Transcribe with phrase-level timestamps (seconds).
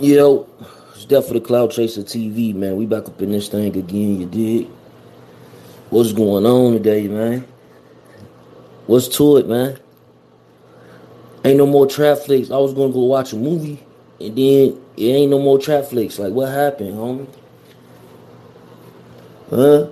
[0.00, 0.48] Yo,
[0.94, 2.76] it's definitely Cloud Chaser TV, man.
[2.76, 4.66] We back up in this thing again, you did.
[5.90, 7.46] What's going on today, man?
[8.86, 9.78] What's to it, man?
[11.44, 12.50] Ain't no more trap flicks.
[12.50, 13.84] I was gonna go watch a movie,
[14.18, 16.18] and then it ain't no more trap flicks.
[16.18, 17.28] Like, what happened, homie?
[19.50, 19.84] Huh?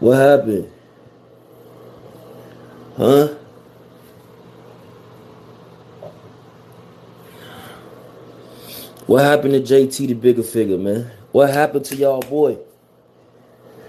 [0.00, 0.70] What happened?
[2.98, 3.34] Huh?
[9.06, 11.10] What happened to JT the Bigga Figga, man?
[11.30, 12.58] What happened to y'all boy?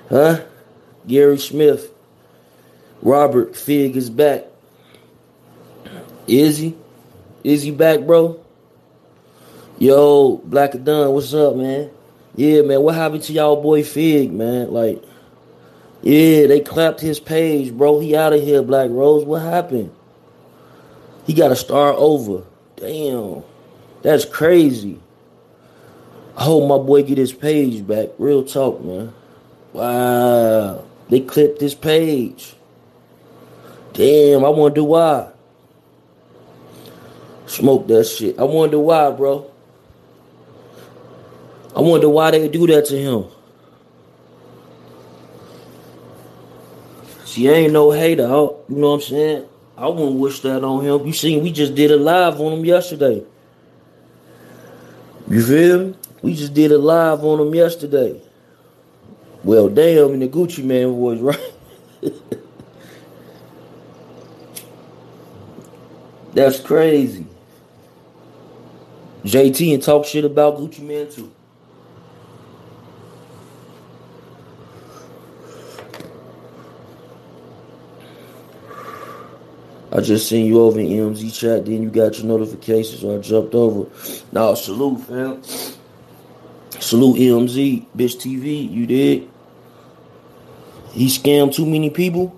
[0.09, 0.41] Huh?
[1.07, 1.89] Gary Smith.
[3.01, 4.45] Robert Fig is back.
[6.27, 6.75] Is he?
[7.43, 8.43] Is he back, bro?
[9.77, 11.91] Yo, Black Dunn, what's up, man?
[12.35, 14.71] Yeah, man, what happened to y'all boy Fig, man?
[14.73, 15.01] Like,
[16.01, 17.99] yeah, they clapped his page, bro.
[17.99, 19.23] He out of here, Black Rose.
[19.23, 19.95] What happened?
[21.25, 22.43] He got to start over.
[22.75, 23.43] Damn.
[24.01, 24.99] That's crazy.
[26.37, 28.09] I hope my boy get his page back.
[28.17, 29.13] Real talk, man.
[29.71, 30.83] Wow.
[31.09, 32.55] They clipped his page.
[33.93, 35.31] Damn, I wonder why.
[37.45, 38.37] Smoke that shit.
[38.37, 39.49] I wonder why, bro.
[41.75, 43.25] I wonder why they do that to him.
[47.25, 48.23] She ain't no hater.
[48.23, 49.45] you know what I'm saying?
[49.77, 51.05] I wouldn't wish that on him.
[51.05, 53.23] You seen, we just did a live on him yesterday.
[55.29, 55.95] You feel me?
[56.25, 58.19] We just did a live on him yesterday.
[59.43, 61.39] Well, damn, and the Gucci Mane was right.
[66.33, 67.27] That's crazy.
[69.23, 71.31] JT and talk shit about Gucci Mane too.
[79.91, 83.21] I just seen you over in MZ chat, then you got your notifications, so I
[83.21, 83.87] jumped over.
[84.31, 85.74] Now salute, fam.
[86.79, 89.29] Salute MZ, bitch TV, you did.
[90.91, 92.37] He scammed too many people.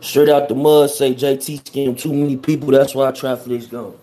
[0.00, 2.68] Straight out the mud, say JT scammed too many people.
[2.68, 3.96] That's why traffic's gone.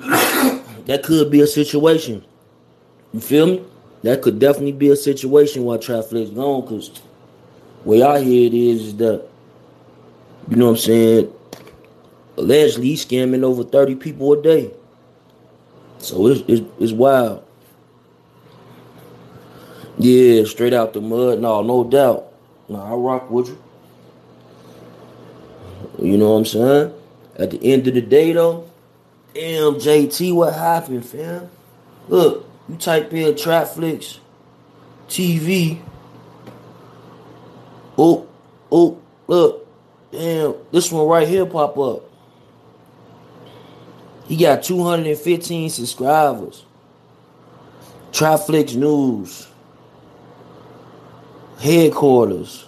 [0.00, 2.24] that could be a situation.
[3.12, 3.64] You feel me?
[4.02, 6.66] That could definitely be a situation why traffic's gone.
[6.66, 6.90] Cause
[7.84, 9.28] way I hear it is, is that
[10.48, 11.32] you know what I'm saying?
[12.36, 14.70] Allegedly, he's scamming over 30 people a day.
[15.98, 17.44] So it's, it's, it's wild.
[19.98, 21.40] Yeah, straight out the mud.
[21.40, 22.32] No, no doubt.
[22.68, 23.58] No, I rock with you.
[26.00, 26.94] You know what I'm saying?
[27.36, 28.70] At the end of the day, though,
[29.34, 31.50] damn, JT, what happened, fam?
[32.08, 34.18] Look, you type in Trapflix
[35.08, 35.80] TV.
[37.96, 38.28] Oh,
[38.70, 39.66] oh, look.
[40.12, 42.04] Damn, this one right here pop up.
[44.26, 46.64] He got 215 subscribers.
[48.12, 49.47] Trapflix News.
[51.58, 52.66] Headquarters.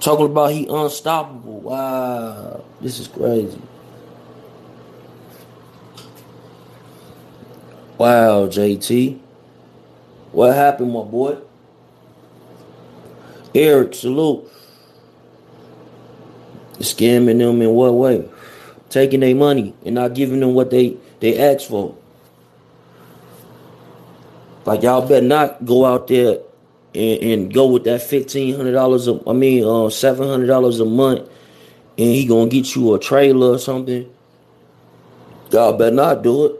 [0.00, 1.60] Talking about he unstoppable.
[1.60, 2.64] Wow.
[2.80, 3.60] This is crazy.
[7.96, 9.18] Wow, JT.
[10.32, 11.38] What happened, my boy?
[13.54, 14.50] Eric, salute.
[16.80, 18.28] Scamming them in what way?
[18.90, 21.96] Taking their money and not giving them what they, they asked for.
[24.66, 26.38] Like y'all better not go out there
[26.94, 29.08] and, and go with that fifteen hundred dollars.
[29.08, 31.28] I mean, uh, seven hundred dollars a month,
[31.98, 34.10] and he gonna get you a trailer or something.
[35.50, 36.56] Y'all better not do it.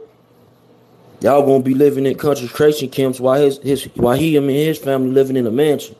[1.21, 5.11] Y'all gonna be living in concentration camps while his his while he and his family
[5.11, 5.95] living in a mansion.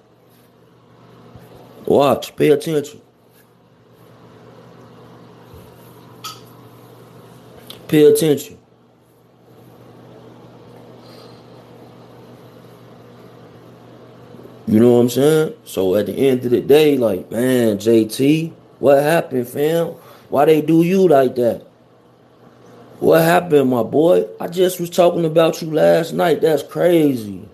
[1.86, 3.02] Watch, pay attention.
[7.88, 8.55] Pay attention.
[14.68, 15.54] You know what I'm saying?
[15.64, 19.88] So at the end of the day, like, man, JT, what happened, fam?
[20.30, 21.66] Why they do you like that?
[23.00, 24.26] What happened, my boy?
[24.40, 26.42] I just was talking about you last night.
[26.42, 27.48] That's crazy.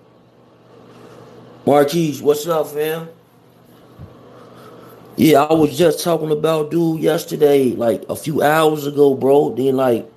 [1.65, 3.09] Marquise, what's up, fam?
[5.17, 9.53] Yeah, I was just talking about dude yesterday, like a few hours ago, bro.
[9.53, 10.09] Then like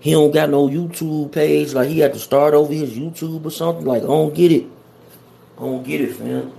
[0.00, 1.72] he don't got no YouTube page.
[1.72, 3.86] Like he had to start over his YouTube or something.
[3.86, 4.66] Like I don't get it.
[5.62, 6.52] I don't get it, fam.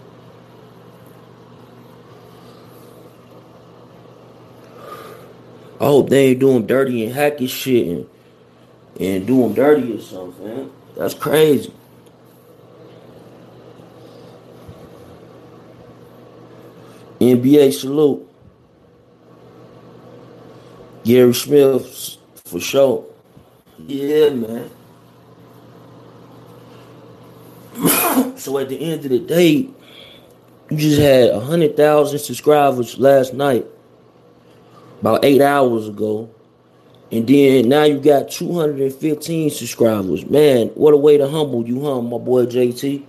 [5.82, 8.10] I hope they ain't doing dirty and hacking shit and,
[9.02, 10.72] and doing dirty or something, man.
[10.96, 11.74] That's crazy.
[17.20, 18.26] NBA salute.
[21.04, 22.16] Gary Smith
[22.46, 23.06] for sure.
[23.86, 24.70] Yeah, man.
[28.38, 29.70] so at the end of the day,
[30.70, 33.66] you just had a hundred thousand subscribers last night,
[35.02, 36.30] about eight hours ago,
[37.12, 40.26] and then now you got two hundred and fifteen subscribers.
[40.26, 43.04] Man, what a way to humble you, huh, my boy JT?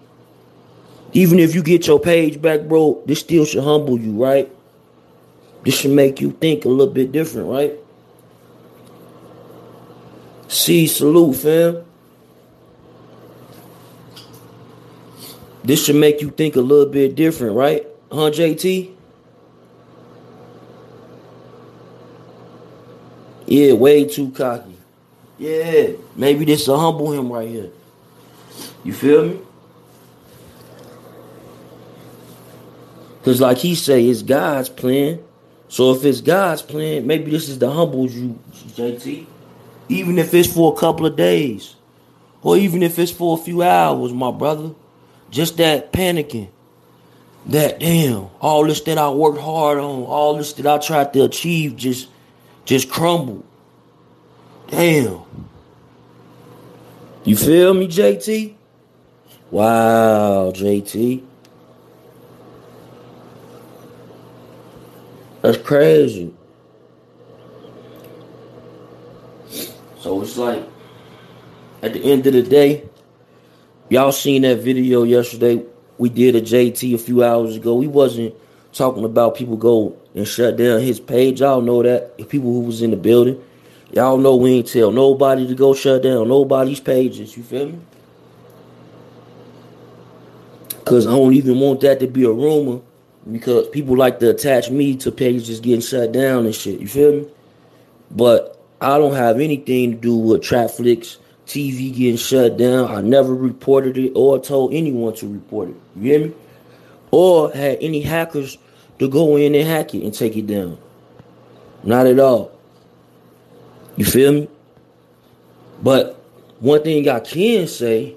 [1.13, 4.51] Even if you get your page back, bro, this still should humble you, right?
[5.65, 7.79] This should make you think a little bit different, right?
[10.49, 11.85] See, salute, fam.
[15.65, 17.87] This should make you think a little bit different, right?
[18.13, 18.93] Huh, JT?
[23.47, 24.77] Yeah, way too cocky.
[25.39, 27.71] Yeah, maybe this will humble him right here.
[28.85, 29.39] You feel me?
[33.25, 35.19] Cause like he say, it's God's plan.
[35.69, 39.27] So if it's God's plan, maybe this is the humble you, JT.
[39.89, 41.75] Even if it's for a couple of days.
[42.43, 44.75] Or even if it's for a few hours, my brother.
[45.35, 46.49] Just that panicking.
[47.47, 51.25] That damn, all this that I worked hard on, all this that I tried to
[51.25, 52.09] achieve just
[52.65, 53.45] just crumbled.
[54.69, 55.23] Damn.
[57.25, 58.55] You feel me, JT?
[59.51, 61.25] Wow, JT.
[65.43, 66.33] That's crazy.
[69.99, 70.63] So it's like,
[71.83, 72.89] at the end of the day,
[73.95, 75.65] y'all seen that video yesterday.
[75.99, 77.77] We did a JT a few hours ago.
[77.77, 78.35] We wasn't
[78.73, 81.41] talking about people go and shut down his page.
[81.41, 82.19] Y'all know that.
[82.29, 83.41] People who was in the building.
[83.93, 87.37] Y'all know we ain't tell nobody to go shut down nobody's pages.
[87.37, 87.79] You feel me?
[90.85, 92.81] Cause I don't even want that to be a rumor
[93.31, 96.81] because people like to attach me to pages getting shut down and shit.
[96.81, 97.29] You feel me?
[98.11, 102.91] But I don't have anything to do with Trapflix TV getting shut down.
[102.91, 105.77] I never reported it or told anyone to report it.
[105.97, 106.35] You hear me?
[107.11, 108.59] Or had any hackers
[108.99, 110.79] to go in and hack it and take it down.
[111.83, 112.53] Not at all.
[113.97, 114.49] You feel me?
[115.83, 116.21] But
[116.61, 118.17] one thing I can say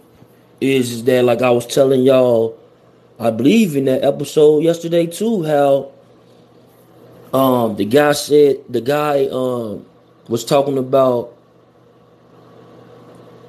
[0.62, 2.58] is that, like I was telling y'all
[3.20, 5.92] I believe in that episode yesterday too, how
[7.34, 9.86] um the guy said the guy um
[10.30, 11.37] was talking about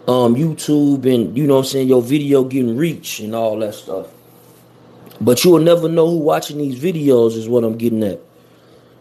[0.08, 3.74] um YouTube and you know what I'm saying your video getting reach and all that
[3.74, 4.06] stuff.
[5.20, 8.20] But you will never know who watching these videos is what I'm getting at.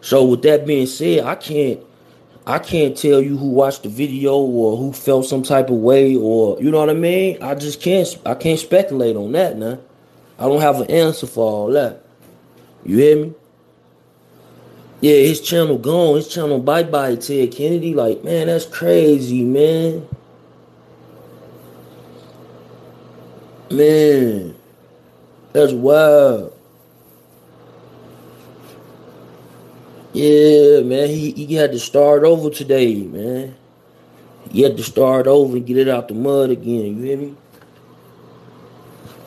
[0.02, 1.80] So with that being said, I can't
[2.46, 6.16] I can't tell you who watched the video or who felt some type of way
[6.18, 7.42] or you know what I mean?
[7.42, 9.80] I just can't I can't speculate on that now.
[10.38, 12.04] I don't have an answer for all that.
[12.84, 13.34] You hear me?
[15.00, 16.18] Yeah, his channel gone.
[16.18, 17.94] His channel bye bye Ted Kennedy.
[17.94, 20.06] Like, man, that's crazy, man.
[23.70, 24.56] Man,
[25.52, 26.54] that's wild.
[30.14, 33.56] Yeah, man, he, he had to start over today, man.
[34.52, 36.98] He had to start over and get it out the mud again.
[36.98, 37.36] You hear me?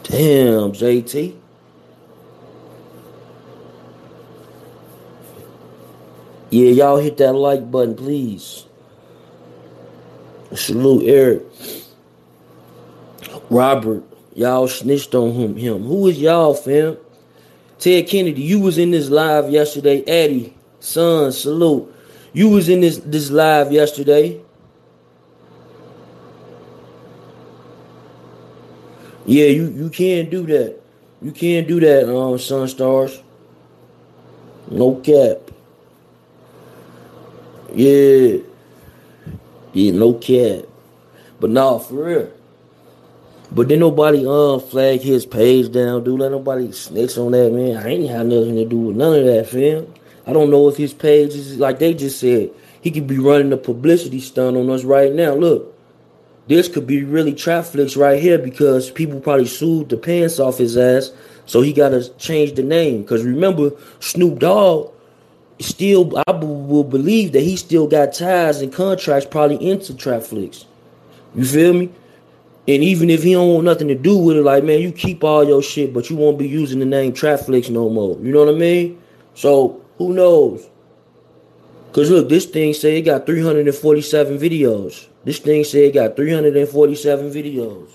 [0.05, 1.37] Damn, JT.
[6.51, 8.65] Yeah, y'all hit that like button, please.
[10.55, 11.43] Salute Eric.
[13.51, 14.03] Robert,
[14.35, 15.57] y'all snitched on him.
[15.57, 15.85] Him.
[15.85, 16.97] Who is y'all, fam?
[17.79, 20.03] Ted Kennedy, you was in this live yesterday.
[20.03, 21.95] Eddie, son, salute.
[22.33, 24.41] You was in this this live yesterday.
[29.27, 30.81] Yeah, you, you can't do that.
[31.23, 33.23] You can't do that, um, Sun Stars.
[34.71, 35.39] No cap.
[37.75, 38.39] Yeah.
[39.73, 40.65] Yeah, no cap.
[41.39, 42.31] But nah, for real.
[43.53, 46.21] But then nobody um flag his page down, dude.
[46.21, 47.77] Let nobody snitch on that, man.
[47.77, 49.93] I ain't have nothing to do with none of that, fam.
[50.27, 52.51] I don't know if his page is like they just said.
[52.81, 55.35] He could be running a publicity stunt on us right now.
[55.35, 55.77] Look,
[56.47, 60.77] this could be really Trapflix right here because people probably sued the pants off his
[60.77, 61.13] ass.
[61.47, 63.03] So he got to change the name.
[63.03, 64.93] Because remember, Snoop Dogg
[65.59, 70.65] still, I will believe that he still got ties and contracts probably into Trapflix.
[71.35, 71.91] You feel me?
[72.69, 75.25] And even if he don't want nothing to do with it, like, man, you keep
[75.25, 78.19] all your shit, but you won't be using the name Trapflix no more.
[78.21, 79.01] You know what I mean?
[79.35, 80.69] So, who knows?
[81.91, 85.09] Because look, this thing say it got 347 videos.
[85.25, 87.91] This thing said it got 347 videos.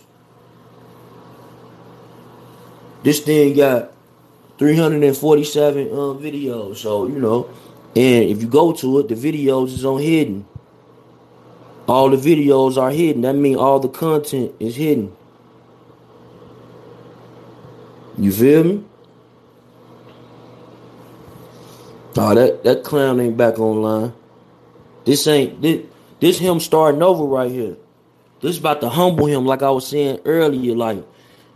[3.03, 3.93] This thing got
[4.57, 6.77] 347 um, videos.
[6.77, 7.49] So, you know,
[7.95, 10.45] and if you go to it, the videos is on hidden.
[11.87, 13.21] All the videos are hidden.
[13.21, 15.15] That means all the content is hidden.
[18.17, 18.83] You feel me?
[22.17, 24.13] Oh, that, that clown ain't back online.
[25.03, 25.85] This ain't this,
[26.19, 27.75] this him starting over right here.
[28.41, 30.75] This about to humble him, like I was saying earlier.
[30.75, 31.03] Like,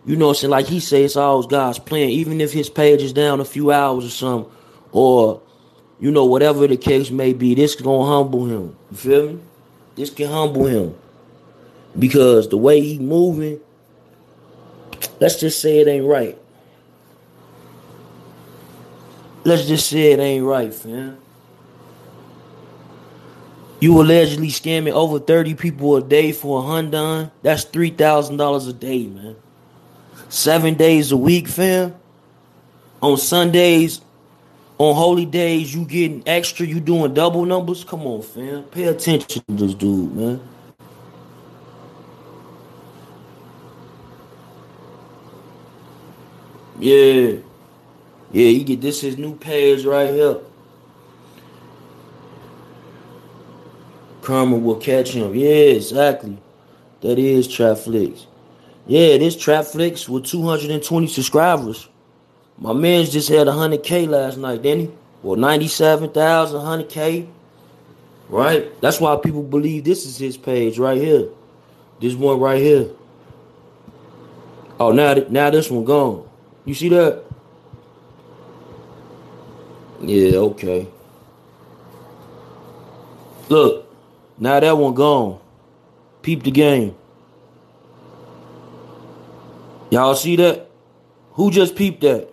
[0.05, 2.09] you know, I'm saying like he says, it's always God's plan.
[2.09, 4.51] Even if his page is down a few hours or something,
[4.91, 5.41] or
[5.99, 8.75] you know, whatever the case may be, this gonna humble him.
[8.91, 9.39] You feel me?
[9.99, 10.95] This can humble him
[11.97, 13.59] because the way he moving,
[15.19, 16.37] let's just say it ain't right.
[19.43, 21.17] Let's just say it ain't right, fam.
[23.81, 27.29] You allegedly scamming over 30 people a day for a Hyundai.
[27.41, 29.35] That's $3,000 a day, man.
[30.29, 31.93] Seven days a week, fam.
[33.01, 33.99] On Sundays,
[34.79, 37.83] on holy days, you getting extra, you doing double numbers.
[37.83, 38.63] Come on, fam.
[38.63, 40.41] Pay attention to this dude, man.
[46.79, 47.39] Yeah.
[48.31, 50.37] Yeah, you get this his new page right here.
[54.21, 55.35] Karma will catch him.
[55.35, 56.37] Yeah, exactly.
[57.01, 58.27] That is Trapflix.
[58.87, 61.88] Yeah, this Trapflix with 220 subscribers.
[62.59, 64.91] My man's just had 100K last night, didn't he?
[65.23, 67.27] Well, 97,000, 100K.
[68.27, 68.81] Right?
[68.81, 71.29] That's why people believe this is his page right here.
[72.01, 72.89] This one right here.
[74.79, 76.27] Oh, now, now this one gone.
[76.65, 77.23] You see that?
[80.01, 80.87] Yeah, okay.
[83.49, 83.85] Look,
[84.37, 85.39] now that one gone.
[86.21, 86.95] Peep the game.
[89.89, 90.69] Y'all see that?
[91.31, 92.29] Who just peeped that?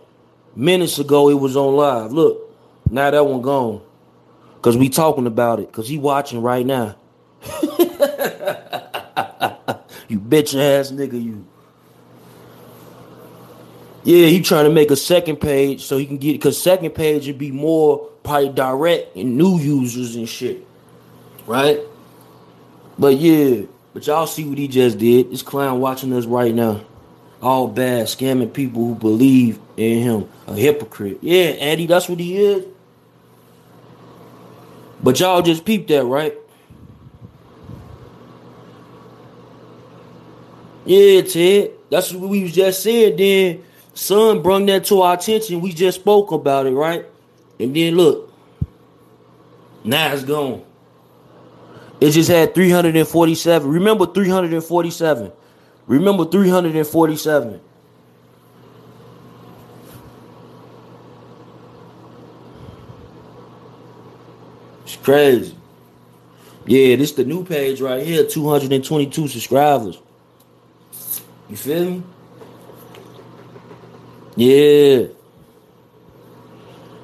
[0.57, 2.13] Minutes ago it was on live.
[2.13, 2.51] Look,
[2.91, 3.83] now that one gone.
[4.63, 5.71] Cause we talking about it.
[5.71, 6.97] Cause he watching right now.
[10.09, 11.47] you bitch ass nigga, you.
[14.03, 17.27] Yeah, he trying to make a second page so he can get cause second page
[17.27, 20.67] would be more probably direct and new users and shit.
[21.47, 21.81] Right?
[22.99, 25.31] But yeah, but y'all see what he just did.
[25.31, 26.81] This clown watching us right now.
[27.43, 30.28] All bad, scamming people who believe in him.
[30.47, 31.19] A hypocrite.
[31.21, 32.64] Yeah, Andy, that's what he is.
[35.02, 36.35] But y'all just peeped that, right?
[40.87, 41.73] Yeah, Ted.
[41.90, 43.16] That's what we just saying.
[43.16, 45.61] Then son brought that to our attention.
[45.61, 47.05] We just spoke about it, right?
[47.61, 48.33] And then look.
[49.85, 50.64] Now it's gone.
[52.00, 53.69] It just had 347.
[53.71, 55.33] Remember 347.
[55.87, 57.61] Remember 347.
[64.85, 65.57] It's crazy.
[66.66, 68.26] Yeah, this the new page right here.
[68.26, 70.00] 222 subscribers.
[71.49, 72.02] You feel me?
[74.35, 75.07] Yeah.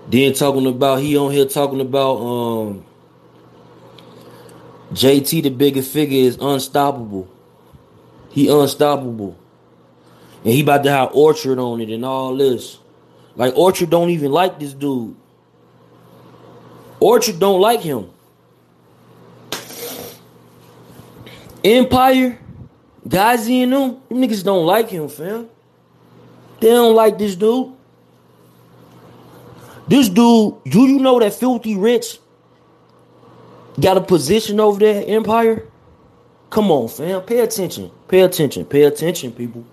[0.09, 2.85] Then talking about he on here talking about um
[4.93, 7.29] JT the Bigga Figga is unstoppable.
[8.33, 9.37] He unstoppable.
[10.45, 12.79] And he about to have Orchard on it and all this.
[13.37, 15.15] Like Orchard don't even like this dude.
[16.99, 18.11] Orchard don't like him.
[21.65, 22.39] Empire,
[23.07, 25.49] guys in them, them niggas don't like him, fam.
[26.61, 27.73] They don't like this dude.
[29.87, 32.19] This dude, do you know that Filthy Rich
[33.79, 35.69] got a position over there, Empire?
[36.53, 37.23] Come on, fam.
[37.23, 37.91] Pay attention.
[38.09, 38.67] Pay attention.
[38.67, 39.65] Pay attention, people.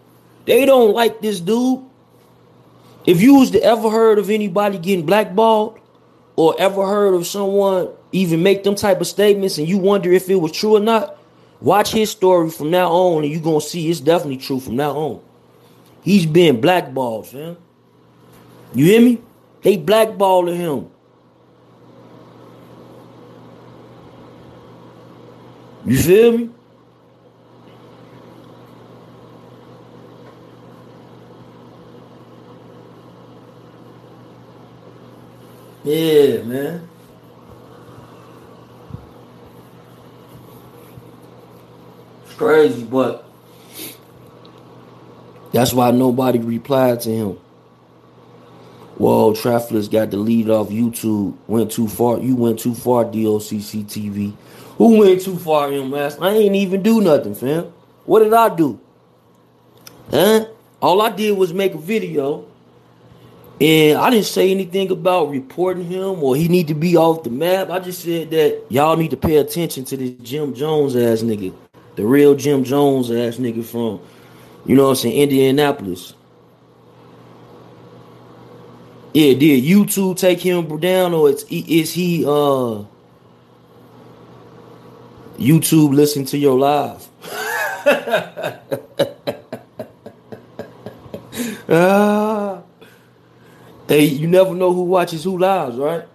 [0.46, 1.84] They don't like this dude.
[3.06, 5.78] If you was to ever heard of anybody getting blackballed
[6.38, 10.30] or ever heard of someone even make them type of statements and you wonder if
[10.30, 11.18] it was true or not,
[11.60, 14.78] watch his story from now on and you're going to see it's definitely true from
[14.78, 15.22] now on.
[16.02, 17.58] He's been blackballed, fam.
[18.74, 19.22] You hear me?
[19.64, 20.90] They blackballing him.
[25.86, 26.50] You feel me?
[35.84, 36.88] Yeah, man.
[42.26, 43.26] It's crazy, but
[45.54, 47.40] that's why nobody replied to him.
[48.98, 51.38] Whoa, Trapflix got deleted off YouTube.
[51.48, 52.20] Went too far.
[52.20, 54.34] You went too far, DOCC TV.
[54.78, 56.12] Who went too far, man?
[56.22, 57.72] I ain't even do nothing, fam.
[58.06, 58.80] What did I do?
[60.12, 60.48] Huh?
[60.82, 62.49] All I did was make a video
[63.62, 67.30] And I didn't say anything about reporting him or he need to be off the
[67.30, 67.70] map.
[67.70, 71.54] I just said that y'all need to pay attention to this Jim Jones ass nigga.
[71.96, 74.00] The real Jim Jones ass nigga from,
[74.66, 76.13] you know what I'm saying, Indianapolis.
[79.13, 82.84] Yeah, did YouTube take him down or it's is he uh
[85.38, 87.08] YouTube listen to your live?
[91.70, 92.49] ah.
[93.89, 96.05] Hey, you never know who watches who lives, right?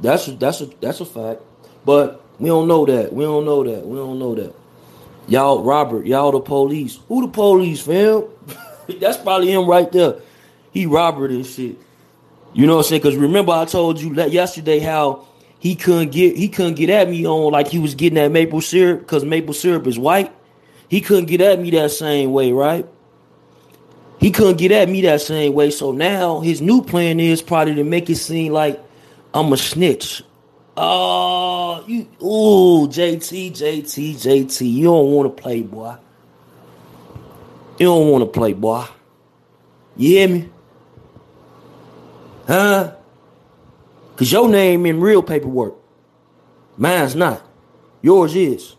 [0.00, 1.40] That's a, that's a that's a fact.
[1.84, 3.12] But we don't know that.
[3.12, 3.84] We don't know that.
[3.84, 4.54] We don't know that.
[5.26, 7.00] Y'all, Robert, y'all the police.
[7.08, 8.26] Who the police, fam?
[9.00, 10.20] that's probably him right there.
[10.70, 11.76] He Robert and shit.
[12.52, 13.02] You know what I'm saying?
[13.02, 15.26] Because remember, I told you yesterday how
[15.58, 18.60] he couldn't get he couldn't get at me on like he was getting that maple
[18.60, 20.30] syrup because maple syrup is white.
[20.88, 22.86] He couldn't get at me that same way, right?
[24.18, 25.70] He couldn't get at me that same way.
[25.70, 28.82] So now his new plan is probably to make it seem like
[29.32, 30.22] I'm a snitch.
[30.76, 34.72] Oh, you, ooh, JT, JT, JT.
[34.72, 35.96] You don't want to play, boy.
[37.78, 38.86] You don't want to play, boy.
[39.96, 40.50] You hear me?
[42.46, 42.94] Huh?
[44.16, 45.74] Cause your name in real paperwork.
[46.76, 47.42] Mine's not.
[48.02, 48.76] Yours is.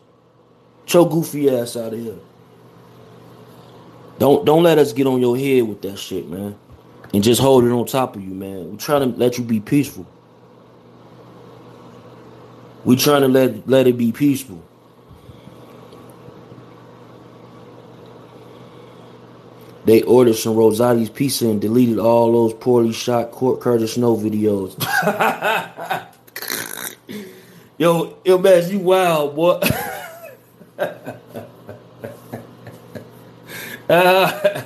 [0.85, 2.19] Cho goofy ass out of here.
[4.17, 6.57] Don't don't let us get on your head with that shit, man.
[7.13, 8.71] And just hold it on top of you, man.
[8.71, 10.05] We're trying to let you be peaceful.
[12.83, 14.61] We're trying to let let it be peaceful.
[19.85, 24.73] They ordered some Rosati's pizza and deleted all those poorly shot Court Curtis Snow videos.
[27.77, 29.61] yo, yo, man, you wild, boy.
[33.89, 34.27] uh,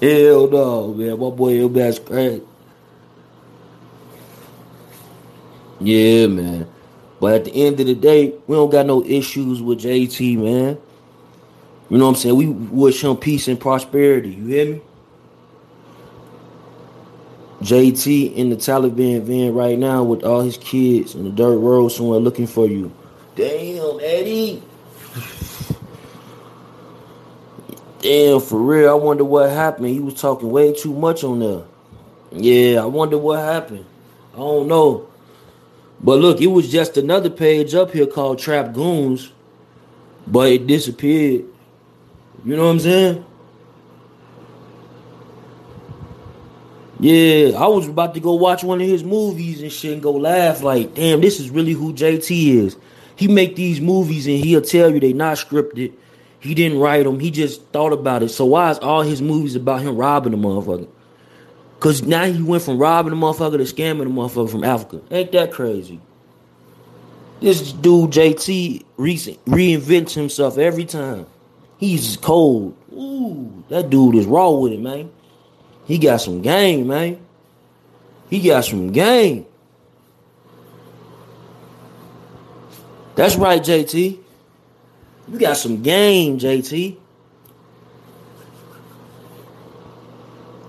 [0.00, 1.20] hell no, man.
[1.20, 2.42] My boy Ilma's crazy.
[5.80, 6.68] Yeah, man.
[7.20, 10.78] But at the end of the day, we don't got no issues with JT, man.
[11.90, 12.36] You know what I'm saying?
[12.36, 14.30] We wish him peace and prosperity.
[14.30, 14.82] You hear me?
[17.62, 21.88] JT in the Taliban van right now with all his kids in the dirt road
[21.88, 22.92] somewhere looking for you.
[23.36, 24.62] Damn, Eddie.
[28.04, 28.90] Damn, for real.
[28.90, 29.86] I wonder what happened.
[29.86, 31.62] He was talking way too much on there.
[32.32, 33.86] Yeah, I wonder what happened.
[34.34, 35.08] I don't know.
[36.02, 39.32] But look, it was just another page up here called Trap Goons,
[40.26, 41.46] but it disappeared.
[42.44, 43.24] You know what I'm saying?
[47.00, 50.12] Yeah, I was about to go watch one of his movies and shit and go
[50.12, 52.76] laugh like, damn, this is really who JT is.
[53.16, 55.94] He make these movies and he'll tell you they not scripted.
[56.44, 57.20] He didn't write them.
[57.20, 58.28] He just thought about it.
[58.28, 60.86] So why is all his movies about him robbing a motherfucker?
[61.80, 65.00] Cause now he went from robbing a motherfucker to scamming a motherfucker from Africa.
[65.10, 66.02] Ain't that crazy?
[67.40, 71.24] This dude JT re- reinvents himself every time.
[71.78, 72.76] He's cold.
[72.92, 75.10] Ooh, that dude is raw with it, man.
[75.86, 77.24] He got some game, man.
[78.28, 79.46] He got some game.
[83.14, 84.23] That's right, JT.
[85.28, 86.98] You got some game, JT.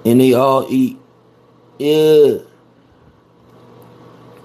[0.05, 0.99] And they all eat.
[1.79, 2.37] Yeah.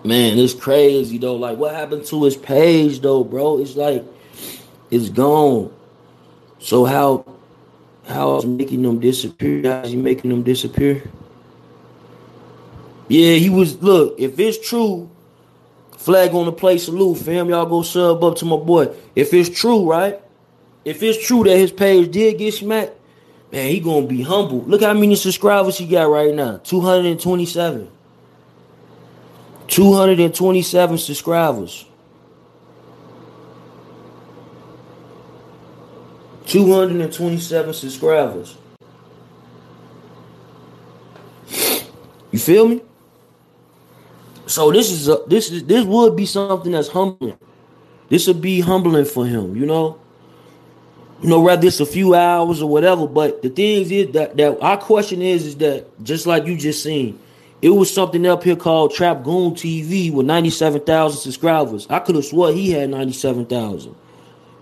[0.03, 1.37] Man, it's crazy though.
[1.37, 3.59] Like, what happened to his page though, bro?
[3.59, 4.05] It's like
[4.91, 5.73] it's gone.
[6.59, 7.25] So how
[8.07, 9.63] how is making them disappear?
[9.71, 11.03] How is he making them disappear?
[13.09, 15.11] Yeah, he was look, if it's true,
[16.01, 17.51] flag on the play salute, fam.
[17.51, 18.89] Y'all go sub up to my boy.
[19.15, 20.19] If it's true, right?
[20.83, 22.93] If it's true that his page did get smacked,
[23.53, 24.61] man, he gonna be humble.
[24.63, 26.57] Look how many subscribers he got right now.
[26.65, 27.91] 227.
[29.69, 31.85] 227 subscribers.
[36.47, 38.57] 227 subscribers.
[42.33, 42.81] You feel me?
[44.51, 47.39] So this is a, this is this would be something that's humbling.
[48.09, 49.99] This would be humbling for him, you know.
[51.23, 53.07] You know, whether it's a few hours or whatever.
[53.07, 56.83] But the thing is that that our question is is that just like you just
[56.83, 57.17] seen,
[57.63, 61.87] it was something up here called Trap Goon TV with ninety seven thousand subscribers.
[61.89, 63.95] I could have swore he had ninety seven thousand.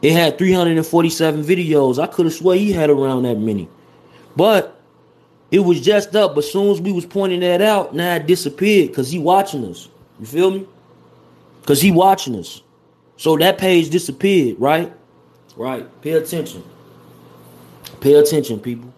[0.03, 2.01] It had 347 videos.
[2.01, 3.69] I could have swore he had around that many.
[4.37, 4.78] But
[5.51, 6.35] it was just up.
[6.35, 9.65] But as soon as we was pointing that out, now it disappeared because he watching
[9.65, 9.89] us.
[10.21, 10.67] You feel me?
[11.61, 12.63] Because he watching us.
[13.17, 14.93] So that page disappeared, right?
[15.57, 15.87] Right.
[16.03, 16.63] Pay attention.
[18.01, 18.93] Pay attention, people.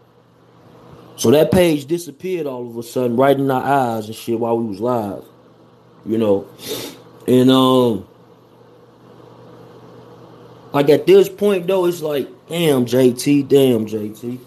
[1.16, 4.58] So that page disappeared all of a sudden, right in our eyes and shit while
[4.58, 5.24] we was live.
[6.04, 6.48] You know.
[7.26, 8.06] And um
[10.72, 14.38] like at this point though, it's like, damn JT, damn JT.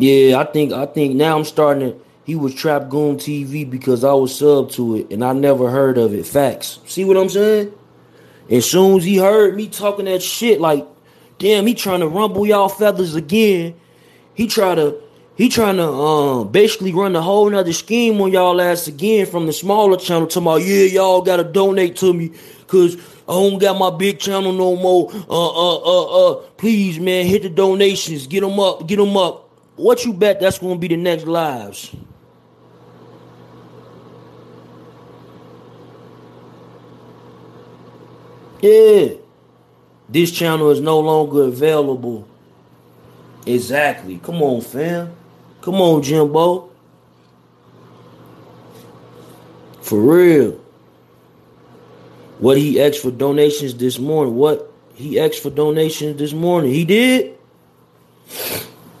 [0.00, 4.02] Yeah, I think I think now I'm starting to he was Trap Goon TV because
[4.02, 6.26] I was sub to it and I never heard of it.
[6.26, 6.78] Facts.
[6.86, 7.72] See what I'm saying?
[8.48, 10.86] As soon as he heard me talking that shit, like,
[11.38, 13.74] damn, he trying to rumble y'all feathers again.
[14.34, 14.96] He try to
[15.36, 19.46] he trying to um basically run the whole nother scheme on y'all ass again from
[19.46, 22.32] the smaller channel to my yeah, y'all gotta donate to me
[22.68, 22.96] cause
[23.28, 25.12] I don't got my big channel no more.
[25.28, 29.49] Uh uh uh uh please man hit the donations, get them up, get them up.
[29.80, 31.90] What you bet that's gonna be the next lives?
[38.60, 39.14] Yeah.
[40.06, 42.28] This channel is no longer available.
[43.46, 44.18] Exactly.
[44.18, 45.14] Come on, fam.
[45.62, 46.68] Come on, Jimbo.
[49.80, 50.60] For real.
[52.38, 54.34] What he asked for donations this morning.
[54.34, 56.70] What he asked for donations this morning.
[56.70, 57.38] He did?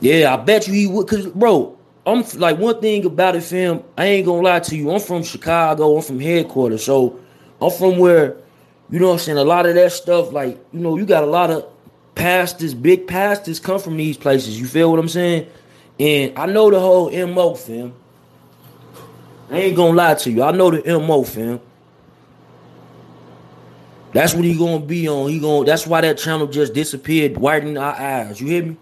[0.00, 1.06] Yeah, I bet you he would.
[1.06, 3.82] Cause bro, I'm like one thing about it, fam.
[3.96, 4.90] I ain't gonna lie to you.
[4.90, 5.96] I'm from Chicago.
[5.96, 6.84] I'm from headquarters.
[6.84, 7.20] So
[7.60, 8.36] I'm from where,
[8.90, 9.38] you know what I'm saying?
[9.38, 11.66] A lot of that stuff, like, you know, you got a lot of
[12.14, 14.58] pastors, big pastors come from these places.
[14.58, 15.46] You feel what I'm saying?
[15.98, 17.92] And I know the whole MO, fam.
[19.50, 20.42] I ain't gonna lie to you.
[20.42, 21.60] I know the MO, fam.
[24.12, 25.28] That's what he gonna be on.
[25.28, 25.66] He gonna.
[25.66, 28.40] That's why that channel just disappeared, widening our eyes.
[28.40, 28.76] You hear me?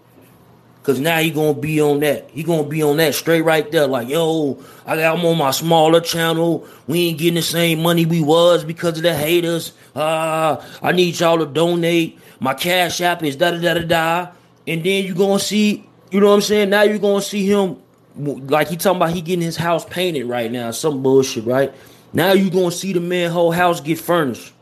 [0.89, 2.31] Cause now he gonna be on that.
[2.31, 3.85] He gonna be on that straight right there.
[3.85, 6.65] Like, yo, I got I'm on my smaller channel.
[6.87, 9.73] We ain't getting the same money we was because of the haters.
[9.95, 12.17] Uh, I need y'all to donate.
[12.39, 14.31] My cash app is da da da da da.
[14.65, 16.71] And then you gonna see, you know what I'm saying?
[16.71, 17.77] Now you gonna see him
[18.15, 20.71] like he talking about he getting his house painted right now.
[20.71, 21.71] Some bullshit, right?
[22.13, 24.53] Now you gonna see the man whole house get furnished.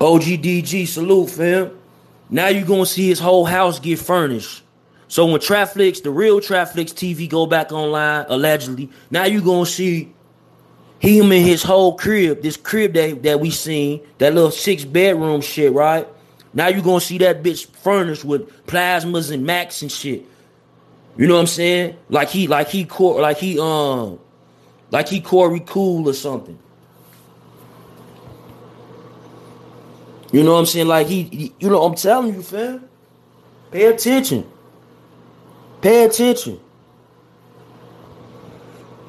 [0.00, 1.78] OGDG, salute, fam.
[2.30, 4.62] Now you're gonna see his whole house get furnished.
[5.08, 10.12] So when Trapflix, the real Trapflix TV go back online, allegedly, now you're gonna see
[10.98, 15.40] him in his whole crib, this crib that, that we seen, that little six bedroom
[15.40, 16.06] shit, right?
[16.52, 20.24] Now you're gonna see that bitch furnished with plasmas and Macs and shit.
[21.16, 21.96] You know what I'm saying?
[22.08, 24.18] Like he like he core like he um
[24.90, 26.58] like he Corey Cool or something.
[30.32, 30.88] You know what I'm saying?
[30.88, 32.88] Like he, you know, I'm telling you, fam.
[33.70, 34.46] Pay attention.
[35.80, 36.60] Pay attention.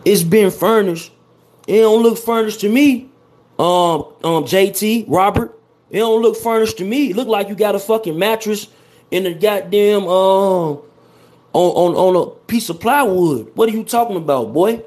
[0.05, 1.11] It's been furnished.
[1.67, 3.09] It don't look furnished to me.
[3.57, 5.59] Um, um, JT, Robert.
[5.89, 7.09] It don't look furnished to me.
[7.09, 8.67] It look like you got a fucking mattress
[9.11, 10.81] in a goddamn um
[11.51, 13.51] on, on on a piece of plywood.
[13.55, 14.83] What are you talking about, boy?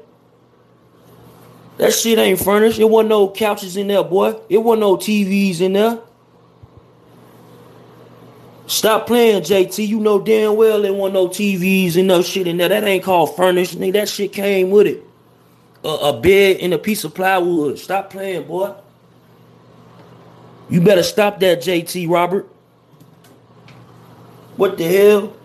[1.77, 2.79] That shit ain't furnished.
[2.79, 4.39] It wasn't no couches in there, boy.
[4.47, 5.99] It wasn't no TVs in there.
[8.73, 9.87] Stop playing, JT.
[9.87, 12.69] You know damn well there wasn't no TVs and no shit in there.
[12.69, 13.77] That ain't called furnished.
[13.77, 15.03] Nigga, that shit came with it.
[15.83, 17.77] A, a bed and a piece of plywood.
[17.77, 18.73] Stop playing, boy.
[20.71, 22.49] You better stop that, JT Robert.
[24.57, 25.37] What the hell?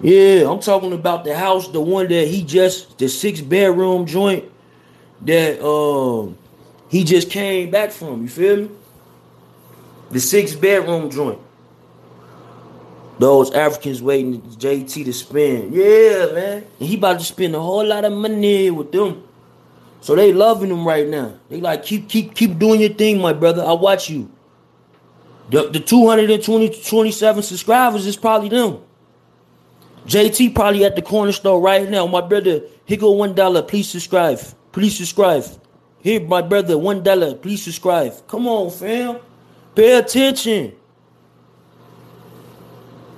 [0.00, 4.50] Yeah, I'm talking about the house, the one that he just the six bedroom joint
[5.20, 6.36] that um
[6.92, 8.20] he just came back from.
[8.20, 8.70] You feel me?
[10.10, 11.38] The six bedroom joint.
[13.18, 15.72] Those Africans waiting JT to spend.
[15.72, 16.66] Yeah, man.
[16.78, 19.26] And he about to spend a whole lot of money with them.
[20.02, 21.38] So they loving him right now.
[21.48, 23.64] They like keep keep keep doing your thing, my brother.
[23.64, 24.30] I watch you.
[25.48, 28.80] The, the 220 27 subscribers is probably them.
[30.04, 32.06] JT probably at the corner store right now.
[32.06, 33.62] My brother, here go one dollar.
[33.62, 34.40] Please subscribe.
[34.72, 35.44] Please subscribe.
[36.02, 37.34] Here, my brother, one dollar.
[37.34, 38.26] Please subscribe.
[38.26, 39.18] Come on, fam.
[39.74, 40.72] Pay attention.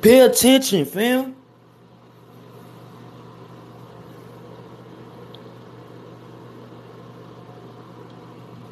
[0.02, 1.34] Pay attention, fam.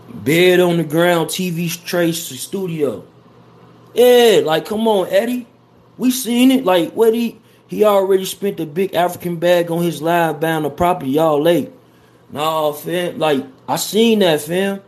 [0.08, 3.04] Bed on the ground, TV tray studio.
[3.94, 5.46] Yeah, like come on, Eddie.
[5.96, 6.64] We seen it.
[6.64, 10.76] Like what he he already spent a big African bag on his live bound of
[10.76, 11.12] property.
[11.12, 11.72] Y'all late.
[12.32, 13.18] No, fam.
[13.18, 14.80] Like I seen that, fam.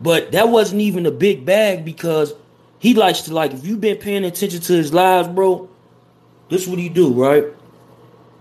[0.00, 2.32] But that wasn't even a big bag because
[2.78, 5.68] he likes to like if you've been paying attention to his lives, bro.
[6.48, 7.44] This what he do, right?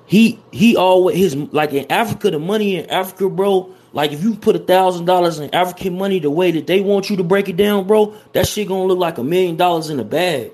[0.05, 3.73] He he always his like in Africa, the money in Africa, bro.
[3.91, 7.09] like if you put a thousand dollars in African money the way that they want
[7.09, 9.99] you to break it down, bro, that shit gonna look like a million dollars in
[9.99, 10.51] a bag.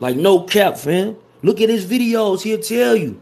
[0.00, 1.16] Like no cap, fam.
[1.42, 3.20] Look at his videos, he'll tell you.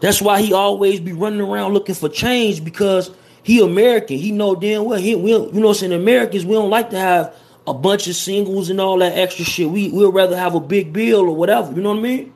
[0.00, 3.10] That's why he always be running around looking for change because
[3.42, 4.18] he American.
[4.18, 7.34] He know damn well he we you know saying Americans we don't like to have
[7.66, 9.68] a bunch of singles and all that extra shit.
[9.68, 11.72] We we'd rather have a big bill or whatever.
[11.72, 12.32] You know what I mean?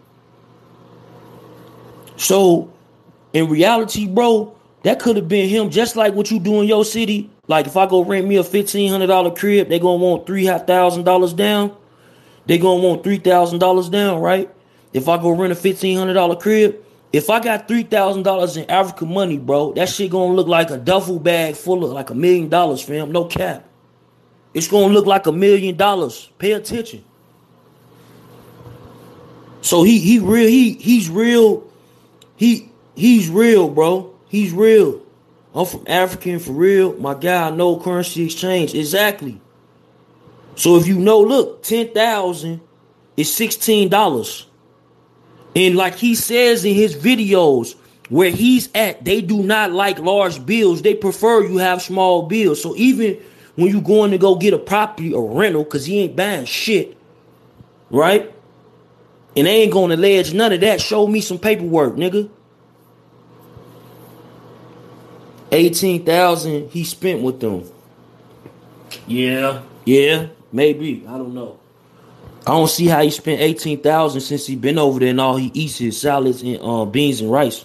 [2.17, 2.73] So
[3.33, 6.85] in reality, bro, that could have been him, just like what you do in your
[6.85, 7.31] city.
[7.47, 10.47] Like if I go rent me a fifteen hundred dollar crib, they gonna want three
[10.47, 11.77] thousand dollars down.
[12.47, 14.51] They gonna want three thousand dollars down, right?
[14.93, 16.77] If I go rent a fifteen hundred dollar crib,
[17.13, 20.71] if I got three thousand dollars in African money, bro, that shit gonna look like
[20.71, 23.13] a duffel bag full of like a million dollars, fam.
[23.13, 23.69] No cap.
[24.55, 26.31] It's gonna look like a million dollars.
[26.39, 27.05] Pay attention.
[29.61, 31.65] So he he real he he's real
[32.37, 34.15] he he's real, bro.
[34.29, 35.01] He's real.
[35.55, 36.95] I'm from African for real.
[36.95, 38.75] My guy, no currency exchange.
[38.75, 39.41] Exactly.
[40.55, 42.61] So if you know, look, 10,000
[43.17, 44.45] is $16.
[45.55, 47.75] And like he says in his videos,
[48.09, 50.83] where he's at, they do not like large bills.
[50.83, 52.61] They prefer you have small bills.
[52.63, 53.19] So even
[53.57, 56.97] when you going to go get a property or rental, because he ain't buying shit,
[57.91, 58.33] right?
[59.35, 60.81] And they ain't gonna allege none of that.
[60.81, 62.29] Show me some paperwork, nigga.
[65.51, 67.65] 18,000 he spent with them.
[69.07, 71.05] Yeah, yeah, maybe.
[71.09, 71.59] I don't know.
[72.47, 75.51] I don't see how he spent 18,000 since he been over there and all he
[75.55, 77.65] eats is salads and uh, beans and rice.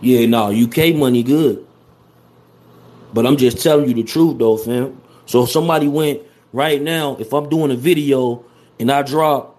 [0.00, 1.66] Yeah, no, UK money good.
[3.12, 5.00] But I'm just telling you the truth though, fam.
[5.26, 8.44] So if somebody went right now, if I'm doing a video
[8.78, 9.58] and I drop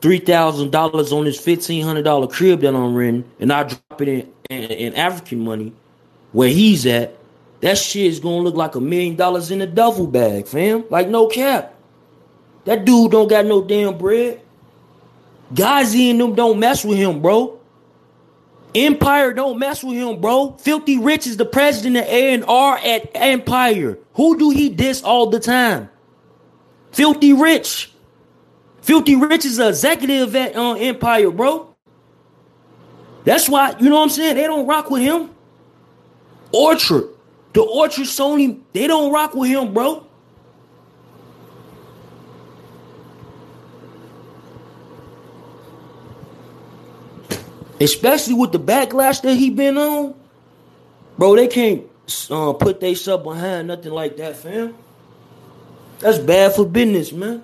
[0.00, 4.00] three thousand dollars on this fifteen hundred dollar crib that I'm renting, and I drop
[4.00, 5.72] it in, in, in African money
[6.32, 7.17] where he's at,
[7.60, 10.84] that shit is gonna look like a million dollars in a duffel bag, fam.
[10.90, 11.74] Like no cap.
[12.64, 14.40] That dude don't got no damn bread.
[15.54, 17.58] Ghazi and them don't mess with him, bro.
[18.74, 20.52] Empire don't mess with him, bro.
[20.58, 23.98] Filthy Rich is the president of A&R at Empire.
[24.14, 25.88] Who do he diss all the time?
[26.92, 27.92] Filthy Rich.
[28.82, 31.74] Filthy Rich is an executive at uh, Empire, bro.
[33.24, 34.36] That's why, you know what I'm saying?
[34.36, 35.30] They don't rock with him.
[36.52, 37.08] Orchard.
[37.58, 40.06] The Orchard Sony, they don't rock with him, bro.
[47.80, 50.14] Especially with the backlash that he been on.
[51.18, 51.82] Bro, they can't
[52.30, 54.76] uh, put they sub behind nothing like that, fam.
[55.98, 57.42] That's bad for business, man.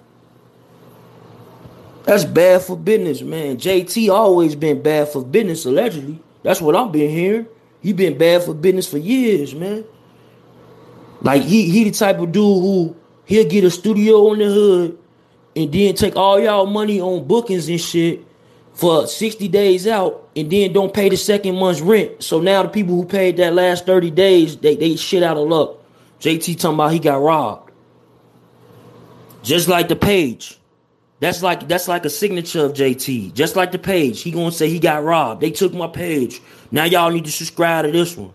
[2.05, 3.57] That's bad for business, man.
[3.57, 6.22] JT always been bad for business, allegedly.
[6.44, 7.48] That's what I've been hearing.
[7.83, 9.85] He been bad for business for years, man.
[11.24, 14.98] Like he he the type of dude who he'll get a studio in the hood
[15.56, 18.22] and then take all y'all money on bookings and shit
[18.74, 22.22] for 60 days out and then don't pay the second month's rent.
[22.22, 25.48] So now the people who paid that last 30 days, they, they shit out of
[25.48, 25.78] luck.
[26.20, 27.72] JT talking about he got robbed.
[29.42, 30.58] Just like the page.
[31.20, 33.32] That's like that's like a signature of JT.
[33.32, 34.20] Just like the page.
[34.20, 35.40] He gonna say he got robbed.
[35.40, 36.42] They took my page.
[36.70, 38.34] Now y'all need to subscribe to this one.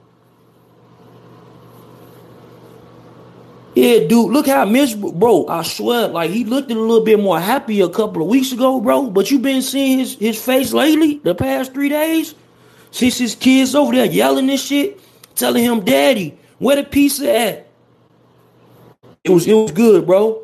[3.80, 5.48] Yeah, dude, look how miserable, bro.
[5.48, 8.82] I swear, like he looked a little bit more happy a couple of weeks ago,
[8.82, 9.10] bro.
[9.10, 12.36] But you been seeing his his face lately, the past three days,
[12.92, 15.00] since his kids over there yelling this shit,
[15.34, 17.68] telling him, "Daddy, where the pizza at?"
[19.24, 20.42] It was it was good, bro.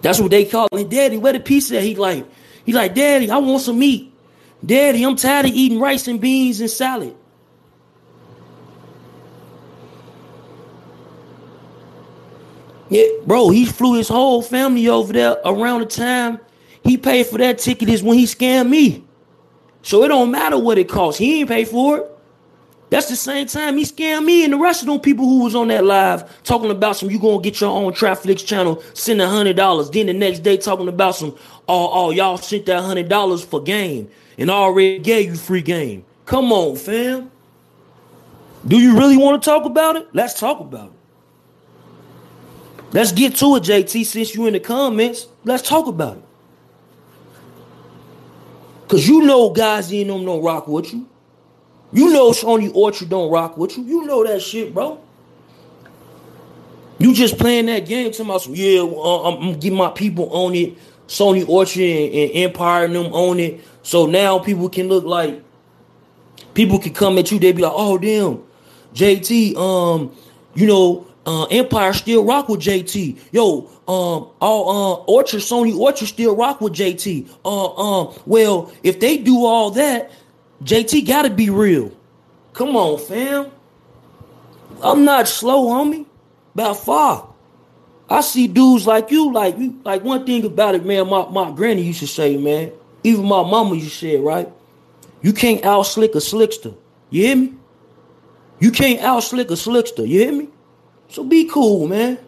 [0.00, 0.88] That's what they call it.
[0.88, 1.82] Daddy, where the pizza at?
[1.82, 2.24] He like,
[2.64, 4.14] he like, Daddy, I want some meat.
[4.64, 7.16] Daddy, I'm tired of eating rice and beans and salad.
[12.88, 16.38] Yeah, bro, he flew his whole family over there around the time
[16.84, 19.04] he paid for that ticket is when he scammed me.
[19.82, 21.18] So it don't matter what it costs.
[21.18, 22.10] He ain't pay for it.
[22.90, 25.56] That's the same time he scammed me and the rest of them people who was
[25.56, 29.28] on that live talking about some you gonna get your own Trapflix channel, send a
[29.28, 29.90] hundred dollars.
[29.90, 33.60] Then the next day talking about some oh oh y'all sent that hundred dollars for
[33.60, 36.04] game and already gave you free game.
[36.26, 37.32] Come on, fam.
[38.68, 40.08] Do you really want to talk about it?
[40.12, 40.95] Let's talk about it.
[42.96, 44.06] Let's get to it, JT.
[44.06, 46.22] Since you in the comments, let's talk about it.
[48.88, 51.06] Cause you know guys in them don't rock with you.
[51.92, 53.84] You know Sony Orchard don't rock with you.
[53.84, 54.98] You know that shit, bro.
[56.98, 60.54] You just playing that game to my yeah, uh, I'm, I'm getting my people on
[60.54, 60.78] it.
[61.06, 63.60] Sony Orchard and, and Empire and them on it.
[63.82, 65.44] So now people can look like
[66.56, 68.42] People can come at you, they be like, oh damn,
[68.94, 70.10] JT, um,
[70.54, 73.18] you know, uh, Empire still rock with JT.
[73.32, 77.28] Yo, um, all uh, Orchard, Sony Orchard still rock with JT.
[77.44, 80.12] Uh, um, well, if they do all that,
[80.62, 81.90] JT gotta be real.
[82.52, 83.50] Come on, fam.
[84.82, 86.06] I'm not slow, homie.
[86.54, 87.28] About far.
[88.08, 91.08] I see dudes like you, like you, like one thing about it, man.
[91.08, 92.72] My my granny used to say, man.
[93.02, 94.48] Even my mama used to say right?
[95.22, 96.76] You can't out slick a slickster.
[97.10, 97.54] You hear me?
[98.60, 100.06] You can't out slick a slickster.
[100.06, 100.48] You hear me?
[101.08, 102.18] So be cool, man.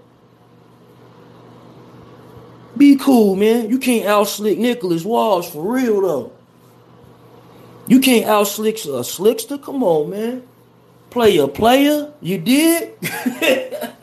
[2.77, 3.69] Be cool, man.
[3.69, 6.33] You can't out slick Nicholas Walls for real though.
[7.89, 9.61] You can't out slick a slickster.
[9.61, 10.43] Come on, man.
[11.11, 12.13] Player, player.
[12.21, 12.95] You did.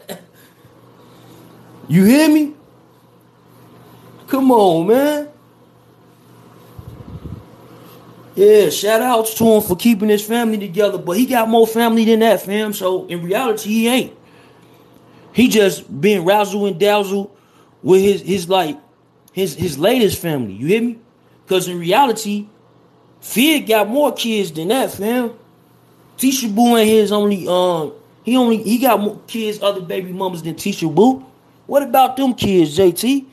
[1.88, 2.54] you hear me?
[4.28, 5.30] Come on, man.
[8.36, 12.04] Yeah, shout outs to him for keeping his family together, but he got more family
[12.04, 12.74] than that, fam.
[12.74, 14.18] So in reality, he ain't.
[15.36, 17.36] He just been razzle and dazzle
[17.84, 18.80] with his his like
[19.34, 20.54] his his latest family.
[20.54, 20.98] You hear me?
[21.44, 22.48] Because in reality,
[23.20, 25.34] Fig got more kids than that, fam.
[26.18, 27.92] Tisha Boo ain't his only um
[28.24, 31.26] he only he got more kids, other baby mamas than Tisha Boo.
[31.68, 33.26] What about them kids, JT?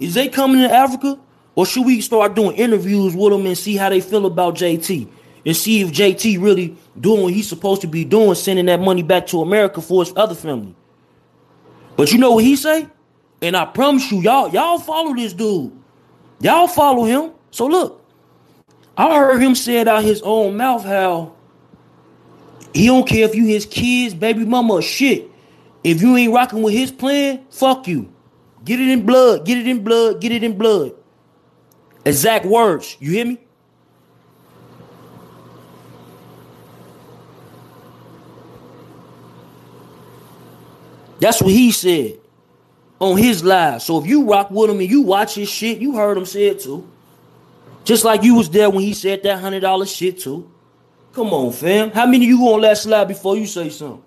[0.00, 1.20] Is they coming to Africa?
[1.54, 5.06] Or should we start doing interviews with them and see how they feel about JT?
[5.46, 9.04] And see if JT really doing what he's supposed to be doing, sending that money
[9.04, 10.74] back to America for his other family.
[11.96, 12.88] But you know what he say?
[13.42, 15.72] And I promise you, y'all, y'all follow this dude.
[16.40, 17.32] Y'all follow him.
[17.50, 18.04] So look,
[18.96, 21.34] I heard him say it out his own mouth how
[22.72, 25.30] he don't care if you his kids, baby mama, shit.
[25.84, 28.12] If you ain't rocking with his plan, fuck you.
[28.64, 30.92] Get it in blood, get it in blood, get it in blood.
[32.04, 32.96] Exact words.
[32.98, 33.43] You hear me?
[41.24, 42.18] That's what he said
[43.00, 43.80] on his live.
[43.80, 46.48] So if you rock with him and you watch his shit, you heard him say
[46.48, 46.86] it too.
[47.82, 50.52] Just like you was there when he said that hundred dollar shit too.
[51.14, 51.92] Come on, fam.
[51.92, 54.04] How many you gonna let slide before you say something?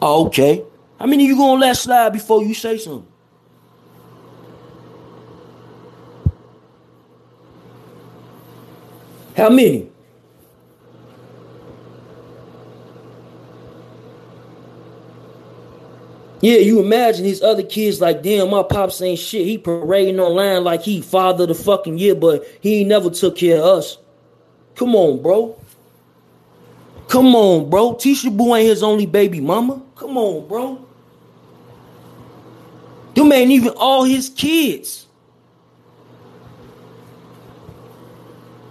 [0.00, 0.64] Oh, okay.
[0.98, 3.06] How many you gonna let slide before you say something?
[9.36, 9.90] How many?
[16.40, 19.46] Yeah, you imagine these other kids like, damn, my pops ain't shit.
[19.46, 23.58] He parading online like he father the fucking year, but he ain't never took care
[23.58, 23.98] of us.
[24.74, 25.58] Come on, bro.
[27.08, 27.94] Come on, bro.
[27.94, 29.82] Tisha Boo ain't his only baby mama.
[29.94, 30.86] Come on, bro.
[33.14, 35.06] Them ain't even all his kids.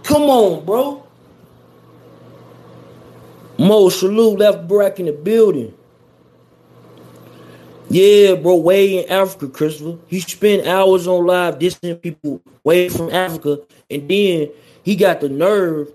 [0.03, 1.03] Come on, bro.
[3.57, 5.73] Mo Salute left Brack in the building.
[7.89, 9.97] Yeah, bro, way in Africa, Christopher.
[10.07, 14.49] He spent hours on live dissing people way from Africa, and then
[14.83, 15.91] he got the nerve.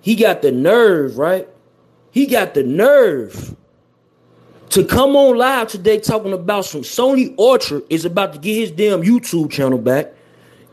[0.00, 1.48] He got the nerve, right?
[2.10, 3.56] He got the nerve
[4.74, 8.70] to come on live today talking about some Sony Orchard is about to get his
[8.72, 10.12] damn YouTube channel back,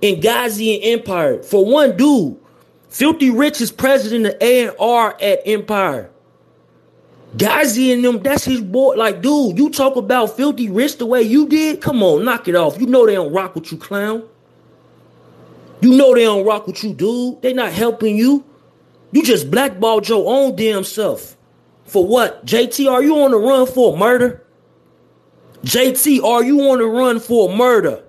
[0.02, 2.36] and Ghazi and Empire for one dude.
[2.90, 6.10] Filthy Rich is president of A&R at Empire.
[7.38, 8.96] Ghazi and them, that's his boy.
[8.96, 11.82] Like, dude, you talk about filthy rich the way you did.
[11.82, 12.80] Come on, knock it off.
[12.80, 14.28] You know they don't rock with you, clown.
[15.80, 17.42] You know they don't rock with you, dude.
[17.42, 18.44] They not helping you.
[19.12, 21.36] You just blackballed your own damn self.
[21.86, 22.46] For what?
[22.46, 24.46] JT, are you on the run for murder?
[25.64, 28.04] JT, are you on the run for murder?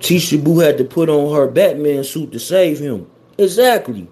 [0.00, 3.08] Tisha Boo had to put on her Batman suit to save him.
[3.38, 4.08] Exactly.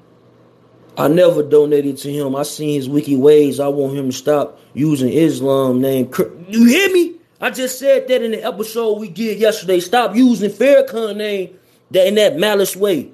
[0.97, 2.37] I never donated to him.
[2.37, 3.61] I seen his wicked ways.
[3.61, 6.11] I want him to stop using Islam name.
[6.49, 7.17] You hear me?
[7.41, 9.81] I just said that in the episode we did yesterday.
[9.81, 11.59] Stop using Farrakhan name
[11.91, 13.11] that in that malice way.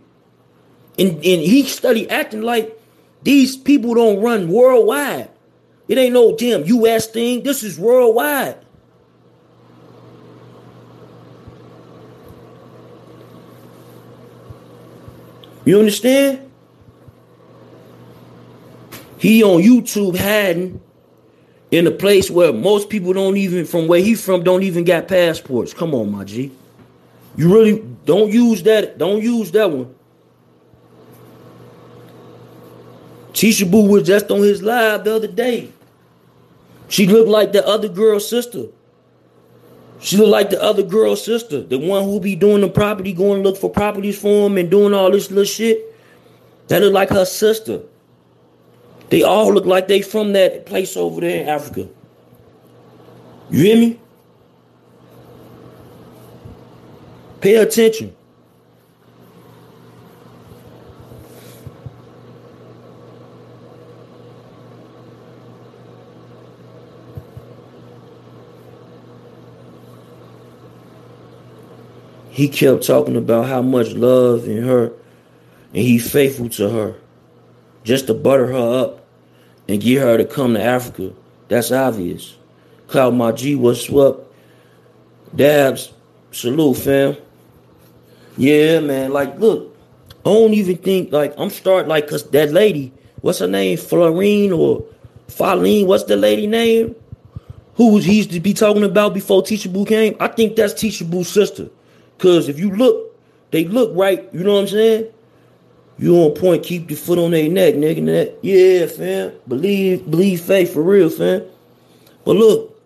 [0.98, 2.80] And, and he study acting like
[3.22, 5.30] these people don't run worldwide.
[5.88, 7.06] It ain't no damn U.S.
[7.06, 7.42] thing.
[7.44, 8.56] This is worldwide.
[15.66, 16.48] You understand?
[19.18, 20.80] He on YouTube hiding
[21.72, 25.08] in a place where most people don't even from where he from don't even got
[25.08, 25.74] passports.
[25.74, 26.52] Come on, my G.
[27.36, 28.96] You really don't use that.
[28.96, 29.92] Don't use that one.
[33.32, 35.72] Tisha Boo was just on his live the other day.
[36.88, 38.66] She looked like the other girl's sister.
[39.98, 43.42] She look like the other girl's sister, the one who be doing the property, going
[43.42, 45.94] to look for properties for him and doing all this little shit.
[46.68, 47.82] That look like her sister.
[49.08, 51.88] They all look like they from that place over there in Africa.
[53.50, 54.00] You hear me?
[57.40, 58.14] Pay attention.
[72.36, 74.92] He kept talking about how much love in her
[75.72, 76.94] and he faithful to her.
[77.82, 79.06] Just to butter her up
[79.66, 81.14] and get her to come to Africa.
[81.48, 82.36] That's obvious.
[82.88, 84.30] Cloud my G, what's up?
[85.34, 85.94] Dabs,
[86.30, 87.16] salute, fam.
[88.36, 89.14] Yeah, man.
[89.14, 89.74] Like, look,
[90.18, 93.78] I don't even think like I'm starting like cause that lady, what's her name?
[93.78, 94.84] Florine or
[95.28, 96.96] Faline, what's the lady name?
[97.76, 100.14] Who he used to be talking about before Tisha Boo came?
[100.20, 101.70] I think that's Tisha Boo's sister.
[102.18, 103.14] Cause if you look,
[103.50, 105.12] they look right, you know what I'm saying?
[105.98, 108.02] You on point, keep your foot on their neck, nigga.
[108.02, 108.28] Neck.
[108.42, 109.32] Yeah, fam.
[109.48, 111.42] Believe, believe faith for real, fam.
[112.24, 112.78] But look,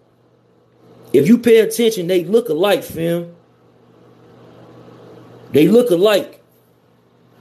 [1.12, 3.34] if you pay attention, they look alike, fam.
[5.52, 6.40] They look alike.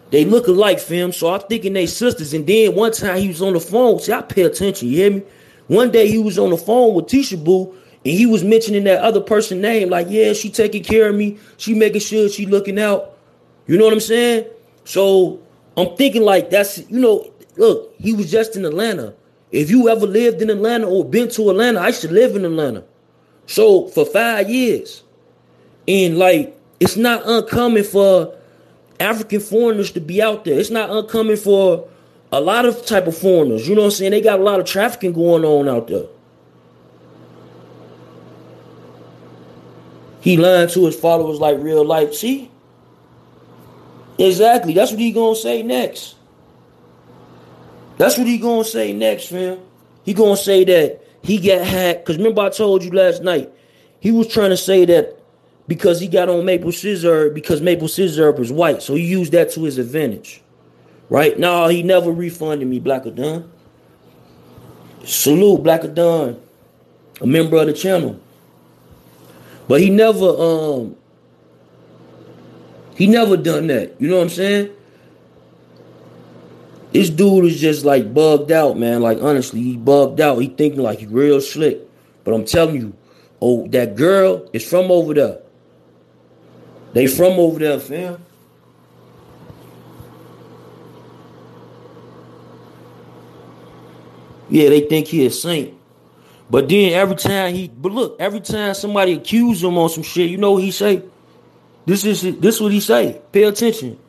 [0.10, 1.12] They look alike, fam.
[1.12, 2.34] So I'm thinking they sisters.
[2.34, 4.00] And then one time he was on the phone.
[4.00, 5.24] See, I pay attention, you hear me?
[5.68, 7.76] One day he was on the phone with Tisha Boo
[8.10, 11.38] and he was mentioning that other person name, like, yeah, she taking care of me.
[11.58, 13.16] She making sure she looking out.
[13.68, 14.48] You know what I'm saying?
[14.84, 15.40] So
[15.78, 19.14] I'm thinking like that's, you know, look, he was just in Atlanta.
[19.52, 22.84] If you ever lived in Atlanta or been to Atlanta, I should live in Atlanta.
[23.46, 25.04] So for five years.
[25.88, 28.36] And like, it's not uncommon for
[29.00, 30.60] African foreigners to be out there.
[30.60, 31.88] It's not uncommon for
[32.32, 33.70] a lot of type of foreigners.
[33.70, 34.12] You know what I'm saying?
[34.14, 36.08] They got a lot of trafficking going on out there.
[40.22, 42.14] He lying to his followers like real life.
[42.14, 42.52] See?
[44.18, 44.74] Exactly.
[44.74, 46.16] That's what he gonna say next.
[47.98, 49.60] That's what he gonna say next, fam.
[50.04, 52.06] He gonna say that he got hacked.
[52.06, 53.52] Cause remember I told you last night,
[54.00, 55.18] he was trying to say that
[55.68, 59.52] because he got on maple scissor because maple scissor was white, so he used that
[59.52, 60.42] to his advantage.
[61.10, 61.38] Right?
[61.40, 63.52] No, he never refunded me, Black Adon.
[65.06, 66.40] Salute, Black Adon,
[67.22, 68.20] a member of the channel.
[69.70, 70.98] But he never um
[72.96, 74.02] he never done that.
[74.02, 74.72] You know what I'm saying?
[76.92, 79.04] This dude is just like bugged out, man.
[79.04, 80.40] Like honestly, he bugged out.
[80.40, 81.82] He thinking like he real slick.
[82.24, 82.98] But I'm telling you,
[83.40, 85.40] oh, that girl is from over there.
[86.94, 88.26] They from over there, fam.
[94.50, 95.79] Yeah, they think he a saint.
[96.50, 100.30] But then every time he, but look, every time somebody accuse him on some shit,
[100.30, 101.04] you know what he say?
[101.86, 103.22] This is this what he say.
[103.32, 104.00] Pay attention.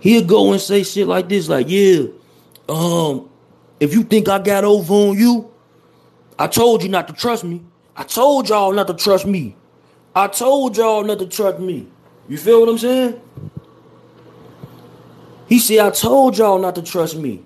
[0.00, 2.04] He'll go and say shit like this, like, yeah,
[2.68, 3.28] um,
[3.80, 5.50] if you think I got over on you,
[6.38, 7.62] I told you not to trust me.
[7.96, 9.56] I told y'all not to trust me.
[10.14, 11.86] I told y'all not to trust me.
[12.28, 13.20] You feel what I'm saying?
[15.48, 17.42] He said, I told y'all not to trust me.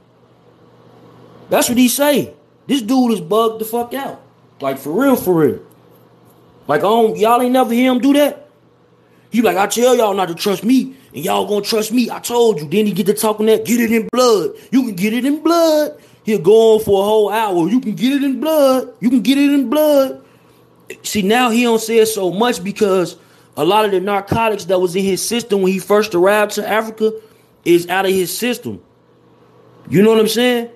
[1.48, 2.34] That's what he say.
[2.66, 4.20] This dude is bugged the fuck out.
[4.60, 5.60] Like for real, for real.
[6.66, 8.48] Like um, y'all ain't never hear him do that.
[9.30, 12.08] He like, I tell y'all not to trust me, and y'all gonna trust me.
[12.08, 12.68] I told you.
[12.68, 14.52] Then he get to talking that, get it in blood.
[14.70, 16.00] You can get it in blood.
[16.22, 17.68] He'll go on for a whole hour.
[17.68, 18.94] You can get it in blood.
[19.00, 20.24] You can get it in blood.
[21.02, 23.16] See, now he don't say it so much because
[23.56, 26.68] a lot of the narcotics that was in his system when he first arrived to
[26.68, 27.12] Africa
[27.64, 28.82] is out of his system.
[29.90, 30.70] You know what I'm saying?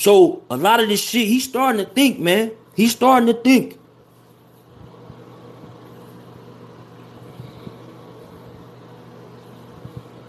[0.00, 2.52] So a lot of this shit, he's starting to think, man.
[2.74, 3.78] He's starting to think.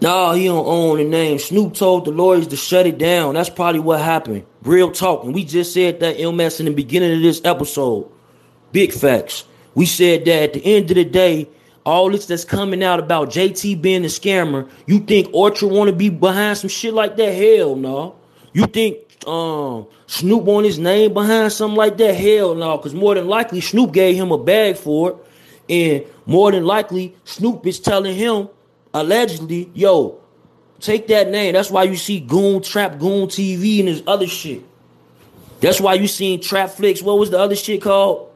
[0.02, 1.38] No, he don't own the name.
[1.38, 3.32] Snoop told the lawyers to shut it down.
[3.32, 4.44] That's probably what happened.
[4.62, 5.24] Real talk.
[5.24, 8.12] And we just said that MS in the beginning of this episode.
[8.72, 9.44] Big facts.
[9.74, 11.48] We said that at the end of the day,
[11.86, 15.96] all this that's coming out about JT being a scammer, you think Orchard want to
[15.96, 17.32] be behind some shit like that?
[17.32, 18.16] Hell no.
[18.52, 22.14] You think um Snoop on his name behind something like that?
[22.14, 25.16] Hell no, because more than likely Snoop gave him a bag for it.
[25.68, 28.48] And more than likely, Snoop is telling him,
[28.92, 30.20] allegedly, yo,
[30.80, 31.54] take that name.
[31.54, 34.62] That's why you see Goon Trap Goon TV and this other shit.
[35.60, 37.02] That's why you seen Trapflix.
[37.02, 38.30] What was the other shit called?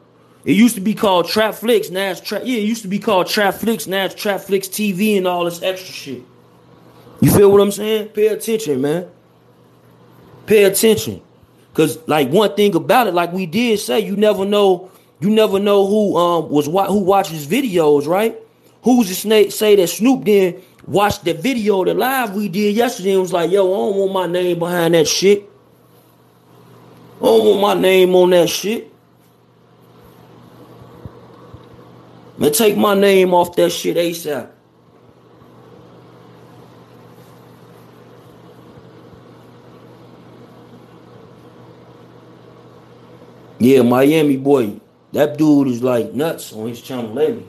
[0.45, 1.91] It used to be called Trapflix.
[1.91, 2.43] Now it's Trap.
[2.45, 3.85] Yeah, it used to be called Trapflix.
[3.85, 6.23] Now it's Trapflix TV and all this extra shit.
[7.19, 8.09] You feel what I'm saying?
[8.09, 9.09] Pay attention, man.
[10.47, 11.21] Pay attention.
[11.75, 14.89] Cause like one thing about it, like we did say, you never know
[15.19, 18.35] you never know who um was who watches videos, right?
[18.81, 23.11] Who's the snake say that Snoop then watched the video, the live we did yesterday,
[23.11, 25.47] and was like, yo, I don't want my name behind that shit.
[27.17, 28.91] I don't want my name on that shit.
[32.37, 34.49] Man, take my name off that shit ASAP.
[43.59, 44.79] Yeah, Miami boy,
[45.13, 47.45] that dude is like nuts on his channel lately.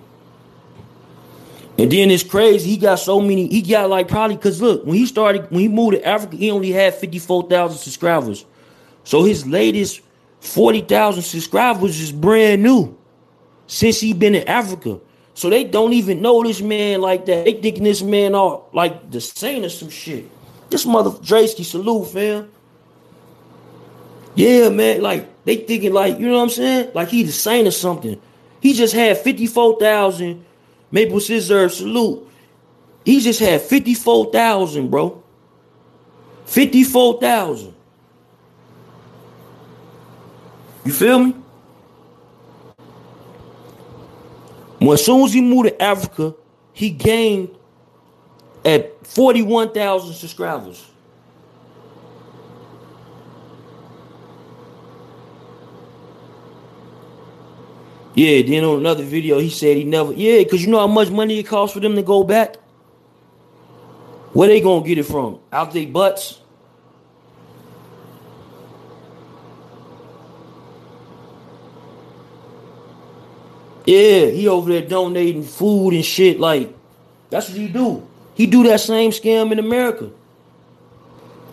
[1.78, 2.70] And then it's crazy.
[2.70, 3.46] He got so many.
[3.46, 6.50] He got like probably because look, when he started, when he moved to Africa, he
[6.50, 8.44] only had fifty four thousand subscribers.
[9.04, 10.00] So his latest
[10.40, 12.98] forty thousand subscribers is brand new
[13.68, 14.98] since he been in Africa.
[15.34, 17.44] So they don't even know this man like that.
[17.44, 20.24] They thinking this man all like the saint or some shit.
[20.70, 22.50] This mother Draysky salute, fam.
[24.34, 25.00] Yeah, man.
[25.00, 26.90] Like they thinking like, you know what I'm saying?
[26.92, 28.20] Like he the saint or something.
[28.60, 30.44] He just had 54,000
[30.90, 32.28] Maple Scissors salute.
[33.02, 35.22] He just had 54,000, bro.
[36.44, 37.74] 54,000.
[40.84, 41.34] You feel me?
[44.80, 46.34] When as soon as he moved to Africa,
[46.74, 47.56] he gained
[48.66, 50.84] at 41,000 subscribers.
[58.18, 61.08] Yeah, then on another video, he said he never, yeah, because you know how much
[61.08, 62.56] money it costs for them to go back?
[64.32, 65.38] Where they gonna get it from?
[65.52, 66.40] Out their butts?
[73.86, 76.40] Yeah, he over there donating food and shit.
[76.40, 76.76] Like,
[77.30, 78.04] that's what he do.
[78.34, 80.10] He do that same scam in America.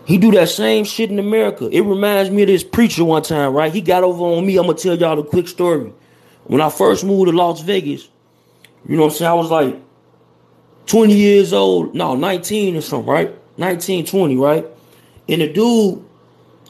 [0.04, 1.68] He do that same shit in America.
[1.70, 3.72] It reminds me of this preacher one time, right?
[3.72, 4.56] He got over on me.
[4.56, 5.92] I'm gonna tell y'all a quick story.
[6.46, 8.08] When I first moved to Las Vegas,
[8.88, 9.30] you know what I'm saying?
[9.30, 9.76] I was like
[10.86, 13.34] 20 years old, no, 19 or something, right?
[13.58, 14.66] 19, 20, right?
[15.28, 16.04] And the dude,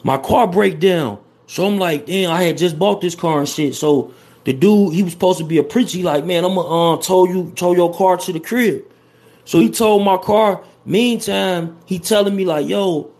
[0.03, 1.19] my car break down.
[1.45, 3.75] So I'm like, damn, I had just bought this car and shit.
[3.75, 4.13] So
[4.43, 5.97] the dude, he was supposed to be a preacher.
[5.97, 8.83] He like, man, I'm gonna uh, tow you, tow your car to the crib.
[9.45, 10.63] So he told my car.
[10.85, 13.11] Meantime, he telling me like, yo,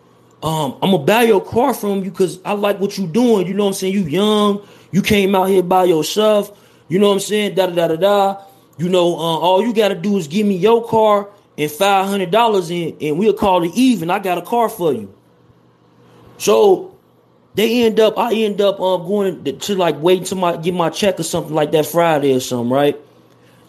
[0.41, 3.47] um, I'm gonna buy your car from you because I like what you doing.
[3.47, 3.93] You know what I'm saying?
[3.93, 6.57] You young, you came out here by yourself.
[6.89, 7.55] You know what I'm saying?
[7.55, 8.41] Da da da da da.
[8.77, 12.31] You know, uh, all you gotta do is give me your car and five hundred
[12.31, 14.09] dollars in, and we'll call it even.
[14.09, 15.13] I got a car for you.
[16.37, 16.95] So
[17.55, 20.73] they end up, I end up um, going to, to like waiting to my get
[20.73, 22.95] my check or something like that Friday or something, right?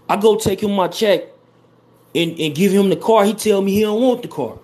[0.08, 1.24] I go take him my check
[2.14, 3.24] and, and give him the car.
[3.24, 4.58] He tell me he don't want the car,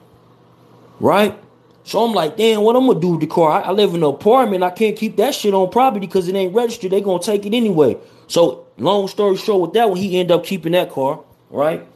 [1.01, 1.39] right?
[1.85, 3.63] So I'm like, damn, what I'm gonna do with the car?
[3.63, 4.65] I, I live in an apartment.
[4.65, 6.91] I can't keep that shit on property because it ain't registered.
[6.91, 7.99] They gonna take it anyway.
[8.27, 11.21] So long story short, with that one, he end up keeping that car,
[11.51, 11.87] right?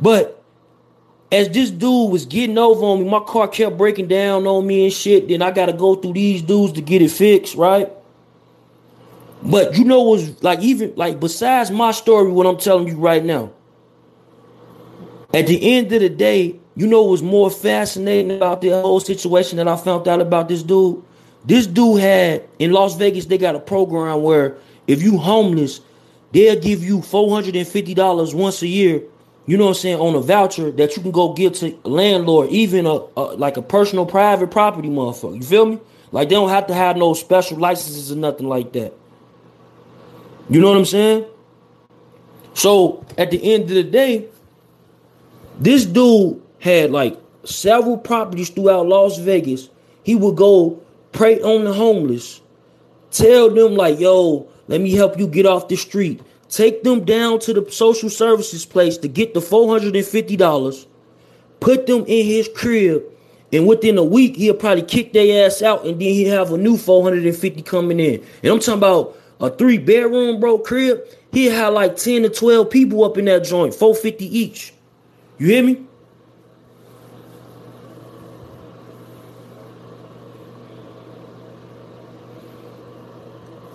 [0.00, 0.42] But
[1.30, 4.84] as this dude was getting over on me, my car kept breaking down on me
[4.84, 5.28] and shit.
[5.28, 7.90] Then I got to go through these dudes to get it fixed, right?
[9.42, 13.22] But you know was like even like besides my story, what I'm telling you right
[13.22, 13.52] now.
[15.34, 19.00] At the end of the day, you know what was more fascinating about the whole
[19.00, 21.02] situation that I found out about this dude?
[21.44, 24.56] This dude had in Las Vegas, they got a program where
[24.86, 25.80] if you homeless,
[26.32, 29.02] they'll give you $450 once a year
[29.46, 31.88] you know what I'm saying, on a voucher that you can go give to a
[31.88, 35.36] landlord, even a, a, like a personal private property motherfucker.
[35.36, 35.80] You feel me?
[36.12, 38.94] Like they don't have to have no special licenses or nothing like that.
[40.48, 41.26] You know what I'm saying?
[42.54, 44.28] So at the end of the day,
[45.58, 49.68] this dude had like several properties throughout Las Vegas.
[50.02, 50.80] He would go
[51.12, 52.40] prey on the homeless,
[53.10, 56.22] tell them like, yo, let me help you get off the street.
[56.48, 60.86] Take them down to the social services place to get the $450,
[61.60, 63.02] put them in his crib,
[63.52, 66.56] and within a week, he'll probably kick their ass out, and then he'll have a
[66.56, 68.24] new 450 coming in.
[68.42, 71.00] And I'm talking about a three bedroom, bro, crib.
[71.30, 74.72] He'll have like 10 to 12 people up in that joint, 450 each.
[75.36, 75.84] You hear me?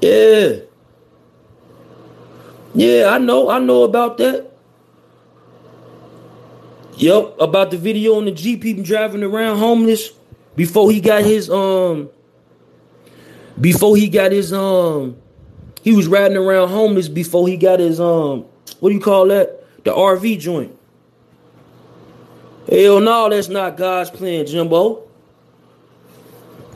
[0.02, 0.56] Yeah.
[2.74, 3.50] Yeah, I know.
[3.50, 4.50] I know about that.
[6.97, 10.12] Yep, about the video on the Jeep he driving around homeless
[10.56, 12.10] before he got his um
[13.60, 15.16] before he got his um
[15.82, 18.45] he was riding around homeless before he got his um
[18.82, 19.64] what do you call that?
[19.86, 20.78] The RV joint.
[22.70, 25.04] Hell no, that's not God's plan, Jimbo.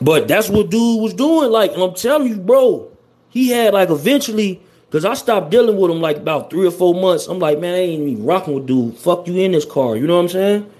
[0.00, 1.50] But that's what dude was doing.
[1.50, 2.90] Like, I'm telling you, bro,
[3.34, 6.94] he had like eventually, cause I stopped dealing with him like about three or four
[6.94, 7.26] months.
[7.26, 8.96] I'm like, man, I ain't even rocking with dude.
[8.96, 9.96] Fuck you in this car.
[9.96, 10.70] You know what I'm saying?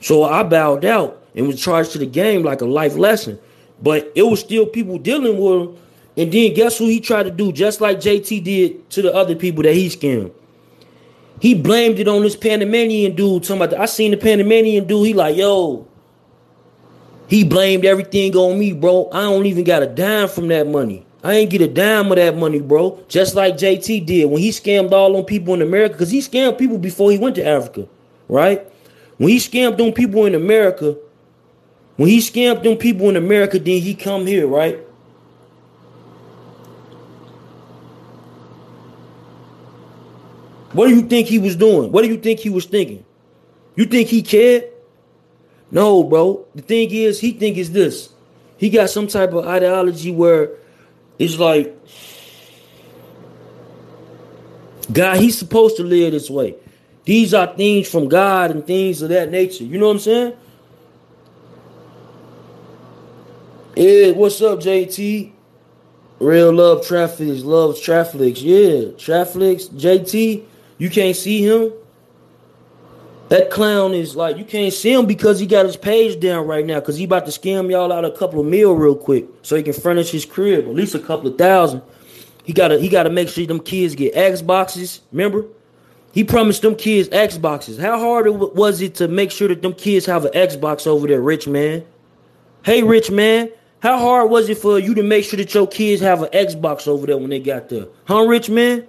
[0.00, 3.40] So I bowed out and was charged to the game like a life lesson.
[3.82, 5.82] But it was still people dealing with him.
[6.16, 9.34] And then guess who he tried to do just like JT did to the other
[9.34, 10.30] people that he scammed?
[11.40, 13.42] He blamed it on this Panamanian dude.
[13.42, 15.08] The, I seen the Panamanian dude.
[15.08, 15.88] He like, yo.
[17.26, 19.10] He blamed everything on me, bro.
[19.12, 21.05] I don't even got a dime from that money.
[21.24, 23.02] I ain't get a dime of that money, bro.
[23.08, 26.58] Just like JT did when he scammed all on people in America, because he scammed
[26.58, 27.88] people before he went to Africa,
[28.28, 28.66] right?
[29.18, 30.96] When he scammed on people in America,
[31.96, 34.78] when he scammed them people in America, then he come here, right?
[40.72, 41.90] What do you think he was doing?
[41.90, 43.02] What do you think he was thinking?
[43.76, 44.64] You think he cared?
[45.70, 46.44] No, bro.
[46.54, 48.10] The thing is, he think it's this.
[48.58, 50.50] He got some type of ideology where
[51.18, 51.76] it's like,
[54.92, 56.56] God, he's supposed to live this way.
[57.04, 59.64] These are things from God and things of that nature.
[59.64, 60.36] You know what I'm saying?
[63.76, 65.32] Yeah, what's up, JT?
[66.18, 68.40] Real love traffics, loves traffics.
[68.40, 70.44] Yeah, traffics, JT.
[70.78, 71.72] You can't see him.
[73.28, 76.64] That clown is like you can't see him because he got his page down right
[76.64, 79.56] now because he about to scam y'all out a couple of mil real quick so
[79.56, 81.82] he can furnish his crib at least a couple of thousand.
[82.44, 85.00] He gotta he gotta make sure them kids get Xboxes.
[85.10, 85.44] Remember,
[86.12, 87.80] he promised them kids Xboxes.
[87.80, 91.20] How hard was it to make sure that them kids have an Xbox over there,
[91.20, 91.84] rich man?
[92.64, 93.50] Hey, rich man,
[93.80, 96.86] how hard was it for you to make sure that your kids have an Xbox
[96.86, 97.86] over there when they got there?
[98.04, 98.86] Huh, rich man?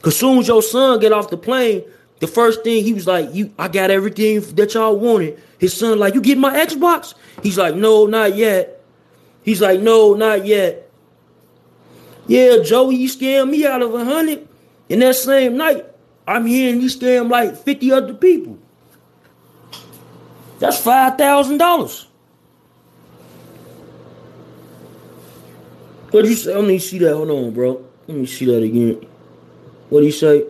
[0.00, 1.84] Cause soon as your son get off the plane,
[2.24, 5.98] the first thing he was like, "You, I got everything that y'all wanted." His son
[5.98, 7.12] like, "You get my Xbox?"
[7.42, 8.82] He's like, "No, not yet."
[9.42, 10.90] He's like, "No, not yet."
[12.26, 14.48] Yeah, Joey, you scammed me out of a hundred.
[14.88, 15.84] In that same night,
[16.26, 18.56] I'm hearing you scam like fifty other people.
[20.60, 22.06] That's five thousand dollars.
[26.10, 26.54] What do you say?
[26.54, 27.14] Let me see that.
[27.14, 27.84] Hold on, bro.
[28.06, 29.04] Let me see that again.
[29.90, 30.46] What do you say?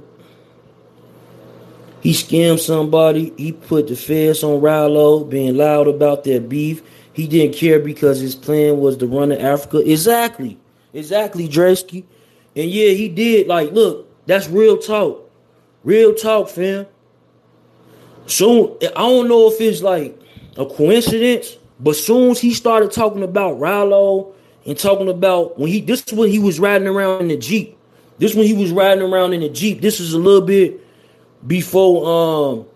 [2.04, 3.32] He scammed somebody.
[3.38, 6.82] He put the feds on Rallo, being loud about their beef.
[7.14, 9.78] He didn't care because his plan was to run to Africa.
[9.78, 10.58] Exactly.
[10.92, 12.04] Exactly, Dresky.
[12.54, 13.46] And yeah, he did.
[13.46, 15.30] Like, look, that's real talk.
[15.82, 16.86] Real talk, fam.
[18.26, 20.20] So I don't know if it's like
[20.58, 24.34] a coincidence, but soon as he started talking about Rallo
[24.66, 27.78] and talking about when he this is when he was riding around in the Jeep.
[28.18, 29.80] This when he was riding around in the Jeep.
[29.80, 30.83] This is a little bit
[31.46, 32.66] before um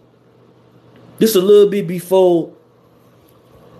[1.18, 2.52] this a little bit before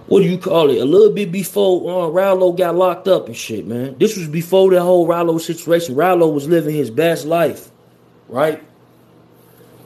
[0.08, 0.78] what do you call it?
[0.78, 3.96] A little bit before uh, Rallo got locked up and shit, man.
[3.98, 5.94] This was before the whole Rallo situation.
[5.94, 7.70] Rallo was living his best life,
[8.26, 8.62] right?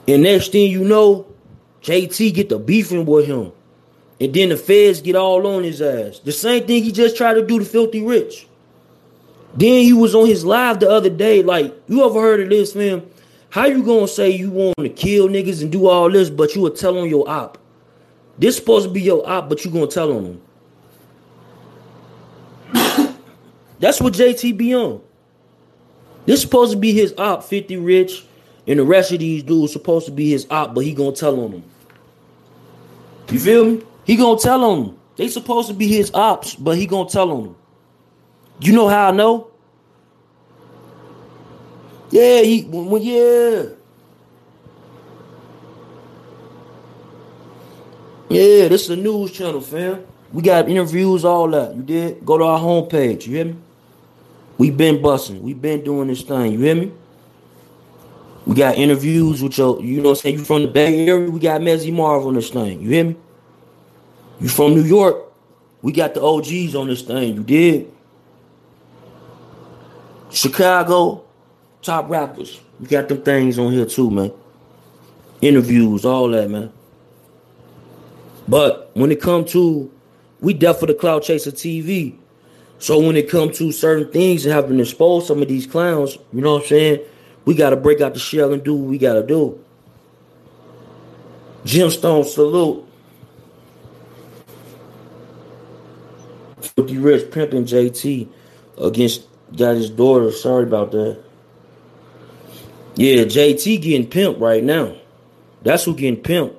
[0.07, 1.27] And next thing you know,
[1.81, 3.51] JT get the beefing with him.
[4.21, 6.19] And then the feds get all on his ass.
[6.19, 8.47] The same thing he just tried to do to Filthy Rich.
[9.55, 11.43] Then he was on his live the other day.
[11.43, 13.05] Like, you ever heard of this, man?
[13.53, 16.61] How you gonna say you want to kill niggas and do all this, but you
[16.61, 17.59] will tell on your op?
[18.39, 20.41] This supposed to be your op, but you gonna tell on him.
[23.79, 25.03] That's what JT be on.
[26.25, 28.25] This supposed to be his op, Filthy Rich,
[28.65, 31.39] and the rest of these dudes supposed to be his op, but he gonna tell
[31.39, 31.63] on them.
[33.29, 33.83] You feel me?
[34.05, 34.99] He gonna tell on them.
[35.15, 37.55] They supposed to be his ops, but he gonna tell on them.
[38.61, 39.51] You know how I know?
[42.13, 43.63] Yeah, he well, yeah.
[48.29, 50.05] Yeah, this is a news channel, fam.
[50.31, 51.75] We got interviews, all that.
[51.75, 52.23] You did?
[52.23, 53.55] Go to our homepage, you hear me?
[54.59, 55.41] We been busting.
[55.41, 56.91] We been doing this thing, you hear me?
[58.45, 60.37] We got interviews with your, you know what I'm saying?
[60.37, 63.15] You from the Bay Area, we got Messy Marv on this thing, you hear me?
[64.39, 65.33] You from New York,
[65.81, 67.91] we got the OGs on this thing, you did?
[70.29, 71.22] Chicago,
[71.83, 72.59] top rappers.
[72.79, 74.31] We got them things on here too, man.
[75.41, 76.71] Interviews, all that, man.
[78.47, 79.91] But when it come to,
[80.39, 82.17] we deaf for the Cloud Chaser TV.
[82.79, 86.41] So when it come to certain things and having exposed some of these clowns, you
[86.41, 86.99] know what I'm saying?
[87.45, 89.63] We got to break out the shell and do what we got to do.
[91.65, 92.85] Gemstone salute.
[96.59, 98.27] Filthy Rich pimping JT
[98.81, 100.31] against got his daughter.
[100.31, 101.23] Sorry about that.
[102.95, 104.95] Yeah, JT getting pimped right now.
[105.63, 106.55] That's who getting pimped.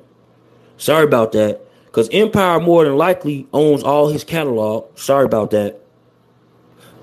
[0.78, 1.60] Sorry about that.
[1.86, 4.98] Because Empire more than likely owns all his catalog.
[4.98, 5.80] Sorry about that.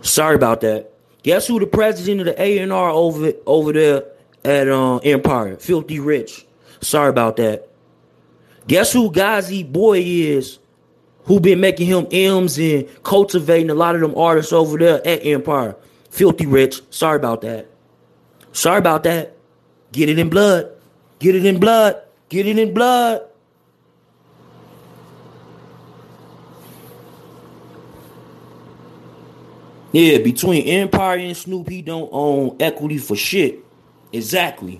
[0.01, 0.91] Sorry about that.
[1.23, 4.03] Guess who the president of the A&R over over there
[4.43, 5.55] at uh, Empire?
[5.55, 6.45] Filthy Rich.
[6.81, 7.69] Sorry about that.
[8.67, 10.59] Guess who Ghazi Boy is?
[11.25, 15.25] Who been making him M's and cultivating a lot of them artists over there at
[15.25, 15.77] Empire?
[16.09, 16.81] Filthy Rich.
[16.89, 17.70] Sorry about that.
[18.53, 19.35] Sorry about that.
[19.91, 20.71] Get it in blood.
[21.19, 22.01] Get it in blood.
[22.29, 23.23] Get it in blood.
[29.91, 33.59] Yeah, between Empire and Snoop, he don't own equity for shit.
[34.13, 34.79] Exactly.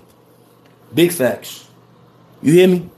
[0.94, 1.68] Big facts.
[2.40, 2.90] You hear me?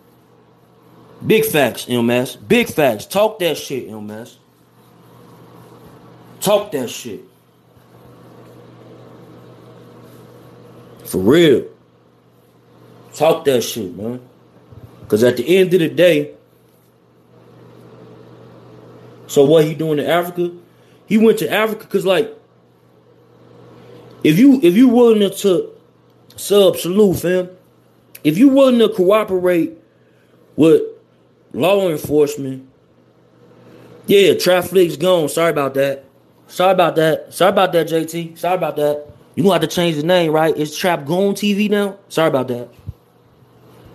[1.26, 2.36] Big facts, MS.
[2.36, 3.06] Big facts.
[3.06, 4.38] Talk that shit, MS.
[6.40, 7.24] Talk that shit.
[11.04, 11.66] For real.
[13.14, 14.20] Talk that shit, man.
[15.08, 16.34] Cause at the end of the day,
[19.26, 20.50] so what he doing in Africa?
[21.06, 22.34] He went to Africa because like
[24.24, 25.70] if you if you willing to, to
[26.36, 27.50] sub salute, fam,
[28.24, 29.78] if you willing to cooperate
[30.56, 30.82] with
[31.52, 32.68] law enforcement,
[34.06, 35.28] yeah, traffic's gone.
[35.28, 36.04] Sorry about that.
[36.48, 37.32] Sorry about that.
[37.32, 38.38] Sorry about that, JT.
[38.38, 39.13] Sorry about that.
[39.34, 40.56] You gonna have to change the name, right?
[40.56, 41.98] It's Trap Gone TV now.
[42.08, 42.68] Sorry about that.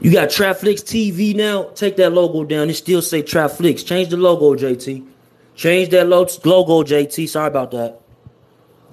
[0.01, 1.63] You got Trapflix TV now.
[1.75, 2.69] Take that logo down.
[2.69, 3.85] It still say Trapflix.
[3.85, 5.05] Change the logo, JT.
[5.55, 7.27] Change that logo, JT.
[7.27, 7.99] Sorry about that.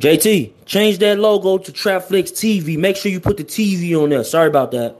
[0.00, 2.76] JT, change that logo to Trapflix TV.
[2.76, 4.24] Make sure you put the TV on there.
[4.24, 4.96] Sorry about that.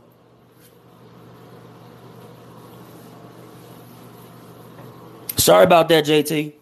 [5.36, 6.54] Sorry about that, JT.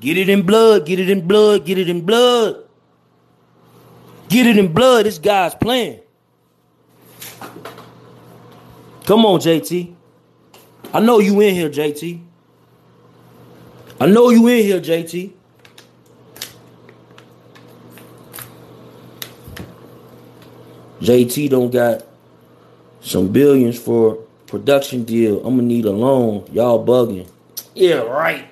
[0.00, 0.84] Get it in blood.
[0.84, 1.64] Get it in blood.
[1.64, 2.63] Get it in blood.
[4.28, 5.06] Get it in blood.
[5.06, 6.00] This guy's playing.
[9.04, 9.94] Come on, JT.
[10.92, 12.20] I know you in here, JT.
[14.00, 15.32] I know you in here, JT.
[21.00, 22.02] JT don't got
[23.00, 24.14] some billions for
[24.46, 25.38] production deal.
[25.46, 26.48] I'm gonna need a loan.
[26.50, 27.28] Y'all bugging.
[27.74, 28.46] Yeah, right.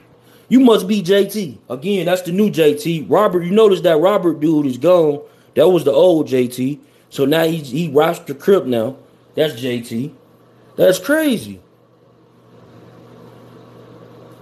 [0.49, 1.57] You must be JT.
[1.71, 3.07] Again, that's the new JT.
[3.09, 5.23] Robert, you notice that Robert dude is gone.
[5.55, 6.81] That was the old JT.
[7.11, 8.97] So now he he rocks the crib now.
[9.35, 10.13] That's JT.
[10.77, 11.61] That's crazy.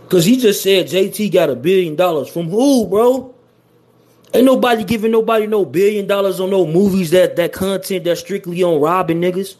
[0.08, 3.34] Cause he just said JT got a billion dollars from who, bro?
[4.32, 8.62] Ain't nobody giving nobody no billion dollars on no movies that that content that's strictly
[8.62, 9.56] on robbing niggas.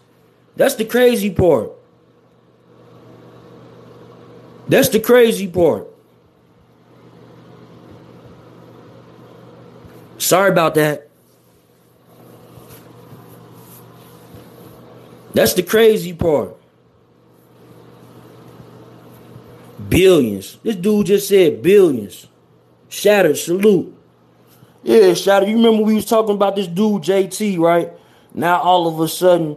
[0.56, 1.72] That's the crazy part.
[4.68, 5.88] That's the crazy part.
[10.18, 11.09] Sorry about that.
[15.32, 16.56] That's the crazy part.
[19.88, 20.58] Billions.
[20.62, 22.26] This dude just said billions.
[22.88, 23.96] Shattered, salute.
[24.82, 25.48] Yeah, Shattered.
[25.48, 27.90] You remember we was talking about this dude, JT, right?
[28.34, 29.56] Now all of a sudden,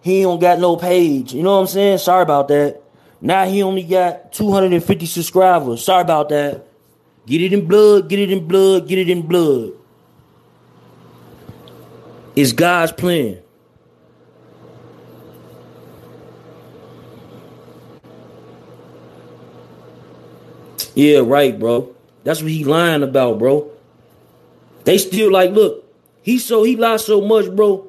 [0.00, 1.32] he don't got no page.
[1.32, 1.98] You know what I'm saying?
[1.98, 2.82] Sorry about that.
[3.20, 5.84] Now he only got 250 subscribers.
[5.84, 6.66] Sorry about that.
[7.26, 9.72] Get it in blood, get it in blood, get it in blood.
[12.34, 13.40] It's God's plan.
[20.98, 21.94] Yeah, right, bro.
[22.24, 23.70] That's what he lying about, bro.
[24.82, 25.84] They still like, look,
[26.22, 27.86] he so he lied so much, bro.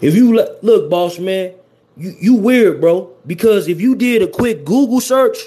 [0.00, 1.54] If you look, boss man,
[1.96, 3.12] you you weird, bro.
[3.28, 5.38] Because if you did a quick Google search,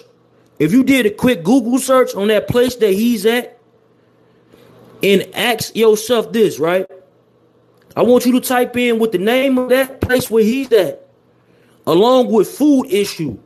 [0.57, 3.59] if you did a quick Google search on that place that he's at,
[5.03, 6.89] and ask yourself this, right?
[7.93, 11.09] I want you to type in with the name of that place where he's at,
[11.86, 13.38] along with food issue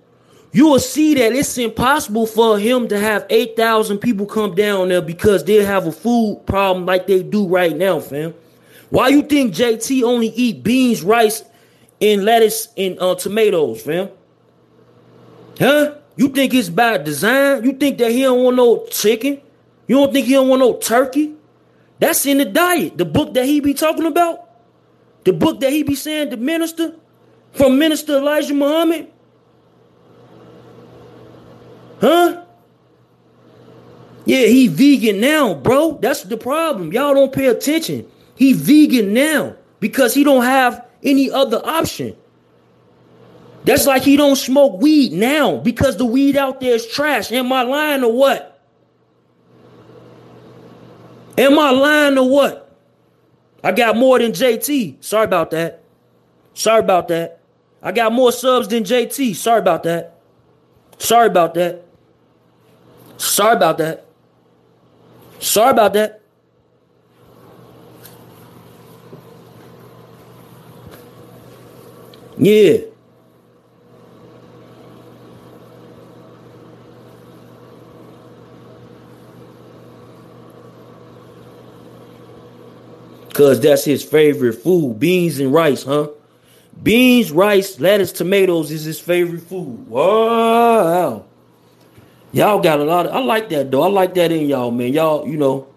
[0.56, 5.02] you will see that it's impossible for him to have 8,000 people come down there
[5.02, 8.34] because they have a food problem like they do right now, fam.
[8.90, 11.44] Why you think JT only eat beans, rice,
[12.00, 14.08] and lettuce and uh, tomatoes, fam?
[15.60, 15.96] Huh?
[16.16, 17.66] You think it's by design?
[17.66, 19.42] You think that he don't want no chicken?
[19.88, 21.34] You don't think he don't want no turkey?
[22.00, 22.98] That's in the diet.
[22.98, 24.50] The book that he be talking about?
[25.26, 26.96] The book that he be saying the minister
[27.52, 29.12] from Minister Elijah Muhammad?
[32.02, 32.44] Huh?
[34.26, 36.00] Yeah, he vegan now, bro.
[36.02, 36.92] That's the problem.
[36.92, 38.10] Y'all don't pay attention.
[38.36, 42.16] He vegan now because he don't have any other option.
[43.64, 47.32] That's like he don't smoke weed now because the weed out there is trash.
[47.32, 48.60] Am I lying or what?
[51.38, 52.62] Am I lying or what?
[53.64, 55.04] I got more than JT.
[55.04, 55.84] Sorry about that.
[56.54, 57.40] Sorry about that.
[57.82, 59.36] I got more subs than JT.
[59.36, 60.15] Sorry about that.
[60.98, 61.84] Sorry about that.
[63.18, 64.06] Sorry about that.
[65.40, 66.22] Sorry about that.
[72.38, 72.78] Yeah.
[83.34, 84.98] Cause that's his favorite food.
[85.00, 86.08] Beans and rice, huh?
[86.82, 89.88] Beans, rice, lettuce, tomatoes is his favorite food.
[89.88, 91.26] Wow.
[92.32, 93.84] Y'all got a lot of I like that though.
[93.84, 94.92] I like that in y'all, man.
[94.92, 95.68] Y'all, you know.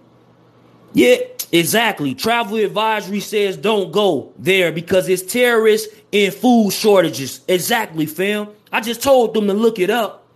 [0.92, 1.16] Yeah,
[1.53, 2.14] exactly.
[2.14, 7.42] Travel advisory says don't go there because it's terrorists and food shortages.
[7.46, 8.49] Exactly, fam.
[8.72, 10.26] I just told them to look it up.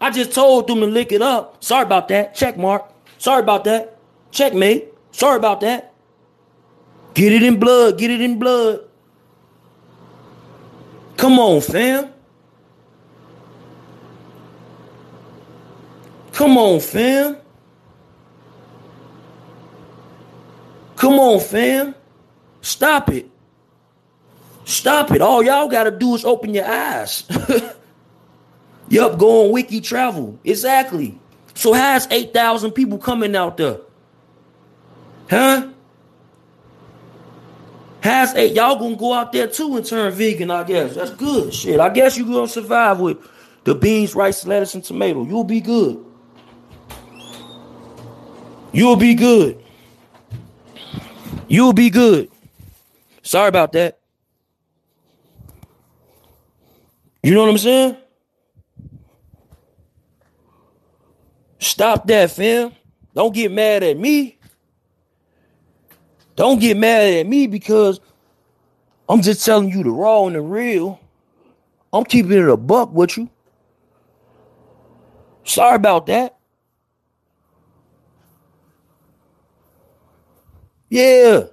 [0.00, 1.62] I just told them to look it up.
[1.62, 2.34] Sorry about that.
[2.34, 2.90] Check mark.
[3.18, 3.98] Sorry about that.
[4.30, 4.88] Checkmate.
[5.10, 5.92] Sorry about that.
[7.14, 7.98] Get it in blood.
[7.98, 8.80] Get it in blood.
[11.16, 12.12] Come on, fam.
[16.32, 17.36] Come on, fam.
[20.96, 21.94] Come on, fam.
[22.60, 23.28] Stop it.
[24.64, 25.20] Stop it.
[25.20, 27.24] All y'all got to do is open your eyes.
[28.88, 30.38] yup, go on wiki travel.
[30.44, 31.18] Exactly.
[31.54, 33.78] So has 8,000 people coming out there?
[35.28, 35.71] Huh?
[38.02, 38.54] Has eight.
[38.54, 40.96] Y'all gonna go out there too and turn vegan, I guess.
[40.96, 41.54] That's good.
[41.54, 41.78] Shit.
[41.78, 43.18] I guess you gonna survive with
[43.62, 45.24] the beans, rice, lettuce, and tomato.
[45.24, 46.04] You'll be good.
[48.72, 49.62] You'll be good.
[51.46, 52.28] You'll be good.
[53.22, 54.00] Sorry about that.
[57.22, 57.96] You know what I'm saying?
[61.60, 62.72] Stop that, fam.
[63.14, 64.38] Don't get mad at me.
[66.36, 68.00] Don't get mad at me because
[69.08, 71.00] I'm just telling you the raw and the real.
[71.92, 73.28] I'm keeping it a buck with you.
[75.44, 76.36] Sorry about that.
[80.88, 81.44] Yeah.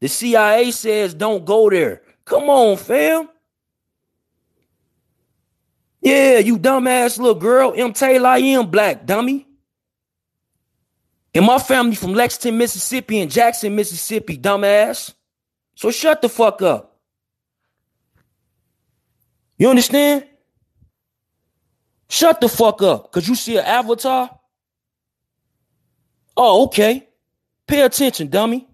[0.00, 2.02] The CIA says don't go there.
[2.24, 3.28] Come on, fam.
[6.00, 7.72] Yeah, you dumbass little girl.
[7.76, 7.92] M.
[7.92, 9.46] Taylor, I am black, dummy.
[11.36, 15.12] And my family from Lexington, Mississippi and Jackson, Mississippi, dumbass.
[15.74, 16.98] So shut the fuck up.
[19.58, 20.24] You understand?
[22.08, 23.12] Shut the fuck up.
[23.12, 24.30] Cause you see an avatar?
[26.34, 27.06] Oh, okay.
[27.66, 28.66] Pay attention, dummy.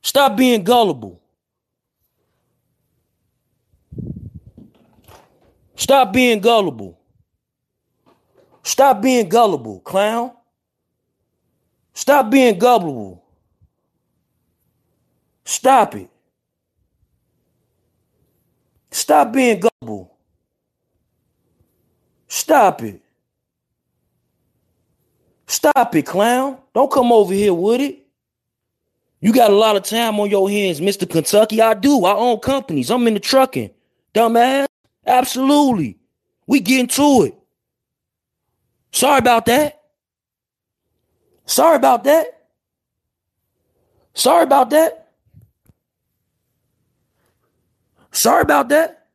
[0.00, 1.20] Stop being gullible.
[5.76, 6.98] Stop being gullible.
[8.62, 10.32] Stop being gullible, clown.
[11.98, 13.24] Stop being gullible.
[15.44, 16.08] Stop it.
[18.92, 20.16] Stop being gullible.
[22.28, 23.02] Stop it.
[25.48, 26.58] Stop it, clown.
[26.72, 28.06] Don't come over here with it.
[29.20, 31.10] You got a lot of time on your hands, Mr.
[31.10, 31.60] Kentucky.
[31.60, 32.04] I do.
[32.04, 32.92] I own companies.
[32.92, 33.70] I'm in the trucking.
[34.14, 34.66] Dumbass.
[35.04, 35.98] Absolutely.
[36.46, 37.34] We getting to it.
[38.92, 39.77] Sorry about that.
[41.48, 42.26] Sorry about that.
[44.12, 45.12] Sorry about that.
[48.12, 49.06] Sorry about that.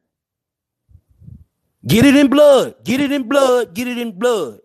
[1.86, 2.76] Get it in blood.
[2.84, 3.76] Get it in blood.
[3.76, 4.62] Get it in blood.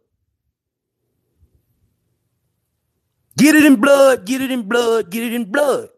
[3.37, 4.25] Get it in blood.
[4.25, 5.11] Get it in blood.
[5.11, 5.89] Get it in blood.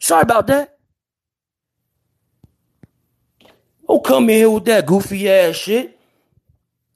[0.00, 0.78] Sorry about that.
[3.86, 5.98] Don't come in here with that goofy ass shit.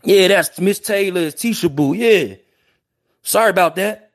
[0.03, 1.93] Yeah, that's Miss Taylor's Tisha Boo.
[1.93, 2.37] Yeah.
[3.27, 4.13] Sorry about that.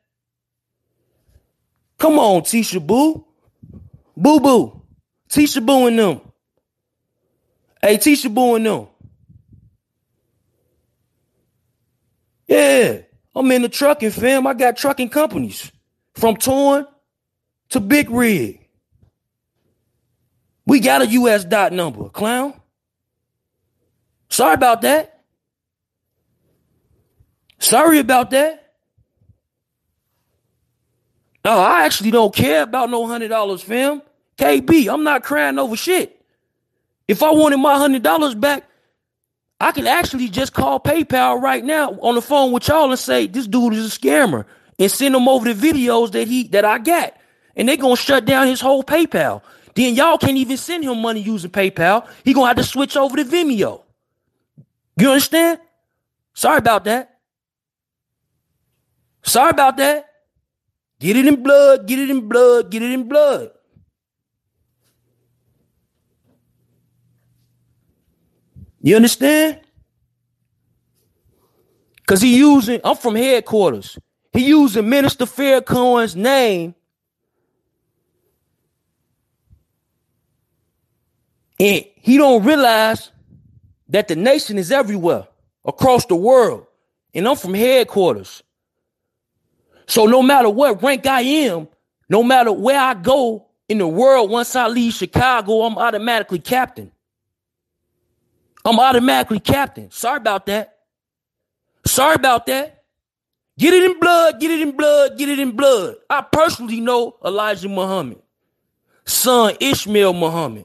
[1.98, 3.26] Come on, Tisha Boo.
[4.16, 4.82] Boo Boo.
[5.30, 6.22] Tisha Boo and them.
[7.82, 8.88] Hey, Tisha Boo and them.
[12.48, 13.00] Yeah,
[13.36, 14.48] I'm in the trucking, fam.
[14.48, 15.70] I got trucking companies
[16.16, 16.88] from Torn
[17.72, 18.66] to Big Rig.
[20.66, 22.54] We got a US dot number, clown.
[24.30, 25.22] Sorry about that.
[27.60, 28.71] Sorry about that.
[31.44, 34.02] No, I actually don't care about no hundred dollars, fam.
[34.38, 36.24] KB, I'm not crying over shit.
[37.08, 38.64] If I wanted my hundred dollars back,
[39.60, 43.28] I can actually just call PayPal right now on the phone with y'all and say
[43.28, 44.46] this dude is a scammer
[44.80, 47.16] and send them over the videos that he that I got,
[47.56, 49.42] and they gonna shut down his whole PayPal.
[49.76, 52.08] Then y'all can't even send him money using PayPal.
[52.24, 53.84] He gonna have to switch over to Venmo.
[54.98, 55.60] You understand?
[56.34, 57.18] Sorry about that.
[59.24, 60.11] Sorry about that.
[61.02, 63.50] Get it in blood, get it in blood, get it in blood.
[68.84, 69.62] You understand?
[72.06, 73.98] Cause he using, I'm from headquarters.
[74.32, 76.76] he using Minister Farrakhan's name
[81.60, 83.12] and he don't realize
[83.90, 85.28] that the nation is everywhere
[85.66, 86.68] across the world
[87.16, 88.44] and I'm from headquarters.
[89.92, 91.68] So no matter what rank I am,
[92.08, 96.94] no matter where I go in the world, once I leave Chicago, I'm automatically captain.
[98.64, 99.92] I'm automatically captain.
[99.92, 100.78] Sorry about that.
[101.86, 102.86] Sorry about that.
[103.60, 105.96] Get it in blood, get it in blood, get it in blood.
[106.10, 108.22] I personally know Elijah Muhammad,
[109.04, 110.64] son Ishmael Muhammad.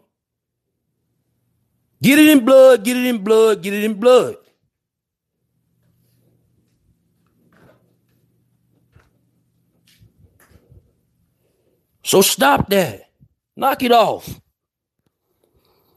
[2.01, 4.37] Get it in blood, get it in blood, get it in blood.
[12.07, 13.11] So stop that.
[13.57, 14.41] Knock it off.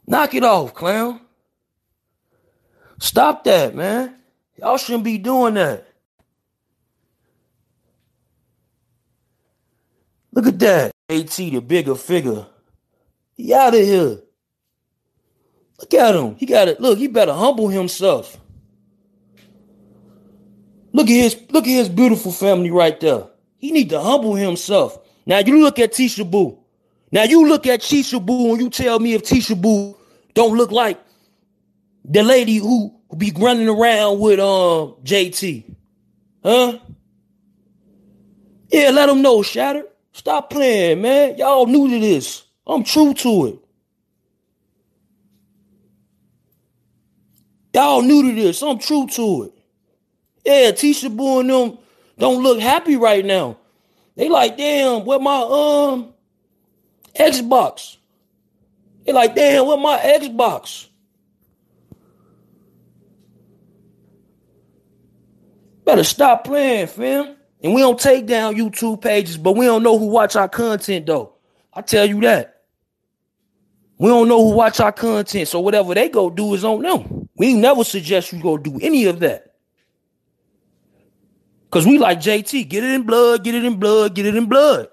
[0.07, 1.21] Knock it off, clown.
[2.99, 4.15] Stop that, man.
[4.57, 5.87] Y'all shouldn't be doing that.
[10.31, 10.91] Look at that.
[11.11, 12.47] JT, the Bigga Figga.
[13.35, 14.17] He out of here.
[15.77, 16.35] Look at him.
[16.37, 16.81] He got it.
[16.81, 18.35] Look, he better humble himself.
[20.91, 23.27] Look at his look at his beautiful family right there.
[23.57, 25.05] He need to humble himself.
[25.29, 26.57] Now you look at Tisha Boo.
[27.11, 29.95] Now you look at Tisha Boo and you tell me if Tisha Boo
[30.33, 30.99] don't look like
[32.03, 35.75] the lady who be running around with um JT.
[36.43, 36.79] Huh?
[38.71, 39.85] Yeah, let them know, Shatter.
[40.13, 41.37] Stop playing, man.
[41.37, 42.43] Y'all new to this.
[42.65, 43.59] I'm true to it.
[47.75, 48.63] Y'all new to this.
[48.63, 49.53] I'm true to it.
[50.43, 51.77] Yeah, Tisha Boo and them
[52.17, 53.58] don't look happy right now.
[54.19, 56.13] They like, damn, where my um
[57.17, 57.95] Xbox?
[59.05, 60.87] They like, damn, where my Xbox?
[65.85, 67.37] Better stop playing, fam.
[67.63, 71.05] And we don't take down YouTube pages, but we don't know who watch our content
[71.05, 71.35] though.
[71.73, 72.63] I tell you that.
[73.99, 77.29] We don't know who watch our content, so whatever they go do is on them.
[77.37, 79.48] We never suggest you go do any of that.
[81.71, 84.45] Cause we like JT, get it in blood, get it in blood, get it in
[84.45, 84.89] blood.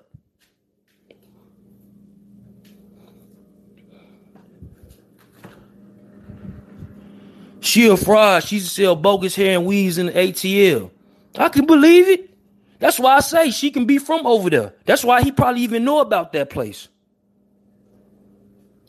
[7.67, 8.45] She a fraud.
[8.45, 10.91] She sell bogus hair and weaves in the ATL.
[11.37, 12.31] I can believe it.
[12.79, 14.75] That's why I say she can be from over there.
[14.85, 16.89] That's why he probably even know about that place.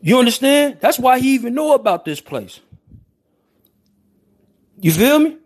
[0.01, 0.77] You understand?
[0.79, 2.59] That's why he even know about this place.
[4.79, 5.37] You feel me?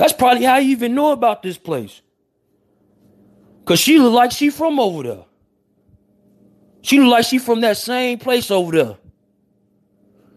[0.00, 2.00] That's probably how you even know about this place.
[3.66, 5.24] Cause she look like she from over there.
[6.80, 8.96] She look like she from that same place over there.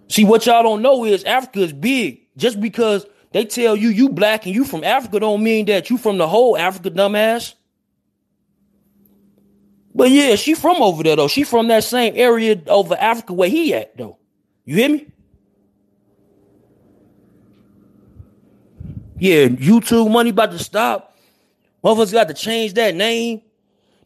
[0.10, 2.20] See, what y'all don't know is Africa is big.
[2.36, 5.98] Just because they tell you you black and you from Africa don't mean that you
[5.98, 7.54] from the whole Africa, dumbass.
[9.96, 11.30] But yeah, she from over there though.
[11.30, 14.18] She from that same area over Africa where he at though.
[14.66, 15.08] You hear me?
[19.24, 21.18] Yeah, YouTube money about to stop.
[21.82, 23.42] Motherfuckers got to change that name.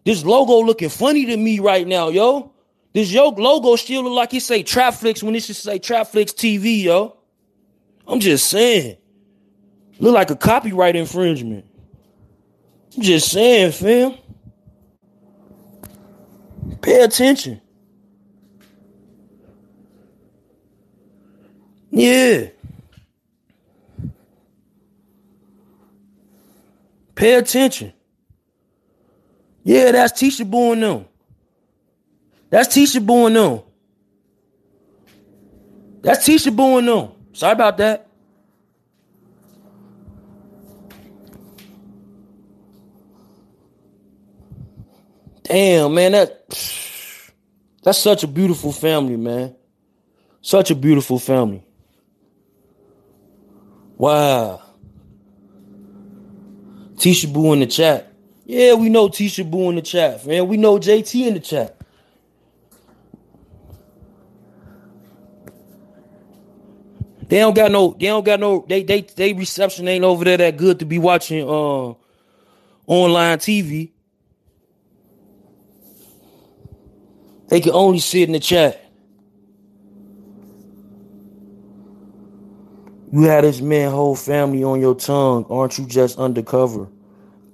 [0.06, 2.54] This logo looking funny to me right now, yo.
[2.94, 6.84] This yo logo still look like it say Trapflix when it should say Trapflix TV,
[6.84, 7.18] yo.
[8.08, 8.98] I'm just saying.
[9.98, 11.66] Look like a copyright infringement.
[12.96, 14.20] I'm just saying, fam.
[16.84, 17.60] Pay attention.
[21.90, 22.50] Yeah.
[27.18, 27.92] Pay attention.
[29.64, 31.06] Yeah, that's Tisha Boo and them.
[32.52, 33.62] That's Tisha Boo and them.
[36.02, 37.10] That's Tisha Boo and them.
[37.34, 38.08] Sorry about that.
[45.42, 46.50] Damn, man, that
[47.82, 49.56] that's such a beautiful family, man.
[50.42, 51.66] Such a beautiful family.
[53.98, 54.67] Wow.
[56.98, 58.12] Tisha Boo in the chat.
[58.46, 60.48] Yeah, we know Tisha Boo in the chat, man.
[60.48, 61.76] We know JT in the chat.
[67.28, 70.38] They don't got no, they don't got no, they they they reception ain't over there
[70.38, 71.94] that good to be watching uh
[72.88, 73.92] online TV.
[77.50, 78.87] They can only sit in the chat.
[83.12, 85.46] You had this man whole family on your tongue.
[85.50, 86.88] Aren't you just undercover?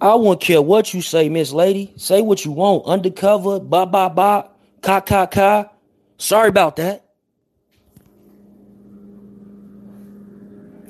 [0.01, 1.93] I won't care what you say, Miss Lady.
[1.95, 2.86] Say what you want.
[2.86, 4.49] Undercover, ba ba ba,
[4.82, 5.70] ka ka ka.
[6.18, 7.06] Sorry about that.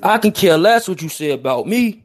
[0.02, 2.04] I can care less what you say about me.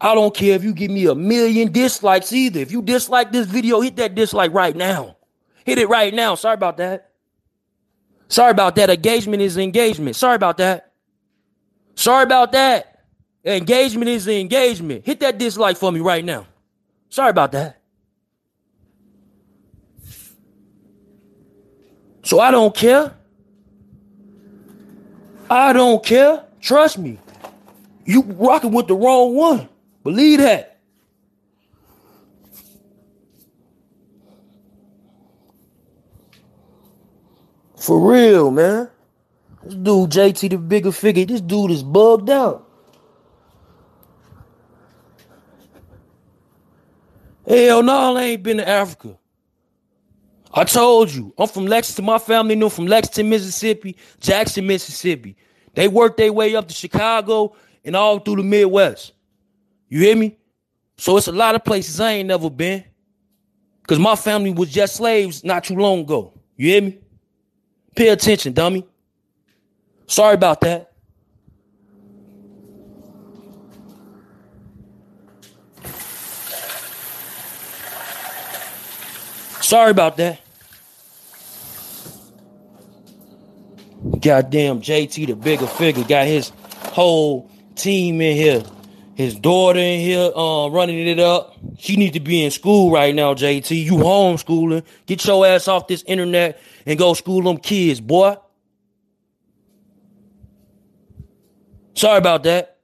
[0.00, 2.60] I don't care if you give me a million dislikes either.
[2.60, 5.16] If you dislike this video, hit that dislike right now.
[5.64, 6.34] Hit it right now.
[6.34, 7.10] Sorry about that.
[8.28, 8.90] Sorry about that.
[8.90, 10.16] Engagement is engagement.
[10.16, 10.91] Sorry about that.
[11.94, 13.04] Sorry about that.
[13.44, 15.04] Engagement is the engagement.
[15.04, 16.46] Hit that dislike for me right now.
[17.08, 17.80] Sorry about that.
[22.22, 23.14] So I don't care.
[25.50, 26.44] I don't care.
[26.60, 27.18] Trust me.
[28.04, 29.68] You rocking with the wrong one.
[30.04, 30.80] Believe that.
[37.76, 38.91] For real, man.
[39.64, 42.68] This dude, JT, the Bigga Figga, this dude is bugged out.
[47.46, 49.18] Hell no, I ain't been to Africa.
[50.54, 52.04] I told you, I'm from Lexington.
[52.04, 55.36] My family knew from Lexington, Mississippi, Jackson, Mississippi.
[55.74, 59.12] They worked their way up to Chicago and all through the Midwest.
[59.88, 60.36] You hear me?
[60.98, 62.84] So it's a lot of places I ain't never been.
[63.88, 66.32] Cause my family was just slaves not too long ago.
[66.56, 66.98] You hear me?
[67.96, 68.86] Pay attention, dummy.
[70.06, 70.92] Sorry about that.
[79.60, 80.40] Sorry about that.
[84.20, 86.52] Goddamn JT, the Bigga Figga, got his
[86.92, 88.62] whole team in here.
[89.14, 91.56] His daughter in here uh, running it up.
[91.78, 93.84] She needs to be in school right now, JT.
[93.84, 94.84] You homeschooling.
[95.06, 98.36] Get your ass off this internet and go school them kids, boy.
[101.94, 102.78] Sorry about that.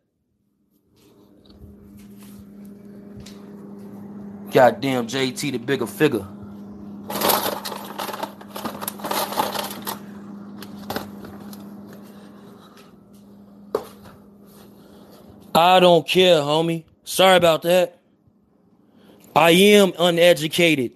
[4.50, 6.26] Goddamn JT, the Bigga Figga.
[15.54, 16.84] I don't care, homie.
[17.04, 17.98] Sorry about that.
[19.34, 20.92] I am uneducated,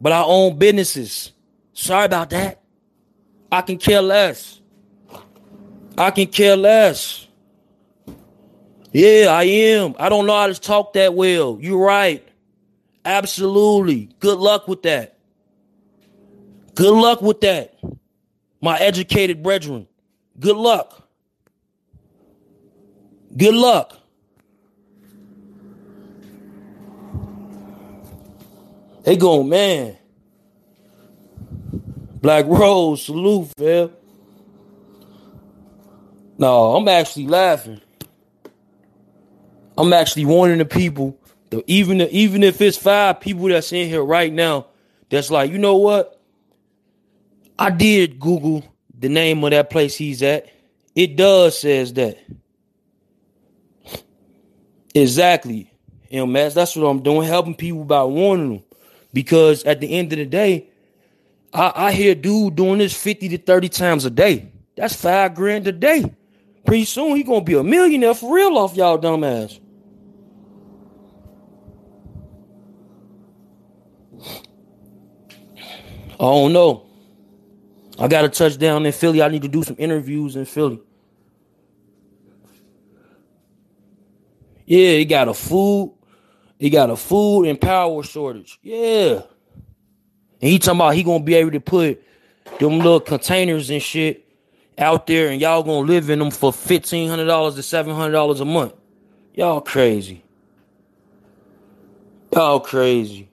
[0.00, 1.32] but I own businesses.
[1.74, 2.62] Sorry about that.
[3.52, 4.60] I can care less.
[5.98, 7.23] I can care less.
[8.94, 9.96] Yeah, I am.
[9.98, 11.58] I don't know how to talk that well.
[11.60, 12.24] You're right.
[13.04, 14.08] Absolutely.
[14.20, 15.18] Good luck with that.
[16.76, 17.76] Good luck with that.
[18.60, 19.88] My educated brethren.
[20.38, 21.08] Good luck.
[23.36, 23.98] Good luck.
[29.02, 29.96] They go, man.
[32.22, 33.90] Black Rose, salute, fam.
[36.38, 37.80] No, I'm actually laughing.
[39.76, 41.18] I'm actually warning the people,
[41.50, 44.66] that even even if it's five people that's in here right now,
[45.10, 46.20] that's like, you know what?
[47.58, 48.64] I did Google
[48.98, 50.48] the name of that place he's at.
[50.94, 52.18] It does says that.
[54.94, 55.70] Exactly.
[56.10, 58.64] Know, that's what I'm doing, helping people by warning them.
[59.12, 60.68] Because at the end of the day,
[61.52, 64.52] I, I hear dude doing this 50 to 30 times a day.
[64.76, 66.14] That's five grand a day.
[66.64, 69.60] Pretty soon he gonna be a millionaire for real off y'all dumbass.
[76.14, 76.86] I don't know.
[77.98, 79.22] I got a touchdown in Philly.
[79.22, 80.80] I need to do some interviews in Philly.
[84.66, 85.94] Yeah, he got a food.
[86.58, 88.58] He got a food and power shortage.
[88.62, 89.22] Yeah.
[90.40, 92.02] And he talking about he gonna be able to put
[92.58, 94.24] them little containers and shit
[94.78, 98.74] out there and y'all gonna live in them for $1,500 to $700 a month.
[99.34, 100.24] Y'all crazy.
[102.32, 103.28] Y'all crazy.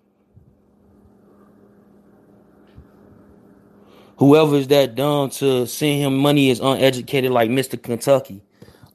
[4.22, 7.82] Whoever is that dumb to send him money is uneducated like Mr.
[7.82, 8.44] Kentucky.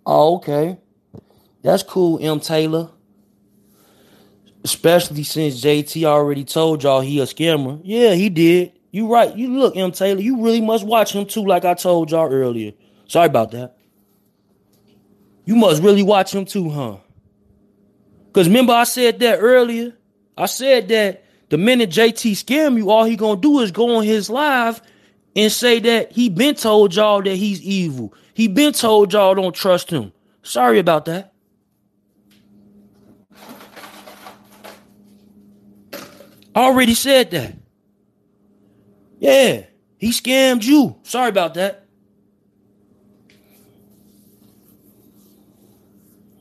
[0.07, 0.79] Oh, okay.
[1.63, 2.39] That's cool, M.
[2.39, 2.91] Taylor.
[4.63, 7.81] Especially since JT already told y'all he a scammer.
[7.83, 8.75] Yeah, he did.
[8.93, 9.37] You right.
[9.37, 9.91] You look, M.
[9.91, 12.71] Taylor, you really must watch him too, like I told y'all earlier.
[13.09, 13.77] Sorry about that.
[15.45, 16.99] You must really watch him too, huh?
[18.29, 19.93] Because remember I said that earlier?
[20.39, 24.05] I said that the minute JT scam you, all he gonna do is go on
[24.05, 24.81] his live
[25.37, 28.15] and say that he been told y'all that he's evil.
[28.33, 30.13] He been told y'all don't trust him.
[30.43, 31.35] Sorry about that.
[36.57, 37.55] Already said that.
[39.19, 39.67] Yeah,
[39.99, 40.97] he scammed you.
[41.03, 41.87] Sorry about that.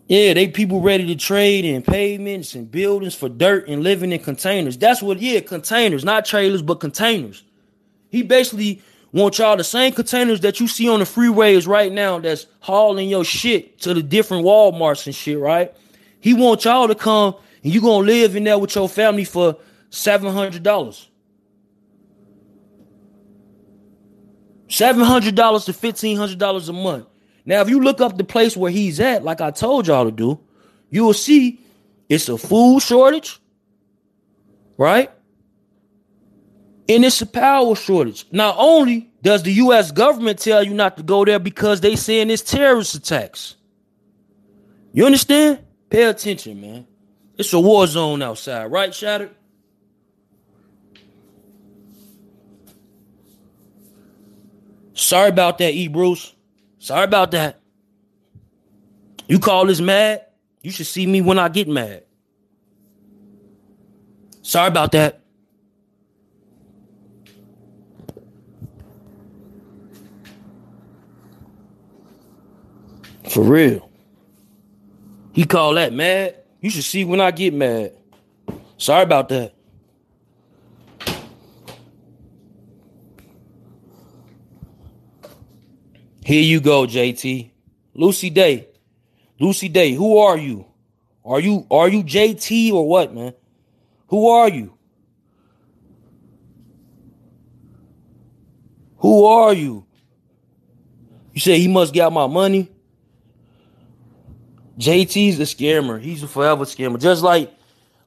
[0.08, 4.20] Yeah, they people ready to trade in pavements and buildings for dirt and living in
[4.20, 4.78] containers.
[4.78, 7.45] That's what, yeah, containers, not trailers, but containers.
[8.16, 8.82] He basically
[9.12, 13.10] wants y'all the same containers that you see on the freeways right now that's hauling
[13.10, 15.76] your shit to the different Walmarts and shit, right?
[16.22, 19.58] He want y'all to come and you gonna live in there with your family for
[19.90, 21.10] seven hundred dollars.
[24.70, 27.06] Seven hundred dollars to fifteen hundred dollars a month.
[27.44, 30.12] Now, if you look up the place where he's at, like I told y'all to
[30.12, 30.40] do,
[30.90, 31.60] you will see
[32.08, 33.42] it's a food shortage,
[34.78, 35.12] right?
[36.88, 38.26] And it's a power shortage.
[38.32, 39.92] Not only does the U.S.
[39.92, 43.56] government tell you not to go there because they saying it's terrorist attacks.
[44.94, 45.60] You understand?
[45.90, 46.88] Pay attention, man.
[47.38, 49.32] It's a war zone outside, right, Shattered?
[54.94, 55.88] Sorry about that, E.
[55.90, 56.34] Bruce.
[56.80, 57.60] Sorry about that.
[59.28, 60.26] You call this mad?
[60.62, 62.04] You should see me when I get mad.
[64.42, 65.25] Sorry about that.
[73.36, 73.90] For real.
[75.34, 76.38] He called that mad.
[76.62, 77.92] You should see when I get mad.
[78.78, 79.54] Sorry about that.
[86.24, 87.52] Here you go, JT.
[87.94, 88.70] Lucy Day.
[89.38, 90.66] Lucy Day, who are you?
[91.26, 93.34] Are you are you JT or what, man?
[94.08, 94.78] Who are you?
[99.00, 99.86] Who are you?
[101.34, 102.72] You say he must get my money?
[104.78, 106.02] JT's a scammer.
[106.02, 107.00] He's a forever scammer.
[107.00, 107.54] Just like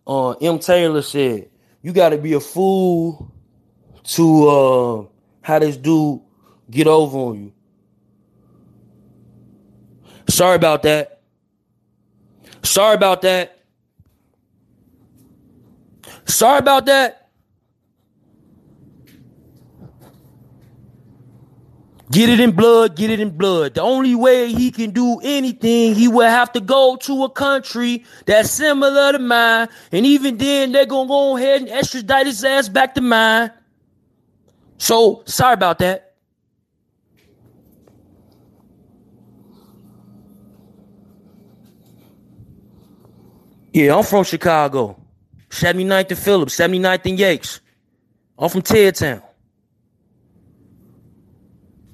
[0.06, 0.58] uh, M.
[0.58, 1.48] Taylor said,
[1.82, 3.32] you got to be a fool
[4.04, 5.06] to uh,
[5.42, 6.20] how this dude
[6.70, 7.52] get over on you.
[10.28, 11.22] Sorry about that.
[12.62, 13.64] Sorry about that.
[16.26, 17.17] Sorry about that.
[22.10, 23.74] Get it in blood, get it in blood.
[23.74, 28.04] The only way he can do anything, he will have to go to a country
[28.24, 29.68] that's similar to mine.
[29.92, 33.52] And even then, they're going to go ahead and extradite his ass back to mine.
[34.78, 36.14] So, sorry about that.
[43.74, 44.98] Yeah, I'm from Chicago.
[45.50, 47.60] 79th and Phillips, 79th and Yates.
[48.38, 49.22] I'm from Town.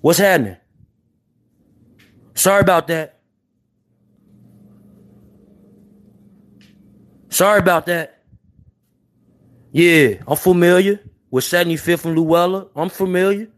[0.05, 0.59] What's happening?
[2.35, 3.21] Sorry about that.
[7.31, 8.23] Sorry about that.
[9.73, 11.01] Yeah, I'm familiar
[11.31, 12.67] with 75th and Luella.
[12.77, 13.49] I'm familiar.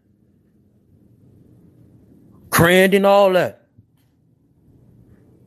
[2.49, 3.67] Crandon, all that.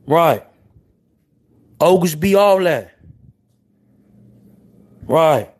[0.06, 0.44] Right.
[1.80, 2.94] Oglesby, all that.
[5.04, 5.50] Right.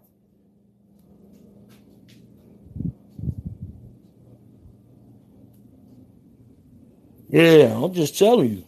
[7.30, 8.64] Yeah, I'm just telling you.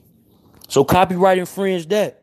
[0.69, 2.23] So copyright infringe that.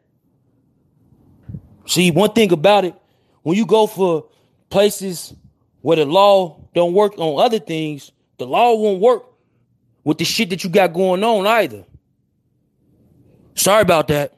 [1.86, 2.96] See, one thing about it,
[3.44, 4.28] when you go for
[4.70, 5.34] places
[5.82, 9.26] where the law don't work on other things, the law won't work
[10.04, 11.84] with the shit that you got going on either.
[13.56, 14.34] Sorry about that.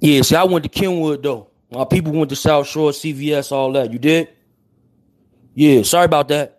[0.00, 1.50] Yeah, see, I went to Kenwood though.
[1.70, 3.92] My people went to South Shore, CVS, all that.
[3.92, 4.28] You did?
[5.54, 6.57] Yeah, sorry about that.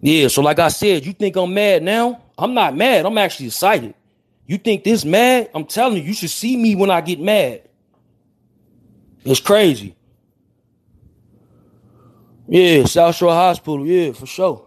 [0.00, 2.22] Yeah, so like I said, you think I'm mad now?
[2.38, 3.06] I'm not mad.
[3.06, 3.94] I'm actually excited.
[4.46, 5.50] You think this mad?
[5.54, 7.62] I'm telling you, you should see me when I get mad.
[9.24, 9.96] It's crazy.
[12.48, 13.84] Yeah, South Shore Hospital.
[13.84, 14.66] Yeah, for sure.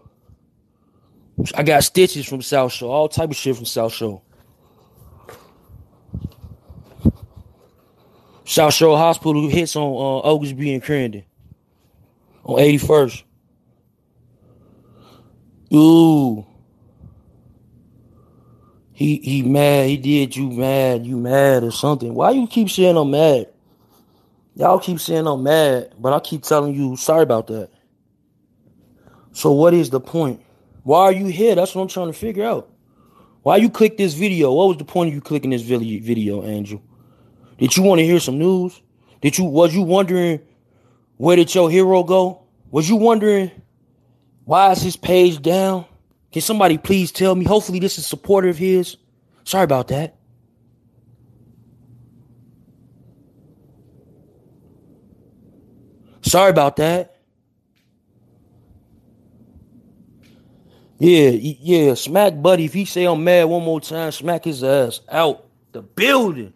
[1.54, 4.20] I got stitches from South Shore, all type of shit from South Shore.
[8.44, 11.24] South Shore Hospital hits on uh, Oglesby and Crandon
[12.44, 13.22] on 81st.
[15.72, 16.46] Ooh.
[18.92, 19.88] He he mad.
[19.88, 21.06] He did you mad.
[21.06, 22.14] You mad or something.
[22.14, 23.48] Why you keep saying I'm mad?
[24.54, 27.70] Y'all keep saying I'm mad, but I keep telling you sorry about that.
[29.32, 30.42] So what is the point?
[30.82, 31.54] Why are you here?
[31.54, 32.68] That's what I'm trying to figure out.
[33.42, 34.52] Why you click this video?
[34.52, 36.82] What was the point of you clicking this video, Angel?
[37.58, 38.80] Did you want to hear some news?
[39.22, 40.40] Did you was you wondering
[41.16, 42.42] where did your hero go?
[42.70, 43.50] Was you wondering
[44.44, 45.86] why is his page down?
[46.32, 47.44] Can somebody please tell me?
[47.44, 48.96] Hopefully, this is supporter of his.
[49.44, 50.16] Sorry about that.
[56.22, 57.16] Sorry about that.
[61.00, 62.66] Yeah, yeah, smack Buddy.
[62.66, 66.52] If he say I'm mad one more time, smack his ass out the building.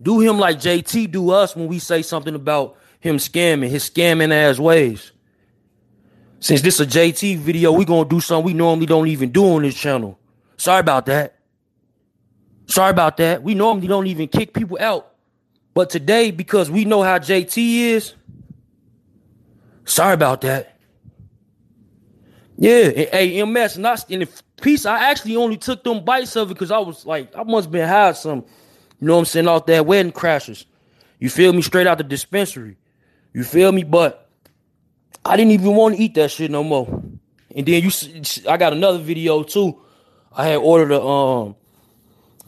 [0.00, 4.32] Do him like JT do us when we say something about him scamming, his scamming
[4.32, 5.12] ass ways.
[6.42, 9.62] Since this a JT video, we gonna do something we normally don't even do on
[9.62, 10.18] this channel.
[10.56, 11.36] Sorry about that.
[12.66, 13.44] Sorry about that.
[13.44, 15.14] We normally don't even kick people out.
[15.72, 18.14] But today, because we know how JT is,
[19.84, 20.80] sorry about that.
[22.58, 24.28] Yeah, and, hey, MS, and, I, in the
[24.60, 27.66] piece, I actually only took them bites of it because I was like, I must
[27.66, 28.44] have been high some,
[28.98, 30.64] you know what I'm saying, off that wedding crashers.
[31.20, 31.62] You feel me?
[31.62, 32.78] Straight out the dispensary.
[33.32, 33.84] You feel me?
[33.84, 34.21] But
[35.24, 36.86] I didn't even want to eat that shit no more.
[37.54, 37.90] And then you,
[38.48, 39.78] I got another video too.
[40.34, 41.56] I had ordered a um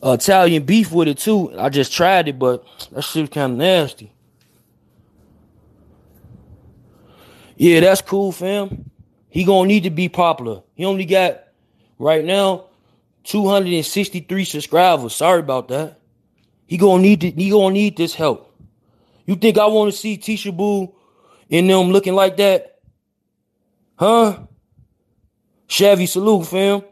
[0.02, 1.58] Italian beef with it too.
[1.58, 4.12] I just tried it, but that shit was kind of nasty.
[7.56, 8.90] Yeah, that's cool, fam.
[9.28, 10.62] He gonna need to be popular.
[10.74, 11.44] He only got
[11.98, 12.66] right now
[13.24, 15.14] 263 subscribers.
[15.14, 16.00] Sorry about that.
[16.66, 18.52] He gonna need to, he gonna need this help.
[19.26, 20.94] You think I want to see Tisha Boo
[21.48, 22.78] in them looking like that?
[23.96, 24.38] Huh?
[25.66, 26.82] Chevy salute, fam.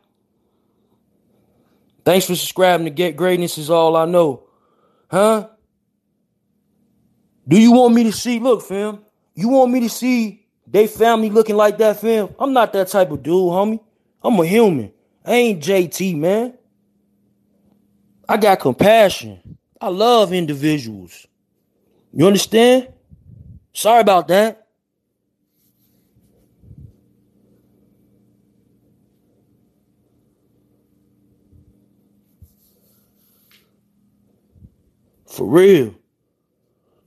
[2.05, 4.45] Thanks for subscribing to Get Greatness is all I know.
[5.11, 5.49] Huh?
[7.47, 9.01] Do you want me to see, look, fam?
[9.35, 12.35] You want me to see they family looking like that, fam?
[12.39, 13.81] I'm not that type of dude, homie.
[14.23, 14.93] I'm a human.
[15.24, 16.55] I ain't JT, man.
[18.29, 19.59] I got compassion.
[19.81, 21.27] I love individuals.
[22.12, 22.89] You understand?
[23.73, 24.66] Sorry about that.
[35.27, 35.94] For real.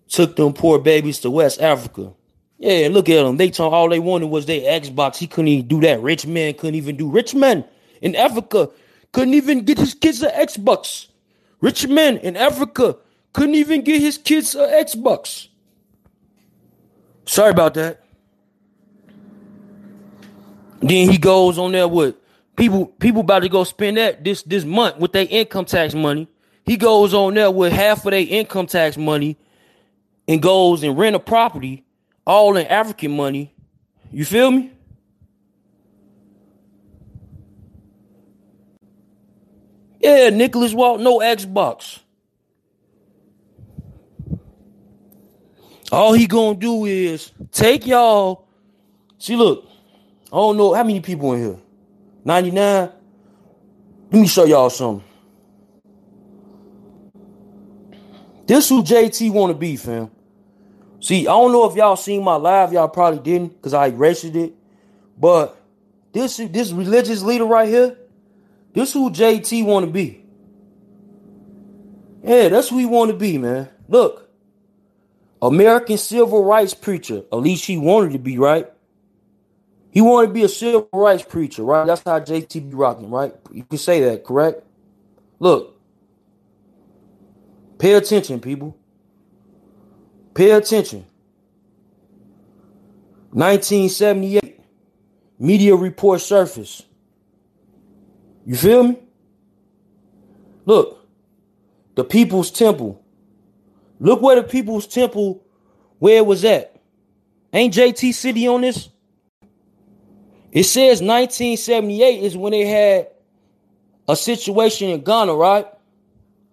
[0.08, 2.14] Took them poor babies to West Africa.
[2.58, 3.38] Yeah, look at them.
[3.38, 5.18] They told all they wanted was their Xbox.
[5.18, 6.02] He couldn't even do that.
[6.02, 7.10] Rich man couldn't even do.
[7.10, 7.66] Rich men
[8.02, 8.70] in Africa
[9.12, 11.08] couldn't even get his kids an Xbox.
[11.62, 12.98] Rich men in Africa
[13.34, 15.50] couldn't even get his kids an Xbox.
[17.26, 18.02] Sorry about that.
[20.82, 22.16] Then he goes on there with
[22.56, 26.28] people people about to go spend that this this month with their income tax money.
[26.66, 29.38] He goes on there with half of their income tax money
[30.28, 31.86] and goes and rent a property
[32.26, 33.54] all in African money.
[34.12, 34.72] You feel me?
[40.00, 42.00] Yeah, Nicholas Walt, no Xbox.
[45.96, 48.50] All he gonna do is take y'all.
[49.18, 49.66] See, look,
[50.26, 51.58] I don't know how many people in here.
[52.26, 52.92] 99.
[54.12, 55.08] Let me show y'all something.
[58.46, 60.12] This who JT want to be, fam.
[61.00, 62.74] See, I don't know if y'all seen my live.
[62.74, 64.54] Y'all probably didn't because I erased it.
[65.18, 65.58] But
[66.12, 67.98] this this religious leader right here,
[68.74, 70.26] this who JT want to be.
[72.22, 73.70] Yeah, that's who he want to be, man.
[73.88, 74.25] Look,
[75.48, 77.24] American civil rights preacher.
[77.32, 78.72] At least he wanted to be, right?
[79.92, 81.86] He wanted to be a civil rights preacher, right?
[81.86, 83.34] That's how JT be rocking, right?
[83.52, 84.64] You can say that, correct?
[85.40, 85.80] Look,
[87.78, 88.78] pay attention, people.
[90.34, 91.06] Pay attention.
[93.32, 94.60] 1978,
[95.40, 96.84] media report surface.
[98.46, 99.00] You feel me?
[100.66, 101.08] Look,
[101.96, 103.02] the People's Temple,
[104.00, 105.44] Look where the People's Temple,
[106.00, 106.76] where it was at.
[107.54, 108.90] Ain't JT City on this?
[110.52, 113.08] It says 1978 is when they had
[114.08, 115.68] a situation in Ghana, right?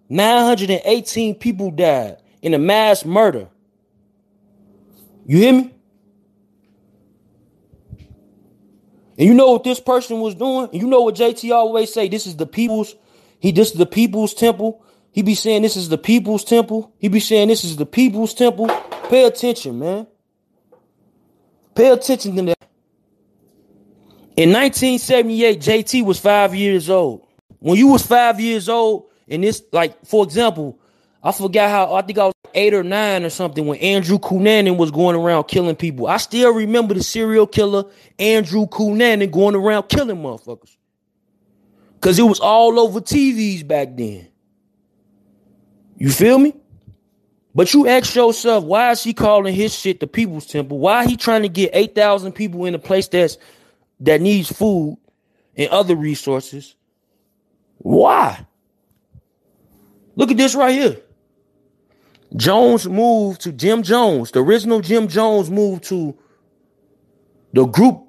[0.09, 3.47] 918 people died in a mass murder.
[5.25, 5.73] You hear me?
[9.17, 10.69] And you know what this person was doing?
[10.73, 12.09] You know what JT always say?
[12.09, 12.95] This is the people's,
[13.39, 14.82] he this is the people's temple.
[15.13, 16.91] He be saying this is the people's temple.
[16.97, 18.67] He be saying this is the people's temple.
[19.09, 20.07] Pay attention, man.
[21.75, 22.67] Pay attention to that.
[24.35, 27.27] In 1978, JT was five years old.
[27.59, 30.79] When you was five years old, and this, like, for example,
[31.21, 34.77] I forgot how I think I was eight or nine or something when Andrew Cunanan
[34.77, 36.07] was going around killing people.
[36.07, 37.85] I still remember the serial killer
[38.17, 40.75] Andrew Cunanan going around killing motherfuckers.
[42.01, 44.27] Cause it was all over TVs back then.
[46.03, 46.53] You feel me?
[47.55, 50.77] But you ask yourself, why is he calling his shit the people's temple?
[50.77, 53.37] Why he trying to get 8,000 people in a place that's
[54.01, 54.97] that needs food
[55.55, 56.75] and other resources?
[57.77, 58.45] Why?
[60.17, 60.97] Look at this right here.
[62.35, 64.31] Jones moved to Jim Jones.
[64.31, 66.17] The original Jim Jones moved to
[67.53, 68.03] the group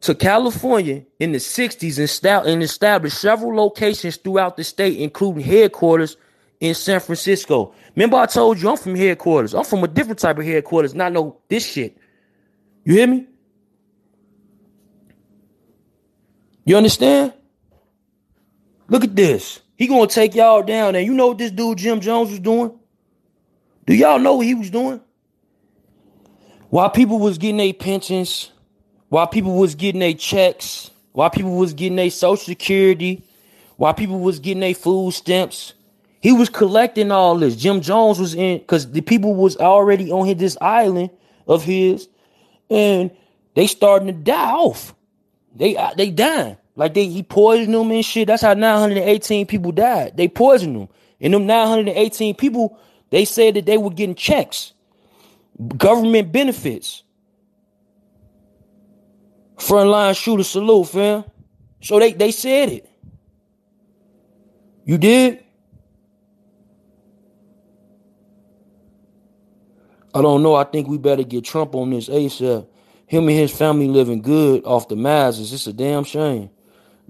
[0.00, 6.16] to California in the 60s and established several locations throughout the state, including headquarters
[6.60, 7.74] in San Francisco.
[7.94, 9.54] Remember, I told you I'm from headquarters.
[9.54, 11.96] I'm from a different type of headquarters, not no this shit.
[12.84, 13.26] You hear me?
[16.64, 17.32] You understand?
[18.88, 19.60] Look at this.
[19.76, 20.94] He gonna take y'all down.
[20.94, 22.78] And you know what this dude Jim Jones was doing?
[23.86, 25.00] Do y'all know what he was doing?
[26.70, 28.50] While people was getting their pensions,
[29.08, 33.22] while people was getting their checks, while people was getting their social security,
[33.76, 35.74] while people was getting their food stamps,
[36.24, 37.54] he was collecting all this.
[37.54, 41.10] Jim Jones was in because the people was already on his, this island
[41.46, 42.08] of his,
[42.70, 43.10] and
[43.54, 44.94] they starting to die off.
[45.54, 46.56] They uh, they dying.
[46.76, 48.28] Like they he poisoned them and shit.
[48.28, 50.16] That's how 918 people died.
[50.16, 50.88] They poisoned them.
[51.20, 52.78] And them 918 people,
[53.10, 54.72] they said that they were getting checks,
[55.76, 57.02] government benefits.
[59.58, 61.24] Frontline shooter salute, fam.
[61.82, 62.90] So they, they said it.
[64.86, 65.43] You did?
[70.14, 70.54] I don't know.
[70.54, 72.66] I think we better get Trump on this ASAP.
[73.06, 75.52] Him and his family living good off the masses.
[75.52, 76.50] It's a damn shame.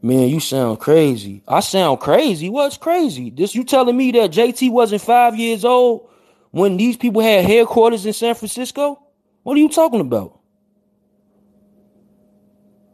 [0.02, 1.42] Man, you sound crazy.
[1.46, 2.48] I sound crazy.
[2.48, 3.30] What's crazy?
[3.30, 6.08] This you telling me that JT wasn't five years old
[6.50, 9.02] when these people had headquarters in San Francisco?
[9.42, 10.40] What are you talking about?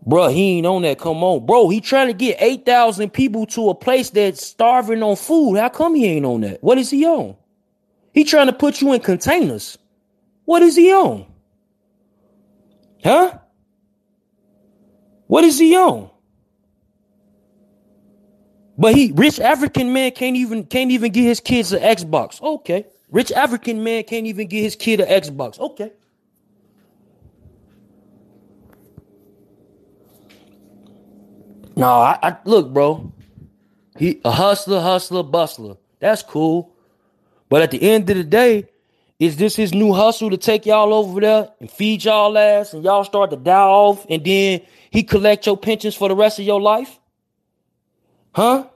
[0.06, 0.98] Bro, he ain't on that.
[0.98, 1.46] Come on.
[1.46, 5.56] Bro, he trying to get 8,000 people to a place that's starving on food.
[5.56, 6.62] How come he ain't on that?
[6.62, 7.36] What is he on?
[8.12, 9.78] He trying to put you in containers.
[10.50, 11.26] What is he on?
[13.04, 13.38] Huh?
[15.28, 16.10] What is he on?
[18.76, 22.42] But he rich African man can't even can't even get his kids an Xbox.
[22.42, 22.84] Okay.
[23.12, 25.60] Rich African man can't even get his kid an Xbox.
[25.60, 25.92] Okay.
[31.76, 33.12] No, I, I look, bro.
[34.00, 35.76] He a hustler, hustler, bustler.
[36.00, 36.74] That's cool.
[37.48, 38.68] But at the end of the day,
[39.20, 42.82] is this his new hustle to take y'all over there and feed y'all ass and
[42.82, 46.46] y'all start to die off and then he collect your pensions for the rest of
[46.46, 46.98] your life?
[48.34, 48.66] Huh?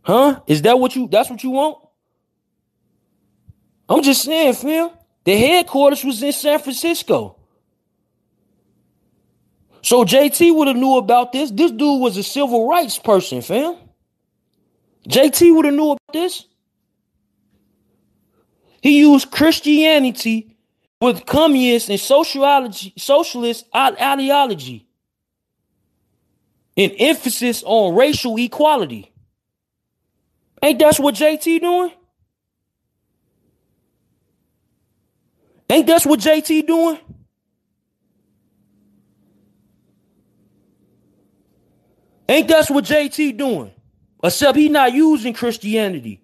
[0.00, 0.40] Huh?
[0.46, 1.78] Is that what you that's what you want?
[3.86, 4.88] I'm just saying, fam.
[5.24, 7.36] The headquarters was in San Francisco.
[9.82, 11.50] So JT would have knew about this.
[11.50, 13.76] This dude was a civil rights person, fam.
[15.06, 16.46] JT would have knew about this.
[18.84, 20.58] He used Christianity
[21.00, 24.86] with communist and sociology, socialist ideology
[26.76, 29.10] and emphasis on racial equality.
[30.62, 31.92] Ain't that's what JT doing?
[35.70, 36.98] Ain't that's what JT doing?
[42.28, 43.72] Ain't that's what JT doing?
[44.22, 46.20] Except he not using Christianity.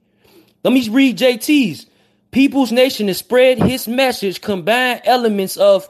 [0.62, 1.86] Let me read JT's.
[2.30, 5.88] People's Nation has spread his message, combine elements of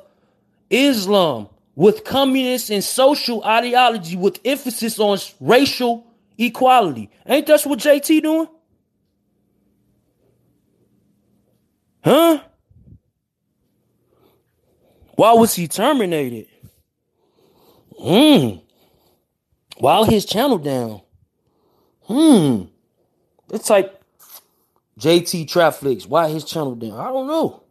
[0.71, 6.07] Islam with communist and social ideology with emphasis on racial
[6.39, 7.11] equality.
[7.27, 8.49] Ain't that what JT doing?
[12.03, 12.41] Huh?
[15.17, 16.47] Why was he terminated?
[18.01, 18.61] Hmm.
[19.77, 21.03] While his channel down.
[22.05, 22.63] Hmm.
[23.53, 24.00] It's like
[25.01, 26.07] JT Trapflix.
[26.07, 26.93] Why his channel down?
[26.93, 27.63] I don't know.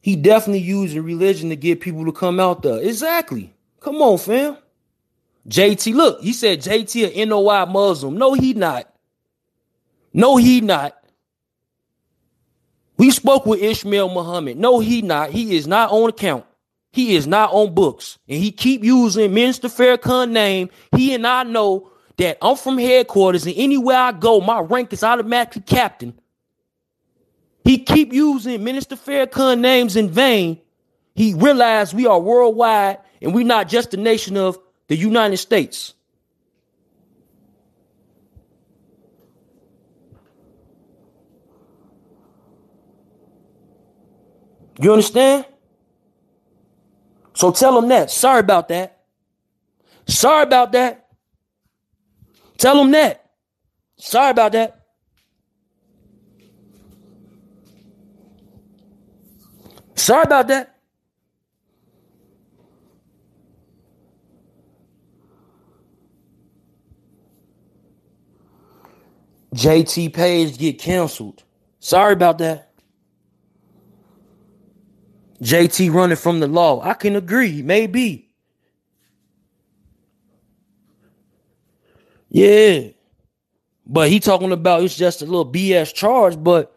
[0.00, 2.80] He definitely using religion to get people to come out there.
[2.80, 3.54] Exactly.
[3.80, 4.56] Come on, fam.
[5.48, 8.16] JT, look, he said JT a NOI Muslim.
[8.16, 8.92] No, he not.
[10.12, 10.96] No, he not.
[12.96, 14.58] We spoke with Ishmael Muhammad.
[14.58, 15.30] No, he not.
[15.30, 16.44] He is not on account.
[16.92, 18.18] He is not on books.
[18.28, 20.70] And he keep using Minister Farrakhan name.
[20.96, 25.02] He and I know that I'm from headquarters and anywhere I go, my rank is
[25.02, 26.20] automatically captain.
[27.64, 30.60] He keep using Minister Farrakhan names in vain.
[31.14, 35.94] He realized we are worldwide and we're not just a nation of the United States.
[44.78, 45.46] You understand?
[47.32, 48.10] So tell them that.
[48.10, 49.04] Sorry about that.
[50.06, 50.99] Sorry about that.
[52.60, 53.30] Tell them that.
[53.96, 54.82] Sorry about that.
[59.94, 60.76] Sorry about that.
[69.54, 71.44] JT Page get canceled.
[71.78, 72.74] Sorry about that.
[75.42, 76.82] JT running from the law.
[76.82, 78.29] I can agree, maybe.
[82.30, 82.88] Yeah.
[83.86, 86.42] But he talking about it's just a little BS charge.
[86.42, 86.74] But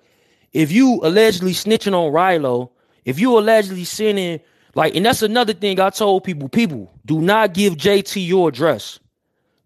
[0.51, 2.71] if you allegedly snitching on Rilo,
[3.05, 4.41] if you allegedly sending
[4.75, 6.49] Like, and that's another thing I told people.
[6.49, 8.99] People, do not give JT your address.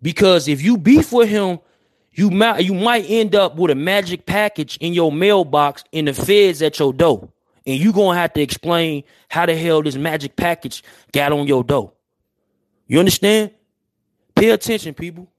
[0.01, 1.59] Because if you beef with him,
[2.11, 6.14] you might you might end up with a magic package in your mailbox in the
[6.14, 7.30] feds at your door.
[7.65, 10.84] And you gonna have to explain how the hell this magic package
[11.14, 11.93] got on your door.
[12.88, 13.51] You understand?
[14.35, 15.30] Pay attention, people.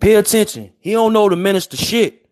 [0.00, 0.72] Pay attention.
[0.80, 2.26] He don't know the minister shit.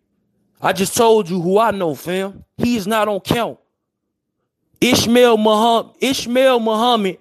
[0.61, 2.43] I just told you who I know, fam.
[2.57, 3.59] He is not on count.
[4.79, 7.17] Ishmael Muhammad, Ishmael Muhammad,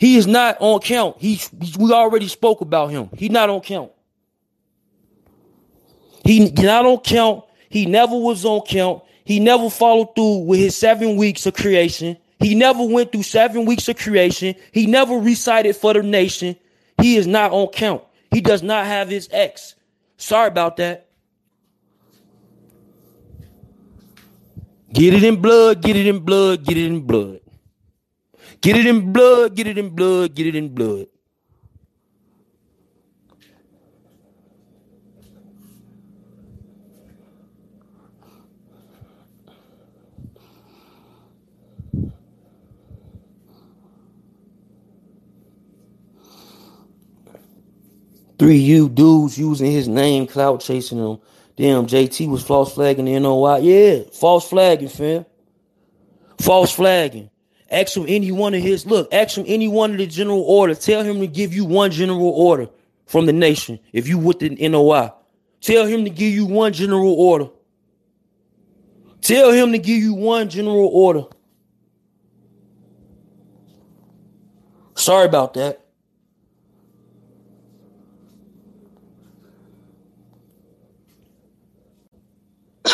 [0.00, 1.16] he is not on count.
[1.18, 1.40] He,
[1.78, 3.10] we already spoke about him.
[3.16, 3.92] He not on count.
[6.24, 7.44] He not on count.
[7.68, 9.02] He never was on count.
[9.24, 12.16] He never followed through with his seven weeks of creation.
[12.38, 14.54] He never went through seven weeks of creation.
[14.72, 16.56] He never recited for the nation.
[17.00, 18.02] He is not on count.
[18.30, 19.74] He does not have his ex.
[20.16, 21.08] Sorry about that.
[24.92, 27.40] Get it in blood, get it in blood, get it in blood.
[28.60, 31.06] Get it in blood, get it in blood, get it in blood.
[48.40, 51.18] Three you dudes using his name, clout chasing him.
[51.56, 53.58] Damn, JT was false flagging the NOI.
[53.58, 55.26] Yeah, false flagging, fam.
[56.40, 57.28] False flagging.
[57.70, 60.74] Ask him any one of his look, ask him any one of the general order.
[60.74, 62.70] Tell him to give you one general order
[63.04, 65.10] from the nation if you with the NOI.
[65.60, 67.50] Tell him to give you one general order.
[69.20, 71.24] Tell him to give you one general order.
[74.94, 75.79] Sorry about that.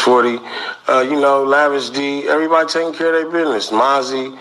[0.06, 0.38] 40.
[0.88, 3.70] Uh, you know, Lavish D, everybody taking care of their business.
[3.70, 4.38] Mozzy,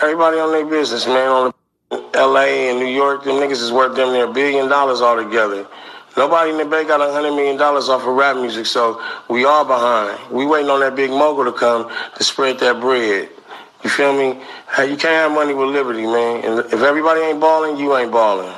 [0.00, 1.28] everybody on their business, man.
[1.28, 1.54] On
[1.90, 5.66] the LA and New York, the niggas is worth them near a billion dollars altogether.
[6.16, 9.44] Nobody in the Bay got a hundred million dollars off of rap music, so we
[9.44, 10.20] all behind.
[10.32, 13.28] We waiting on that big mogul to come to spread that bread.
[13.82, 14.40] You feel me?
[14.76, 16.44] Hey, you can't have money with liberty, man.
[16.44, 18.54] And if everybody ain't balling, you ain't balling.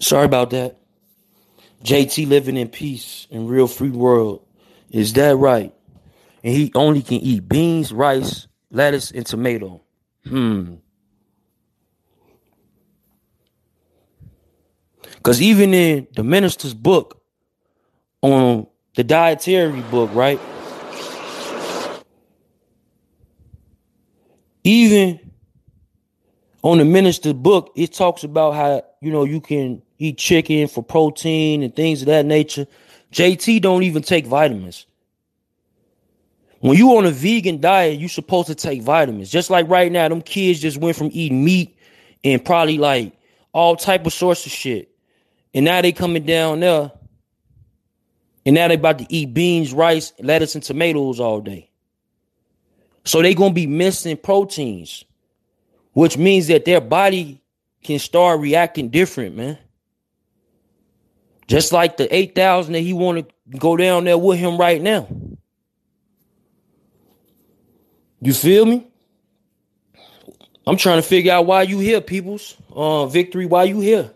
[0.00, 0.76] Sorry about that.
[1.84, 4.44] JT living in peace in real free world.
[4.90, 5.74] Is that right?
[6.42, 9.82] And he only can eat beans, rice, lettuce, and tomato.
[10.26, 10.74] Hmm.
[15.16, 17.22] Because even in the minister's book,
[18.22, 20.40] on the dietary book, right?
[24.64, 25.20] Even
[26.62, 30.82] on the minister's book, it talks about how, you know, you can eat chicken for
[30.82, 32.66] protein and things of that nature.
[33.12, 34.86] JT don't even take vitamins.
[36.60, 39.30] When you on a vegan diet, you supposed to take vitamins.
[39.30, 41.76] Just like right now, them kids just went from eating meat
[42.24, 43.12] and probably like
[43.52, 44.90] all type of sorts of shit.
[45.54, 46.92] And now they coming down there.
[48.44, 51.70] And now they about to eat beans, rice, lettuce, and tomatoes all day.
[53.04, 55.04] So they gonna be missing proteins,
[55.92, 57.40] which means that their body
[57.82, 59.58] can start reacting different, man.
[61.48, 65.08] Just like the 8,000 that he want to go down there with him right now.
[68.20, 68.86] You feel me?
[70.66, 72.54] I'm trying to figure out why you here, peoples.
[72.70, 74.10] Uh, victory, why you here?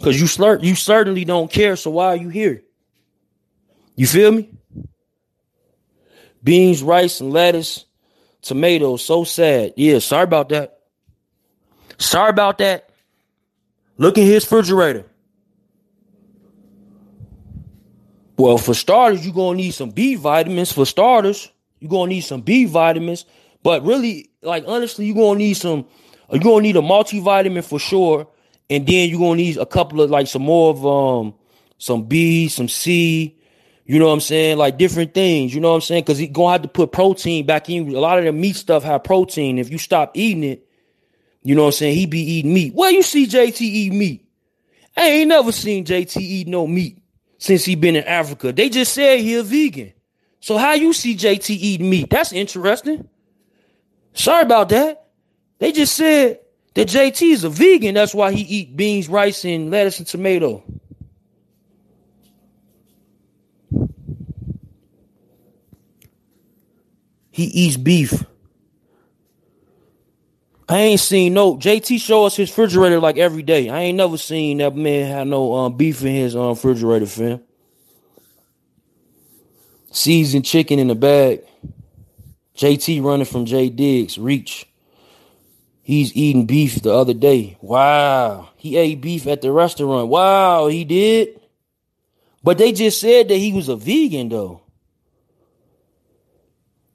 [0.00, 2.62] Cause you slur- you certainly don't care, so why are you here?
[3.96, 4.50] You feel me?
[6.42, 7.86] Beans, rice, and lettuce,
[8.42, 9.02] tomatoes.
[9.02, 9.72] So sad.
[9.76, 10.78] Yeah, sorry about that.
[11.96, 12.90] Sorry about that.
[13.96, 15.06] Look in his refrigerator.
[18.36, 20.72] Well, for starters, you're gonna need some B vitamins.
[20.72, 23.26] For starters, you're gonna need some B vitamins.
[23.62, 25.86] But really, like honestly, you're gonna need some.
[26.30, 28.26] You're gonna need a multivitamin for sure,
[28.68, 31.34] and then you're gonna need a couple of like some more of um
[31.78, 33.38] some B, some C.
[33.86, 34.58] You know what I'm saying?
[34.58, 35.54] Like different things.
[35.54, 36.02] You know what I'm saying?
[36.02, 37.94] Because you're gonna have to put protein back in.
[37.94, 39.58] A lot of the meat stuff have protein.
[39.58, 40.66] If you stop eating it,
[41.42, 41.94] you know what I'm saying?
[41.94, 42.74] He be eating meat.
[42.74, 44.26] Well, you see JT eat meat.
[44.96, 47.03] I ain't never seen JT eat no meat
[47.38, 48.52] since he been in Africa.
[48.52, 49.92] They just said he a vegan.
[50.40, 52.10] So how you see JT eating meat?
[52.10, 53.08] That's interesting.
[54.12, 55.06] Sorry about that.
[55.58, 56.40] They just said
[56.74, 57.94] that JT is a vegan.
[57.94, 60.62] That's why he eat beans, rice, and lettuce and tomato.
[67.30, 68.24] He eats beef.
[70.68, 73.68] I ain't seen no JT show us his refrigerator like every day.
[73.68, 77.40] I ain't never seen that man have no um, beef in his um, refrigerator, fam.
[79.90, 81.42] Seasoned chicken in the bag.
[82.56, 84.16] JT running from J Diggs.
[84.16, 84.66] Reach.
[85.82, 87.58] He's eating beef the other day.
[87.60, 88.48] Wow.
[88.56, 90.08] He ate beef at the restaurant.
[90.08, 91.38] Wow, he did.
[92.42, 94.62] But they just said that he was a vegan though.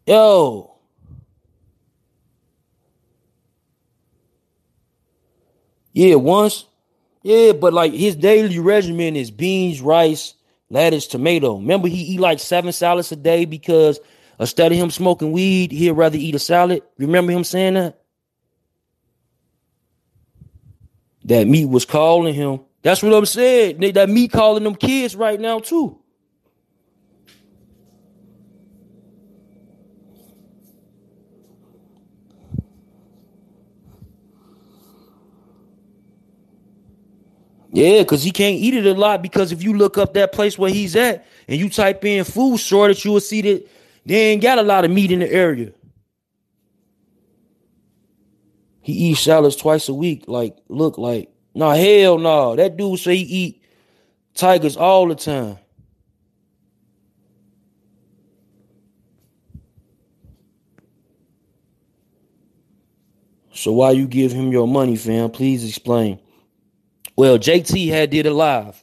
[0.08, 0.79] Yo.
[6.00, 6.64] Yeah, once.
[7.24, 10.34] Yeah, but like his daily regimen is beans, rice,
[10.70, 11.58] lettuce, tomato.
[11.58, 14.00] Remember, he eat like seven salads a day because
[14.40, 16.84] instead of him smoking weed, he'd rather eat a salad.
[16.98, 18.00] Remember him saying that?
[21.26, 22.62] That meat was calling him.
[22.82, 23.82] That's what I'm saying.
[23.92, 26.00] That meat calling them kids right now, too.
[37.72, 39.22] Yeah, because he can't eat it a lot.
[39.22, 42.58] Because if you look up that place where he's at and you type in food
[42.60, 43.68] shortage, you will see that
[44.06, 45.72] they ain't got a lot of meat in the area.
[48.82, 50.24] He eats salads twice a week.
[50.28, 52.50] Like, look, like, nah, hell no.
[52.50, 52.56] Nah.
[52.56, 53.64] That dude say he eat
[54.34, 55.60] tigers all the time.
[63.54, 65.30] So why you give him your money, fam?
[65.32, 66.20] Please explain.
[67.20, 68.82] Well, JT had did a live.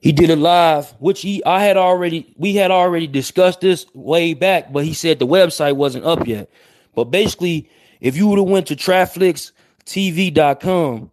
[0.00, 4.32] He did a live, which he I had already we had already discussed this way
[4.32, 6.48] back, but he said the website wasn't up yet.
[6.94, 7.68] But basically,
[8.00, 11.10] if you would have went to trapflixtv.com,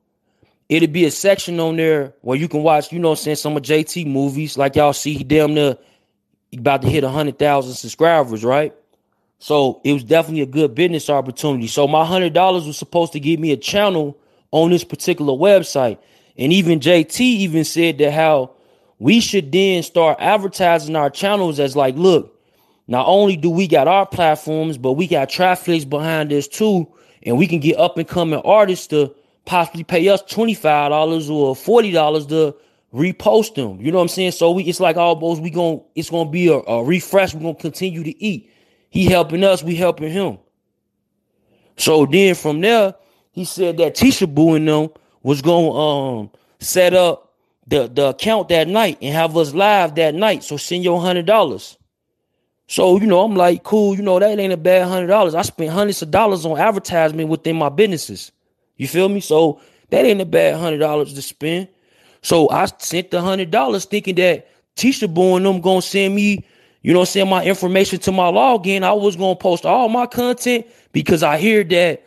[0.70, 3.64] it'd be a section on there where you can watch, you know, saying some of
[3.64, 4.58] JT movies.
[4.58, 5.78] Like y'all see, he damn near
[6.58, 8.74] about to hit hundred thousand subscribers, right?
[9.40, 11.68] So it was definitely a good business opportunity.
[11.68, 14.18] So my hundred dollars was supposed to give me a channel
[14.52, 15.98] on this particular website.
[16.38, 18.52] And even JT even said that how
[19.00, 22.40] we should then start advertising our channels as like, look,
[22.88, 26.88] not only do we got our platforms, but we got traffic behind us too,
[27.24, 29.14] and we can get up and coming artists to
[29.46, 32.56] possibly pay us twenty five dollars or forty dollars to
[32.94, 33.80] repost them.
[33.82, 34.32] You know what I'm saying?
[34.32, 37.34] So we it's like almost we going it's gonna be a, a refresh.
[37.34, 38.50] We're gonna continue to eat.
[38.90, 40.38] He helping us, we helping him.
[41.78, 42.96] So then from there,
[43.32, 44.90] he said that Tisha Boo them
[45.24, 47.34] was gonna um set up
[47.68, 50.44] the, the account that night and have us live that night.
[50.44, 51.78] So send your hundred dollars.
[52.68, 55.36] So, you know, I'm like, cool, you know, that ain't a bad hundred dollars.
[55.36, 58.32] I spent hundreds of dollars on advertisement within my businesses.
[58.78, 59.20] You feel me?
[59.20, 61.68] So that ain't a bad hundred dollars to spend.
[62.22, 64.48] So I sent the hundred dollars thinking that
[65.10, 66.46] Boo and them gonna send me,
[66.82, 68.84] you know, send my information to my login.
[68.84, 72.04] I was gonna post all my content because I hear that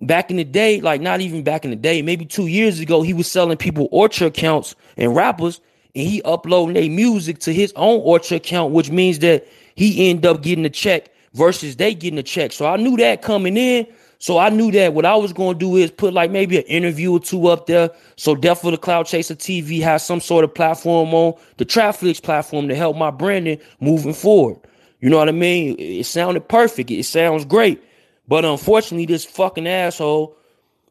[0.00, 3.02] back in the day, like not even back in the day, maybe two years ago,
[3.02, 5.60] he was selling people Orchard accounts and rappers,
[5.94, 10.26] and he uploading their music to his own Orchard account, which means that he end
[10.26, 12.52] up getting a check versus they getting a check.
[12.52, 13.86] So I knew that coming in.
[14.18, 16.64] So I knew that what I was going to do is put like maybe an
[16.64, 17.90] interview or two up there.
[18.16, 22.22] So Death for the Cloud Chaser TV has some sort of platform on the Trapflix
[22.22, 24.58] platform to help my branding moving forward.
[25.00, 25.76] You know what I mean?
[25.78, 26.90] It sounded perfect.
[26.90, 27.82] It sounds great.
[28.28, 30.36] But unfortunately, this fucking asshole,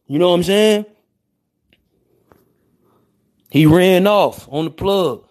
[0.07, 0.85] you know what I'm saying?
[3.49, 5.27] He ran off on the plug.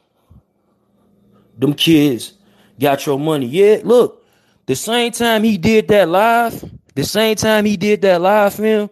[1.59, 2.35] Them kids
[2.79, 3.47] got your money.
[3.47, 4.25] Yeah, look,
[4.67, 6.65] the same time he did that live,
[6.95, 8.91] the same time he did that live film,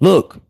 [0.00, 0.40] look,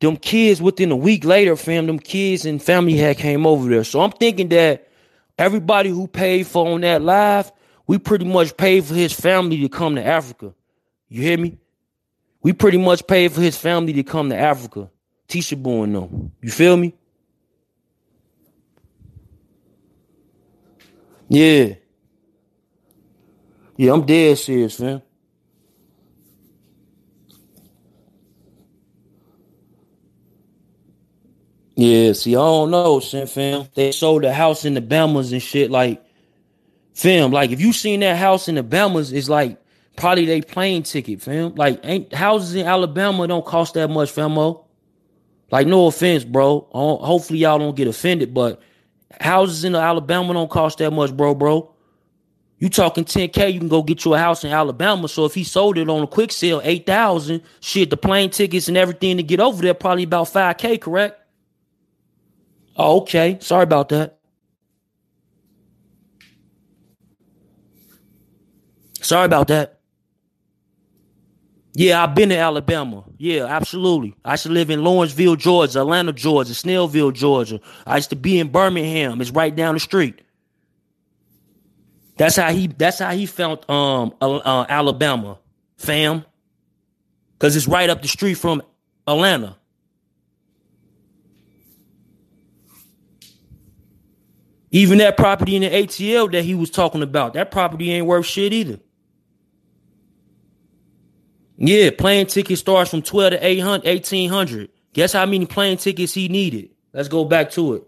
[0.00, 3.84] them kids within a week later, fam, them kids and family had came over there.
[3.84, 4.88] So I'm thinking that
[5.38, 7.50] everybody who paid for on that live
[7.86, 10.54] we pretty much paid for his family to come to Africa.
[11.08, 11.58] You hear me?
[12.42, 14.90] We pretty much paid for his family to come to Africa.
[15.28, 16.32] Tisha Boo them.
[16.40, 16.94] You feel me?
[21.28, 21.74] Yeah.
[23.76, 25.02] Yeah, I'm dead serious, fam.
[31.76, 33.68] Yeah, see, I don't know, fam.
[33.74, 36.05] They sold the house in the Bamas and shit like
[36.96, 39.58] fam, like if you seen that house in the Bamas, it's like
[39.96, 41.54] probably they plane ticket, fam.
[41.54, 44.64] Like ain't houses in Alabama don't cost that much, famo.
[45.50, 46.66] Like no offense, bro.
[46.72, 48.60] Hopefully y'all don't get offended, but
[49.20, 51.72] houses in Alabama don't cost that much, bro, bro.
[52.58, 55.06] You talking 10K, you can go get you a house in Alabama.
[55.08, 58.78] So if he sold it on a quick sale, 8,000, shit, the plane tickets and
[58.78, 61.20] everything to get over there, probably about 5K, correct?
[62.74, 63.36] Oh, okay.
[63.42, 64.15] Sorry about that.
[69.06, 69.78] Sorry about that.
[71.74, 73.04] Yeah, I've been to Alabama.
[73.18, 74.16] Yeah, absolutely.
[74.24, 77.60] I used to live in Lawrenceville, Georgia, Atlanta, Georgia, Snellville, Georgia.
[77.86, 79.20] I used to be in Birmingham.
[79.20, 80.22] It's right down the street.
[82.16, 82.66] That's how he.
[82.66, 85.38] That's how he found um uh, Alabama,
[85.76, 86.24] fam.
[87.38, 88.62] Cause it's right up the street from
[89.06, 89.56] Atlanta.
[94.70, 98.26] Even that property in the ATL that he was talking about, that property ain't worth
[98.26, 98.80] shit either.
[101.56, 104.68] Yeah, plane ticket starts from 12 to 800, 1800.
[104.92, 106.70] Guess how many plane tickets he needed?
[106.92, 107.84] Let's go back to it.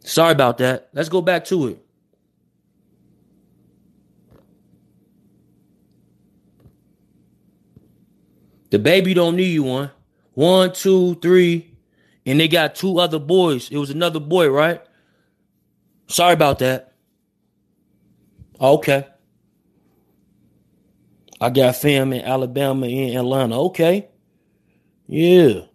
[0.00, 0.90] Sorry about that.
[0.92, 1.84] Let's go back to it.
[8.70, 9.90] The baby don't need you one.
[10.32, 11.76] One, two, three.
[12.26, 13.70] And they got two other boys.
[13.70, 14.82] It was another boy, right?
[16.08, 16.92] Sorry about that.
[18.60, 19.06] Okay.
[21.44, 23.60] I got fam in Alabama and Atlanta.
[23.64, 24.08] Okay.
[25.06, 25.66] Yeah.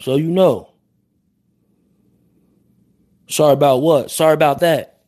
[0.00, 0.72] So you know.
[3.28, 4.10] Sorry about what?
[4.10, 4.98] Sorry about that.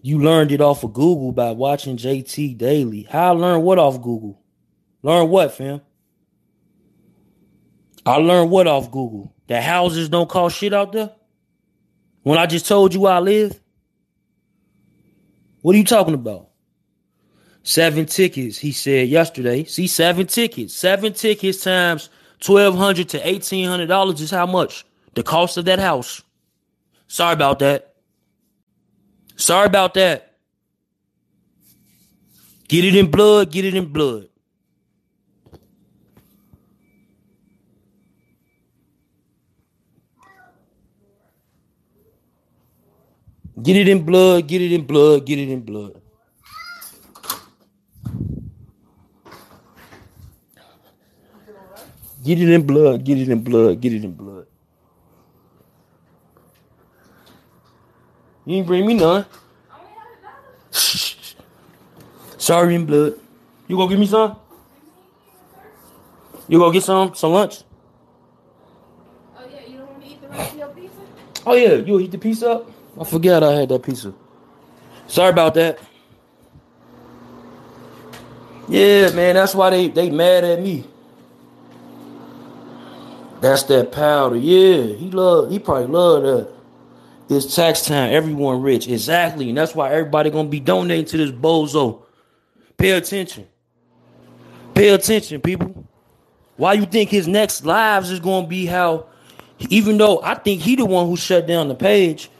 [0.00, 3.02] You learned it off of Google by watching JT Daily.
[3.02, 4.40] How I learned what off Google?
[5.02, 5.82] Learn what, fam?
[8.06, 9.34] I learned what off Google?
[9.48, 11.12] That houses don't cost shit out there?
[12.22, 13.61] When I just told you I live?
[15.62, 16.48] What are you talking about?
[17.62, 19.64] Seven tickets, he said yesterday.
[19.64, 20.74] See, seven tickets.
[20.74, 22.10] Seven tickets times
[22.40, 24.84] twelve hundred to eighteen hundred dollars is how much?
[25.14, 26.22] The cost of that house.
[27.06, 27.94] Sorry about that.
[29.36, 30.36] Sorry about that.
[32.68, 34.28] Get it in blood, get it in blood.
[43.60, 46.00] Get it in blood, get it in blood, get it in blood.
[52.24, 54.46] Get it in blood, get it in blood, get it in blood.
[58.46, 59.26] You ain't bring me none.
[62.38, 63.18] Sorry in blood.
[63.68, 64.36] You gonna give me some?
[66.48, 67.64] You gonna get some some lunch?
[69.36, 71.00] Oh yeah, you don't want to eat the rest of your pizza?
[71.46, 72.81] Oh yeah, you eat the pizza up?
[73.00, 74.12] I forgot I had that pizza.
[75.06, 75.78] Sorry about that.
[78.68, 80.84] Yeah, man, that's why they they mad at me.
[83.40, 84.36] That's that powder.
[84.36, 86.52] Yeah, he love he probably love that.
[87.28, 88.12] It's tax time.
[88.12, 88.88] Everyone rich.
[88.88, 89.48] Exactly.
[89.48, 92.02] And that's why everybody gonna be donating to this bozo.
[92.76, 93.46] Pay attention.
[94.74, 95.86] Pay attention, people.
[96.56, 99.06] Why you think his next lives is gonna be how
[99.70, 102.30] even though I think he the one who shut down the page,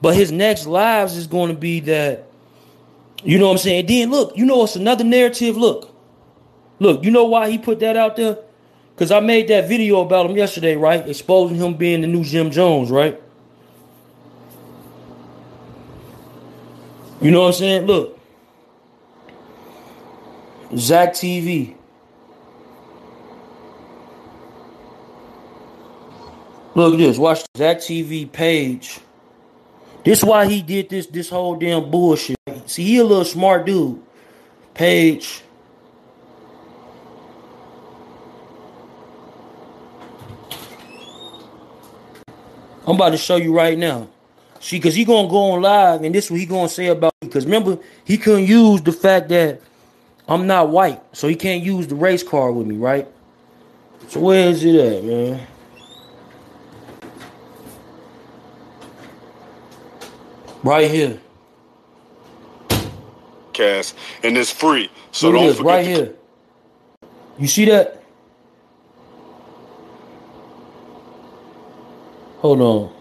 [0.00, 2.26] but his next lives is gonna be that
[3.24, 3.86] you know what I'm saying?
[3.86, 5.56] Then look, you know it's another narrative.
[5.56, 5.90] Look,
[6.78, 8.38] look, you know why he put that out there?
[8.94, 11.06] Because I made that video about him yesterday, right?
[11.06, 13.20] Exposing him being the new Jim Jones, right?
[17.20, 17.86] You know what I'm saying?
[17.86, 18.18] Look.
[20.76, 21.74] Zach TV.
[26.74, 27.18] Look at this.
[27.18, 29.00] Watch Zach TV page.
[30.06, 32.36] This why he did this this whole damn bullshit.
[32.66, 34.00] See, he a little smart dude.
[34.72, 35.42] Page.
[42.86, 44.08] I'm about to show you right now.
[44.60, 47.28] See, cause he gonna go on live, and this what he gonna say about me.
[47.28, 49.60] Cause remember, he couldn't use the fact that
[50.28, 53.08] I'm not white, so he can't use the race card with me, right?
[54.06, 55.46] So where is it at, man?
[60.62, 61.20] Right here.
[63.52, 64.90] Cast and it's free.
[65.12, 66.14] So Look don't this, forget right here.
[67.38, 68.02] You see that?
[72.38, 72.92] Hold on.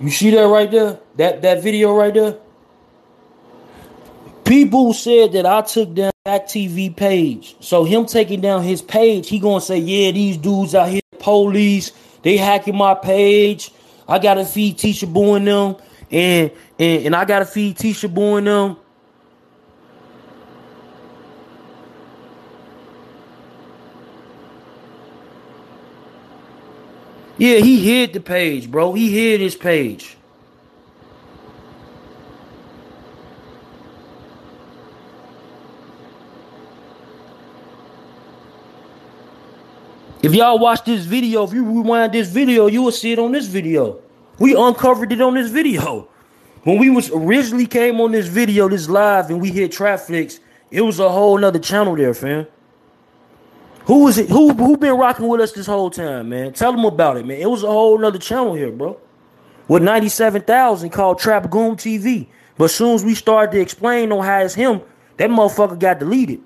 [0.00, 0.98] You see that right there?
[1.16, 2.38] That that video right there?
[4.44, 7.56] People said that I took down that TV page.
[7.60, 11.92] So him taking down his page, he gonna say, yeah, these dudes out here, police,
[12.22, 13.70] they hacking my page.
[14.08, 15.76] I gotta feed Tisha Boo and them,
[16.10, 18.76] and and, and I gotta feed Tisha Boo and them.
[27.38, 28.94] Yeah, he hid the page, bro.
[28.94, 30.16] He hid his page.
[40.22, 43.32] If y'all watch this video, if you rewind this video, you will see it on
[43.32, 44.00] this video.
[44.38, 46.08] We uncovered it on this video.
[46.64, 50.40] When we was originally came on this video, this live, and we hit Trapflix,
[50.70, 52.46] it was a whole nother channel there, fam.
[53.84, 54.28] Who was it?
[54.28, 56.52] Who who been rocking with us this whole time, man?
[56.52, 57.38] Tell them about it, man.
[57.38, 58.98] It was a whole nother channel here, bro.
[59.68, 62.26] With 97,000 called Trap Goon TV.
[62.58, 64.80] But as soon as we started to explain on how it's him,
[65.18, 66.40] that motherfucker got deleted.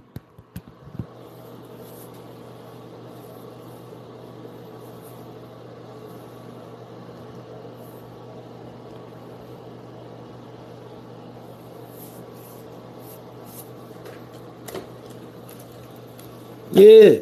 [16.73, 17.19] Yeah.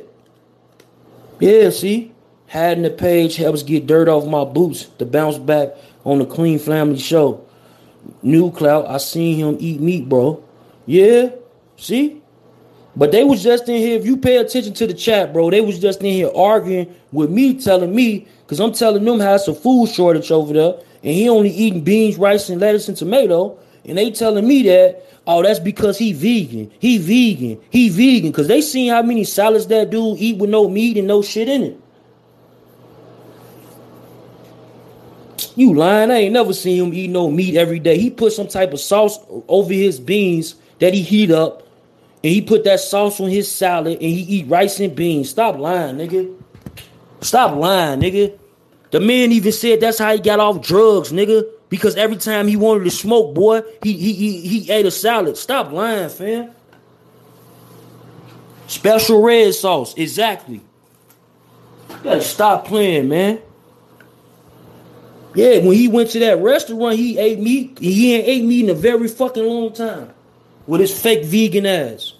[1.41, 2.13] Yeah, see?
[2.49, 6.59] Hiding the page helps get dirt off my boots to bounce back on the Clean
[6.59, 7.45] Family Show.
[8.23, 10.43] New Clout, I seen him eat meat, bro.
[10.87, 11.31] Yeah,
[11.77, 12.23] see?
[12.97, 15.61] But they was just in here, if you pay attention to the chat, bro, they
[15.61, 19.47] was just in here arguing with me, telling me, because I'm telling them how it's
[19.47, 23.59] a food shortage over there, and he only eating beans, rice, and lettuce and tomato,
[23.89, 28.49] and they telling me that, oh, that's because he vegan, he vegan, he vegan, because
[28.49, 31.63] they seen how many salads that dude eat with no meat and no shit in
[31.63, 31.81] it.
[35.55, 36.11] You lying?
[36.11, 37.99] I ain't never seen him eat no meat every day.
[37.99, 41.67] He put some type of sauce over his beans that he heat up,
[42.23, 45.31] and he put that sauce on his salad, and he eat rice and beans.
[45.31, 46.33] Stop lying, nigga.
[47.21, 48.39] Stop lying, nigga.
[48.91, 51.45] The man even said that's how he got off drugs, nigga.
[51.69, 55.37] Because every time he wanted to smoke, boy, he he he, he ate a salad.
[55.37, 56.51] Stop lying, fam.
[58.67, 60.61] Special red sauce, exactly.
[61.91, 63.41] You gotta stop playing, man.
[65.35, 67.79] Yeah, when he went to that restaurant, he ate meat.
[67.79, 70.11] He ain't ate meat in a very fucking long time.
[70.67, 72.15] With his fake vegan ass.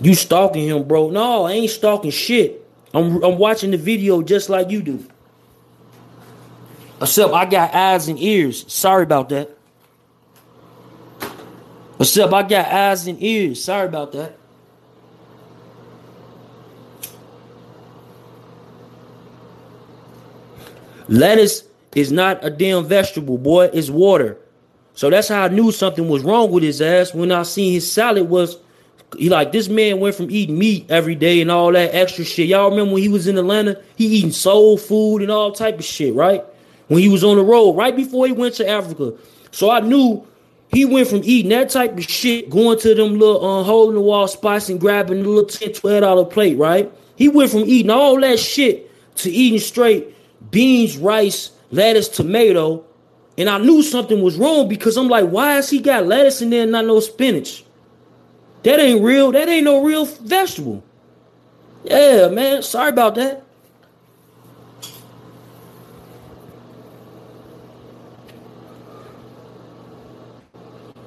[0.00, 1.10] You stalking him, bro.
[1.10, 2.66] No, I ain't stalking shit.
[2.94, 5.06] I'm I'm watching the video just like you do.
[7.02, 8.72] Except I got eyes and ears.
[8.72, 9.50] Sorry about that.
[11.98, 13.62] Except I got eyes and ears.
[13.62, 14.38] Sorry about that.
[21.08, 21.64] Lettuce
[21.96, 23.64] is not a damn vegetable, boy.
[23.72, 24.38] It's water.
[24.94, 27.90] So that's how I knew something was wrong with his ass when I seen his
[27.90, 28.58] salad was
[29.18, 32.48] he like this man went from eating meat every day and all that extra shit.
[32.48, 33.82] Y'all remember when he was in Atlanta?
[33.96, 36.44] He eating soul food and all type of shit, right?
[36.92, 39.14] When he was on the road, right before he went to Africa.
[39.50, 40.26] So I knew
[40.68, 43.94] he went from eating that type of shit, going to them little uh, hole in
[43.94, 46.92] the wall spots and grabbing the little 10 $12 plate, right?
[47.16, 50.14] He went from eating all that shit to eating straight
[50.50, 52.84] beans, rice, lettuce, tomato.
[53.38, 56.50] And I knew something was wrong because I'm like, why has he got lettuce in
[56.50, 57.64] there and not no spinach?
[58.64, 59.32] That ain't real.
[59.32, 60.84] That ain't no real vegetable.
[61.84, 62.62] Yeah, man.
[62.62, 63.46] Sorry about that.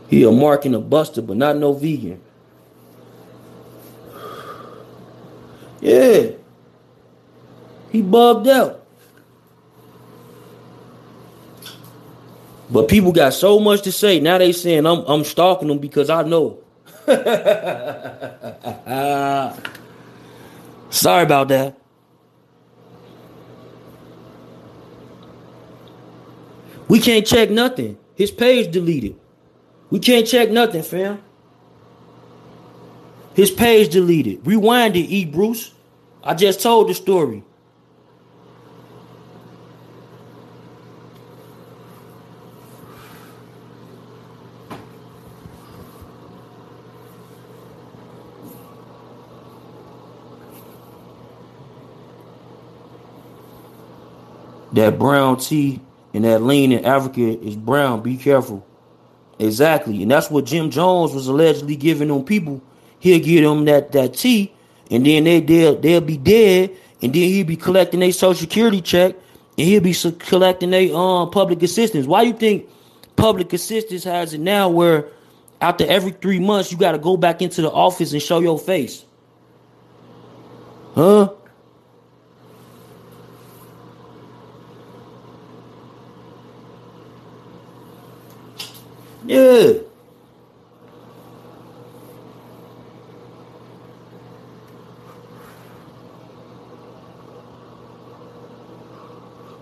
[0.07, 2.22] He a mark and a buster, but not no vegan.
[5.82, 6.32] Yeah.
[7.91, 8.86] He bugged out.
[12.69, 14.19] But people got so much to say.
[14.19, 16.60] Now they saying I'm I'm stalking them because I know.
[20.90, 21.77] Sorry about that.
[26.88, 27.98] We can't check nothing.
[28.15, 29.19] His page deleted.
[29.96, 31.24] We can't check nothing, fam.
[33.34, 34.46] His page deleted.
[34.46, 35.24] Rewind it, E.
[35.24, 35.74] Bruce.
[36.22, 37.44] I just told the story.
[54.74, 55.80] That brown tea
[56.14, 58.02] and that lean in Africa is brown.
[58.02, 58.68] Be careful.
[59.40, 60.02] Exactly.
[60.02, 62.62] And that's what Jim Jones was allegedly giving them people.
[62.99, 64.53] He'll give them that, that tea,
[64.90, 66.72] and then they, they'll, they'll be dead,
[67.02, 69.16] and then he'll be collecting their social security check,
[69.57, 72.07] and he'll be collecting their um, public assistance.
[72.07, 72.68] Why you think
[73.16, 75.10] public assistance has it now where
[75.62, 78.57] after every three months you got to go back into the office and show your
[78.57, 79.06] face?
[80.95, 81.34] Huh?
[89.26, 89.73] Yeah.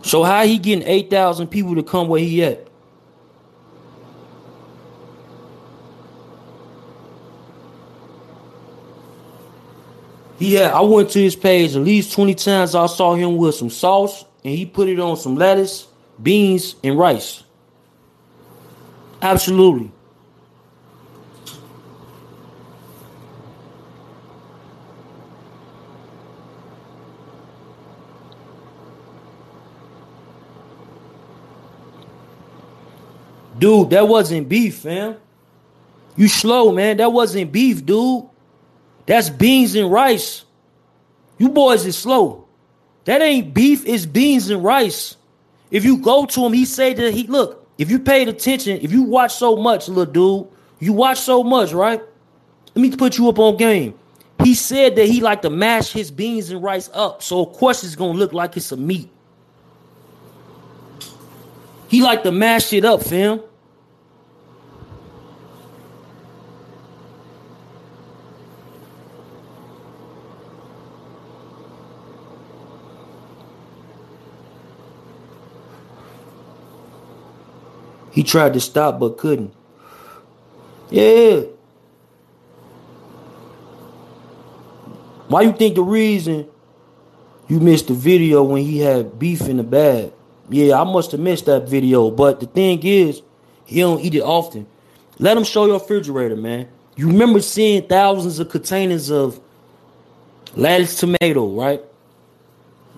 [0.02, 2.68] So how he getting 8,000 people to come where he at?
[10.40, 12.76] Yeah, I went to his page at least 20 times.
[12.76, 15.88] I saw him with some sauce and he put it on some lettuce,
[16.22, 17.44] beans, and rice.
[19.24, 19.90] Absolutely.
[33.58, 35.16] Dude, that wasn't beef, fam.
[36.18, 36.98] You slow, man.
[36.98, 38.26] That wasn't beef, dude.
[39.06, 40.44] That's beans and rice.
[41.38, 42.46] You boys is slow.
[43.06, 45.16] That ain't beef, it's beans and rice.
[45.72, 48.92] If you go to him, he say that he look, if you paid attention, if
[48.92, 50.48] you watch so much, little dude,
[50.80, 52.02] you watch so much, right?
[52.76, 53.94] Let me put you up on game.
[54.44, 57.84] He said that he like to mash his beans and rice up, so of course
[57.84, 59.10] it's gonna look like it's a meat.
[61.88, 63.42] He like to mash it up, fam.
[78.14, 79.54] He tried to stop but couldn't.
[80.92, 81.42] Yeah.
[85.28, 86.48] Why you think the reason
[87.48, 90.14] you missed the video when he had beef in the bag?
[90.48, 92.12] Yeah, I must have missed that video.
[92.12, 93.24] But the thing is,
[93.66, 94.68] he don't eat it often.
[95.18, 96.68] Let him show your refrigerator, man.
[96.96, 99.40] You remember seeing thousands of containers of
[100.56, 101.82] lettuce, tomato, right?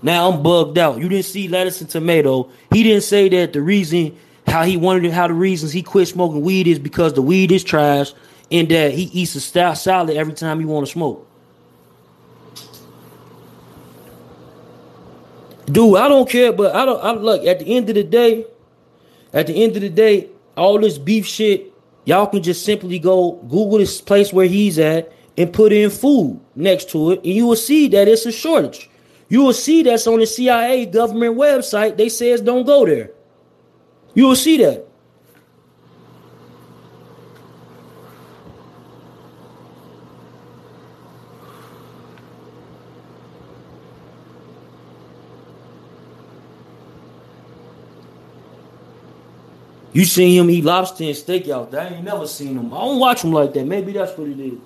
[0.01, 0.99] Now I'm bugged out.
[0.99, 2.49] You didn't see lettuce and tomato.
[2.73, 4.17] He didn't say that the reason
[4.47, 7.63] how he wanted how the reasons he quit smoking weed is because the weed is
[7.63, 8.13] trash
[8.51, 11.27] and that he eats a salad every time he want to smoke.
[15.65, 17.03] Dude, I don't care, but I don't.
[17.03, 18.45] I look at the end of the day.
[19.33, 21.73] At the end of the day, all this beef shit,
[22.05, 26.39] y'all can just simply go Google this place where he's at and put in food
[26.55, 28.89] next to it, and you will see that it's a shortage.
[29.27, 31.97] You will see that's on the CIA government website.
[31.97, 33.11] They says don't go there.
[34.15, 34.87] You will see that.
[49.91, 51.79] You seen him eat lobster and steak out there.
[51.79, 52.73] I ain't never seen him.
[52.73, 53.65] I don't watch him like that.
[53.65, 54.59] Maybe that's what it is.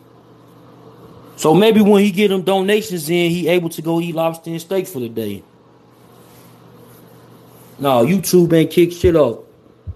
[1.36, 4.60] So maybe when he get them donations in, he able to go eat lobster and
[4.60, 5.44] steak for the day.
[7.80, 9.40] No, YouTube ain't kicked shit off.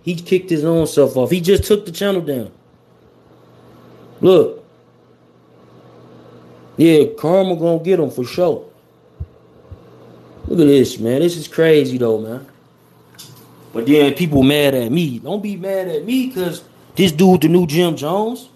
[0.03, 1.31] He kicked his own self off.
[1.31, 2.51] He just took the channel down.
[4.21, 4.63] Look.
[6.77, 8.65] Yeah, karma gonna get him for sure.
[10.47, 11.21] Look at this, man.
[11.21, 12.47] This is crazy though, man.
[13.71, 15.19] But then people mad at me.
[15.19, 16.63] Don't be mad at me because
[16.95, 18.49] this dude, the new Jim Jones.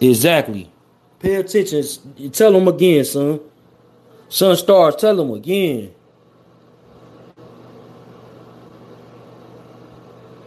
[0.00, 0.70] Exactly.
[1.20, 2.30] Pay attention.
[2.30, 3.40] Tell him again, son.
[4.28, 5.94] Son stars, tell him again.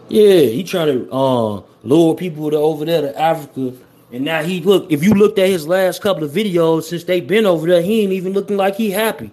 [0.10, 3.74] Yeah, he trying to uh, lure people to over there to Africa.
[4.12, 7.20] And now he look, if you looked at his last couple of videos since they
[7.20, 9.32] been over there, he ain't even looking like he happy.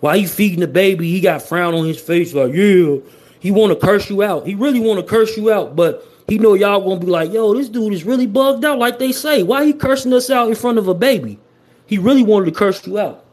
[0.00, 2.96] While he feeding the baby, he got frown on his face like, yeah,
[3.40, 4.46] he want to curse you out.
[4.46, 7.54] He really want to curse you out, but he know y'all gonna be like, yo,
[7.54, 9.42] this dude is really bugged out, like they say.
[9.42, 11.38] Why he cursing us out in front of a baby?
[11.86, 13.24] He really wanted to curse you out.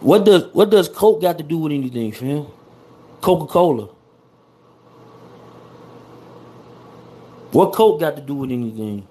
[0.00, 2.46] What does what does Coke got to do with anything, fam?
[3.20, 3.88] Coca-Cola.
[7.50, 9.07] What Coke got to do with anything?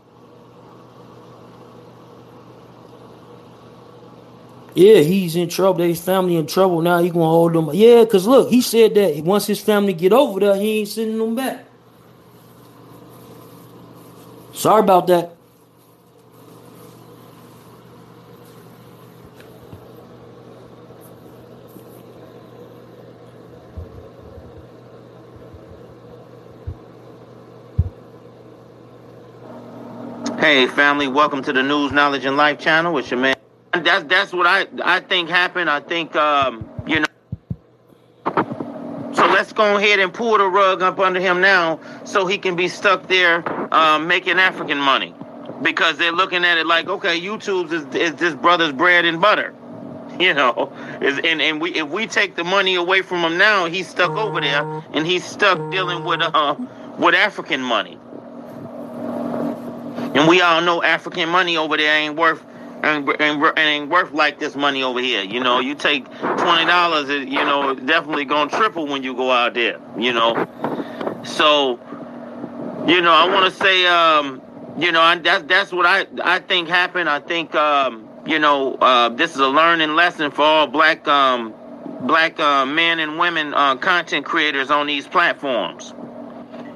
[4.77, 5.83] Yeah, he's in trouble.
[5.83, 6.99] His family in trouble now.
[6.99, 7.71] He gonna hold them.
[7.73, 11.17] Yeah, cause look, he said that once his family get over there, he ain't sending
[11.17, 11.65] them back.
[14.53, 15.35] Sorry about that.
[30.37, 32.95] Hey, family, welcome to the News, Knowledge, and Life channel.
[32.99, 33.35] It's your man.
[33.73, 35.69] That's that's what I I think happened.
[35.69, 37.05] I think um, you know.
[39.13, 42.55] So let's go ahead and pull the rug up under him now, so he can
[42.55, 45.13] be stuck there um, making African money,
[45.61, 49.55] because they're looking at it like, okay, YouTube is, is this brother's bread and butter,
[50.19, 50.71] you know.
[51.01, 54.11] Is and and we if we take the money away from him now, he's stuck
[54.11, 54.63] over there,
[54.93, 56.55] and he's stuck dealing with uh
[56.97, 57.99] with African money.
[60.15, 62.43] And we all know African money over there ain't worth
[62.87, 65.23] and, and, ain't worth like this money over here.
[65.23, 69.53] You know, you take twenty dollars, you know, definitely gonna triple when you go out
[69.53, 69.79] there.
[69.97, 70.47] You know,
[71.23, 71.79] so
[72.87, 74.41] you know, I want to say, um,
[74.77, 77.09] you know, I, that's that's what I I think happened.
[77.09, 81.53] I think um, you know, uh, this is a learning lesson for all black um,
[82.01, 85.93] black uh, men and women uh, content creators on these platforms.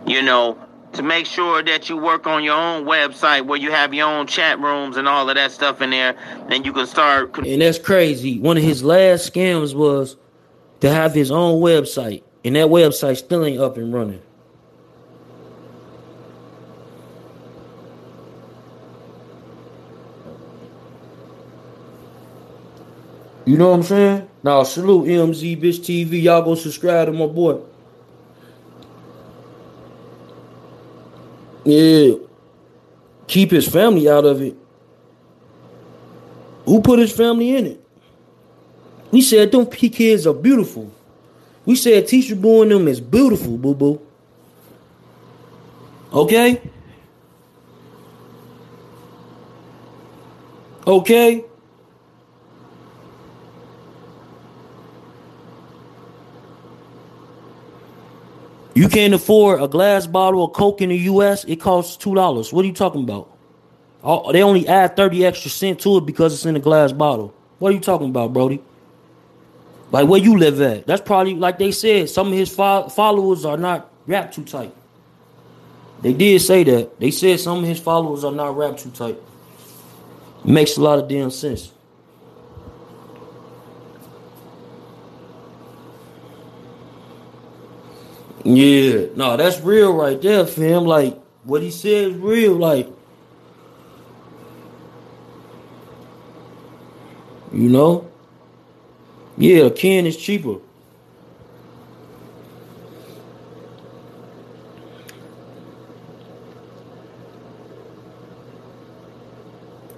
[0.06, 0.58] You know,
[0.94, 4.28] to make sure that you work on your own website where you have your own
[4.28, 6.16] chat rooms and all of that stuff in there.
[6.50, 7.38] and you can start.
[7.38, 8.40] And that's crazy.
[8.40, 10.18] One of his last scams was
[10.82, 14.22] to have his own website, and that website still ain't up and running.
[23.46, 24.30] You know what I'm saying?
[24.44, 26.22] Now salute MZ Bitch TV.
[26.22, 27.60] Y'all go subscribe to my boy.
[31.64, 32.16] Yeah.
[33.28, 34.56] Keep his family out of it.
[36.66, 37.86] Who put his family in it?
[39.12, 40.92] We said them P kids are beautiful.
[41.66, 44.02] We said Tisha Boo and them is beautiful, boo boo.
[46.14, 46.62] Okay?
[50.86, 51.46] Okay?
[58.74, 62.54] You can't afford a glass bottle of Coke in the US, it costs two dollars.
[62.54, 63.30] What are you talking about?
[64.04, 67.34] Oh, they only add 30 extra cent to it because it's in a glass bottle.
[67.60, 68.62] What are you talking about, Brody?
[69.92, 70.88] Like where you live at?
[70.88, 72.10] That's probably like they said.
[72.10, 74.74] Some of his fo- followers are not wrapped too tight.
[76.02, 77.00] They did say that.
[77.00, 79.18] They said some of his followers are not wrapped too tight.
[80.46, 81.72] Makes a lot of damn sense.
[88.44, 90.86] Yeah, no, that's real right there, fam.
[90.86, 92.54] Like what he said is real.
[92.56, 92.88] Like,
[97.54, 98.10] you know,
[99.38, 100.58] yeah, a can is cheaper.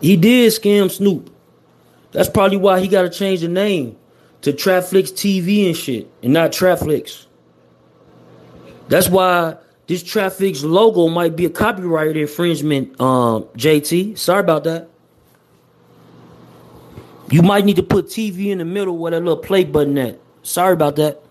[0.02, 1.30] He did scam Snoop.
[2.12, 3.98] That's probably why he got to change the name
[4.42, 7.26] to Trapflix TV and shit, and not Trapflix.
[8.88, 9.58] That's why
[9.88, 14.18] this Trapflix logo might be a copyright infringement, um, JT.
[14.18, 14.90] Sorry about that.
[17.32, 20.20] You might need to put TV in the middle where that little play button at.
[20.44, 21.22] Sorry about that.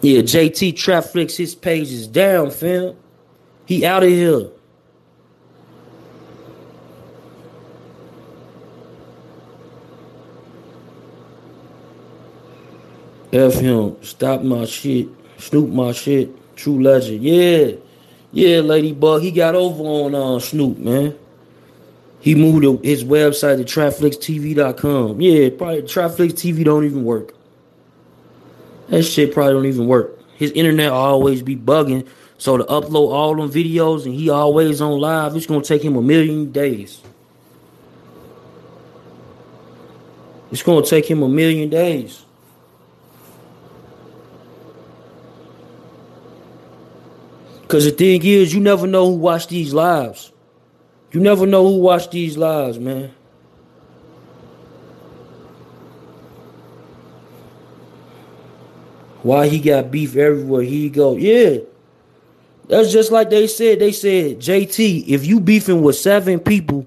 [0.00, 2.96] Yeah, JT Trapflix, his page is down, fam.
[3.66, 4.48] He out of here.
[13.32, 13.96] F him.
[14.02, 15.08] Stop my shit.
[15.38, 16.56] Snoop my shit.
[16.56, 17.22] True legend.
[17.22, 17.72] Yeah.
[18.32, 19.22] Yeah, Ladybug.
[19.22, 21.18] He got over on uh, Snoop, man.
[22.20, 25.20] He moved his website to TrapflixTV.com.
[25.20, 27.34] Yeah, probably Trapflix TV don't even work.
[28.88, 30.18] That shit probably don't even work.
[30.36, 32.06] His internet always be bugging.
[32.38, 35.96] So to upload all them videos and he always on live, it's gonna take him
[35.96, 37.00] a million days.
[40.52, 42.24] It's gonna take him a million days.
[47.72, 50.30] Cause the thing is, you never know who watch these lives.
[51.10, 53.14] You never know who watch these lives, man.
[59.22, 61.16] Why he got beef everywhere he go?
[61.16, 61.60] Yeah.
[62.68, 63.78] That's just like they said.
[63.78, 66.86] They said, JT, if you beefing with seven people,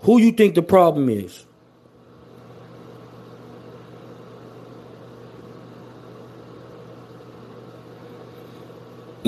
[0.00, 1.44] who you think the problem is?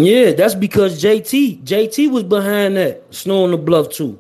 [0.05, 4.19] Yeah, that's because JT, JT was behind that Snow on the Bluff too.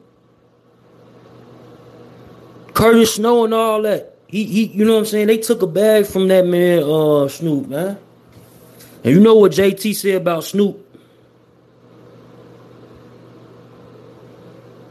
[2.74, 4.16] Curtis Snow and all that.
[4.27, 5.27] He, he, you know what I'm saying?
[5.27, 7.98] They took a bag from that man, uh, Snoop, man.
[9.02, 10.86] And you know what JT said about Snoop?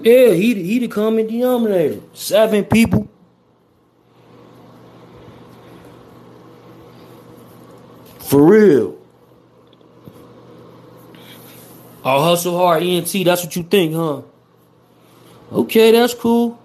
[0.02, 2.02] Yeah, he he the common denominator.
[2.14, 3.08] Seven people.
[8.20, 8.99] For real.
[12.10, 13.12] I'll hustle hard, ENT.
[13.24, 14.22] That's what you think, huh?
[15.52, 16.60] Okay, that's cool.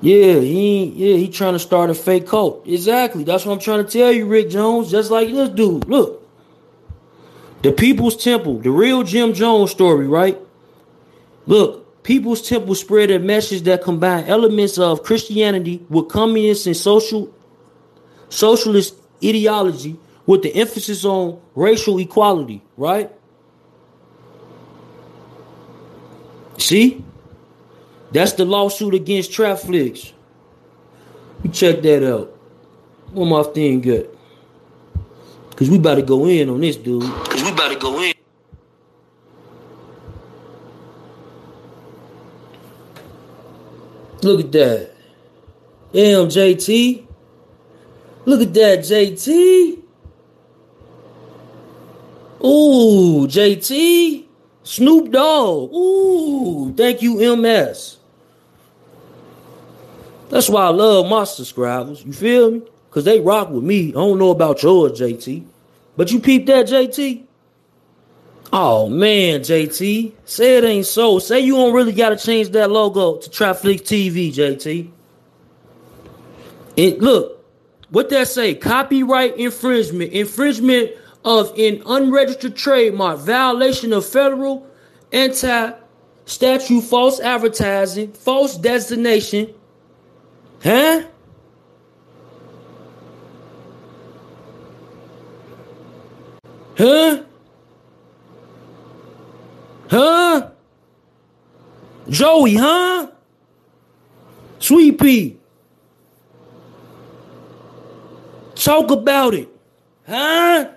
[0.00, 2.66] Yeah, he yeah, he trying to start a fake cult.
[2.66, 3.22] Exactly.
[3.22, 4.90] That's what I'm trying to tell you, Rick Jones.
[4.90, 5.86] Just like this dude.
[5.86, 6.26] Look.
[7.62, 10.38] The People's Temple, the real Jim Jones story, right?
[11.46, 17.34] Look, People's Temple spread a message that combined elements of Christianity with communist and social
[18.30, 19.98] socialist ideology
[20.30, 23.10] with the emphasis on racial equality, right?
[26.56, 27.04] See?
[28.12, 30.12] That's the lawsuit against Trapflix.
[31.42, 32.28] You check that out.
[33.10, 34.16] One more thing good.
[35.56, 37.02] Cause we about to go in on this dude.
[37.02, 38.14] Cause we about to go in.
[44.22, 44.92] Look at that.
[45.92, 47.04] Damn, JT.
[48.26, 49.79] Look Look at that, JT.
[52.44, 54.24] Ooh, JT.
[54.62, 55.72] Snoop Dogg.
[55.72, 57.96] Ooh, thank you, MS.
[60.28, 62.04] That's why I love my subscribers.
[62.04, 62.62] You feel me?
[62.88, 63.88] Because they rock with me.
[63.88, 65.44] I don't know about yours, JT.
[65.96, 67.24] But you peep that, JT?
[68.52, 70.12] Oh, man, JT.
[70.24, 71.18] Say it ain't so.
[71.18, 74.90] Say you don't really got to change that logo to Trapflix TV, JT.
[76.76, 77.44] It Look,
[77.90, 78.54] what that say?
[78.54, 80.12] Copyright infringement.
[80.12, 80.92] Infringement
[81.24, 83.18] of an unregistered trademark.
[83.18, 84.66] Violation of federal
[85.12, 89.54] anti-statute false advertising, false designation,
[90.62, 91.02] Huh?
[96.76, 97.22] Huh?
[99.90, 100.50] Huh?
[102.08, 103.10] Joey, huh?
[104.58, 105.36] Sweet pea.
[108.54, 109.48] Talk about it.
[110.06, 110.70] Huh?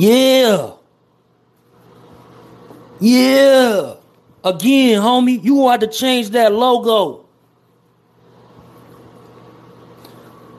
[0.00, 0.70] Yeah.
[3.00, 3.96] Yeah.
[4.42, 7.26] Again, homie, you want to change that logo.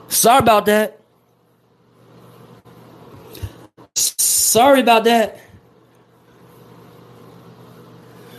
[0.06, 1.00] Sorry about that.
[3.96, 5.40] Sorry about that.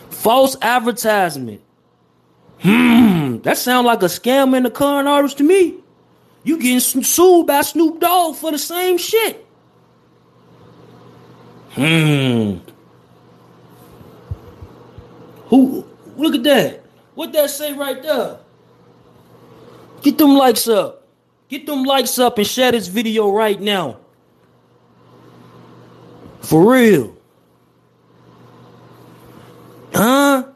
[0.09, 1.59] False advertisement.
[2.59, 5.79] Hmm, that sounds like a scam in the current artist to me.
[6.45, 9.42] You getting sued by Snoop Dogg for the same shit.
[11.73, 12.57] Hmm.
[15.47, 15.85] Who?
[16.15, 16.83] Look at that.
[17.15, 18.39] What that say right there?
[20.01, 21.07] Get them likes up.
[21.49, 23.97] Get them likes up and share this video right now.
[26.41, 27.15] For real.
[29.93, 30.47] Huh?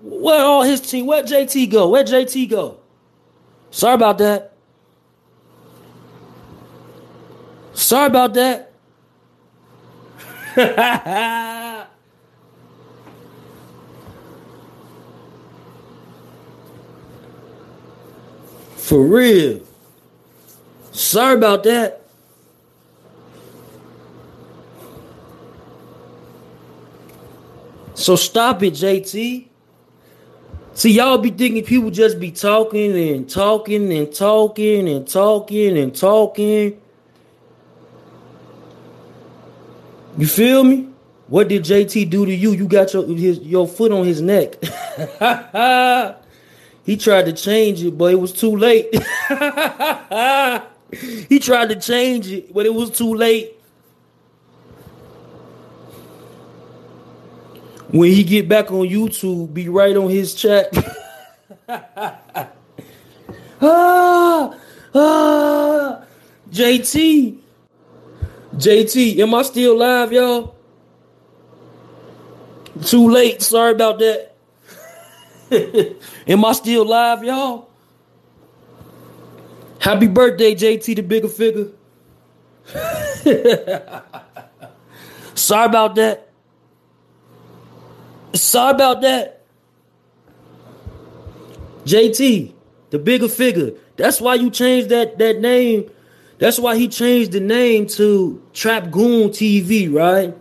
[0.00, 1.06] Where all his team?
[1.06, 1.88] Where JT go?
[1.88, 2.78] Where JT go?
[3.70, 4.52] Sorry about that.
[7.72, 8.67] Sorry about that.
[18.76, 19.60] For real.
[20.90, 22.02] Sorry about that.
[27.94, 29.46] So stop it, JT.
[30.74, 35.94] See, y'all be thinking people just be talking and talking and talking and talking and
[35.94, 36.80] talking.
[40.18, 40.88] You feel me?
[41.28, 42.50] What did JT do to you?
[42.50, 44.56] You got your his, your foot on his neck.
[46.84, 48.92] he tried to change it, but it was too late.
[51.28, 53.54] he tried to change it, but it was too late.
[57.90, 60.72] When he get back on YouTube, be right on his chat.
[63.60, 64.58] ah,
[64.94, 66.02] ah,
[66.50, 67.38] JT,
[68.56, 70.54] JT, am I still live, y'all?
[72.84, 73.42] Too late.
[73.42, 74.36] Sorry about that.
[76.26, 77.68] am I still live, y'all?
[79.80, 81.72] Happy birthday, JT the Bigga Figga.
[85.34, 86.28] Sorry about that.
[88.34, 89.44] Sorry about that.
[91.84, 92.52] JT,
[92.90, 93.78] the Bigga Figga.
[93.96, 95.90] That's why you changed that that name.
[96.38, 100.36] That's why he changed the name to Trap Goon TV, right?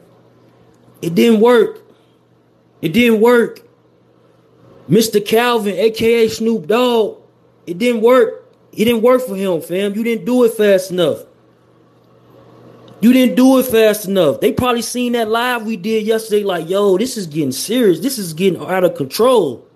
[1.02, 1.82] It didn't work.
[2.82, 3.62] It didn't work.
[4.90, 5.24] Mr.
[5.26, 7.22] Calvin, aka Snoop Dogg,
[7.66, 8.46] it didn't work.
[8.72, 9.96] It didn't work for him, fam.
[9.96, 11.24] You didn't do it fast enough.
[13.00, 14.40] You didn't do it fast enough.
[14.40, 18.00] They probably seen that live we did yesterday, like, yo, this is getting serious.
[18.00, 19.68] This is getting out of control.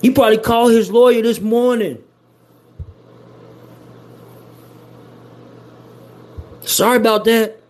[0.00, 2.02] He probably called his lawyer this morning.
[6.64, 7.62] Sorry about that.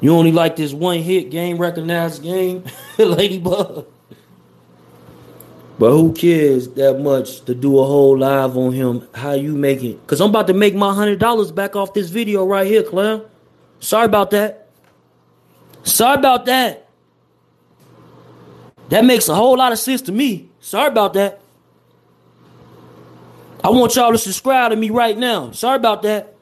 [0.00, 2.64] You only like this one hit game recognized game,
[2.98, 3.86] Ladybug.
[5.78, 9.06] But who cares that much to do a whole live on him?
[9.14, 10.06] How you make it?
[10.06, 13.24] Cause I'm about to make my hundred dollars back off this video right here, Clown.
[13.78, 14.68] Sorry about that.
[15.82, 16.89] Sorry about that.
[18.90, 20.50] That makes a whole lot of sense to me.
[20.60, 21.40] Sorry about that.
[23.62, 25.52] I want y'all to subscribe to me right now.
[25.52, 26.34] Sorry about that.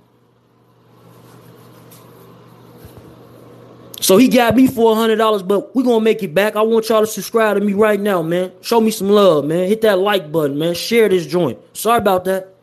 [4.00, 6.56] So he got me for a hundred dollars, but we're gonna make it back.
[6.56, 8.52] I want y'all to subscribe to me right now, man.
[8.62, 9.68] Show me some love, man.
[9.68, 10.74] Hit that like button, man.
[10.74, 11.58] Share this joint.
[11.76, 12.54] Sorry about that.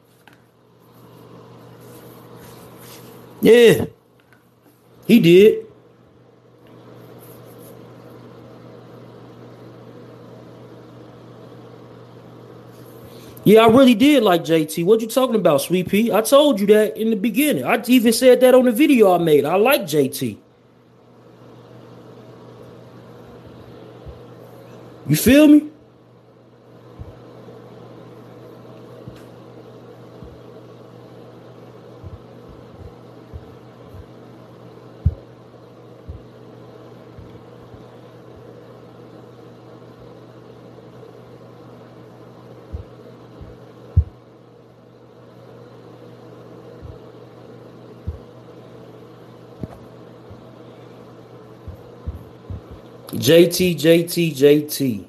[3.42, 3.86] Yeah.
[5.06, 5.65] He did.
[13.46, 14.84] Yeah, I really did like JT.
[14.84, 16.12] What you talking about, Sweet Pea?
[16.12, 17.64] I told you that in the beginning.
[17.64, 19.46] I even said that on the video I made.
[19.46, 20.38] I like JT.
[25.08, 25.70] You feel me?
[53.26, 55.06] JT, JT, JT.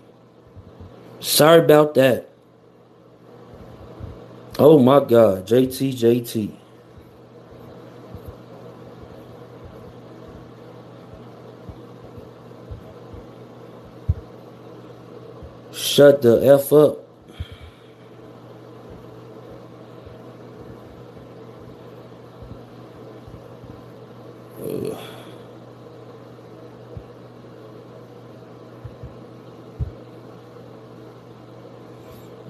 [1.21, 2.31] Sorry about that.
[4.59, 6.51] Oh my God, JT, JT.
[15.73, 17.07] Shut the F up.
[24.63, 25.06] Ugh.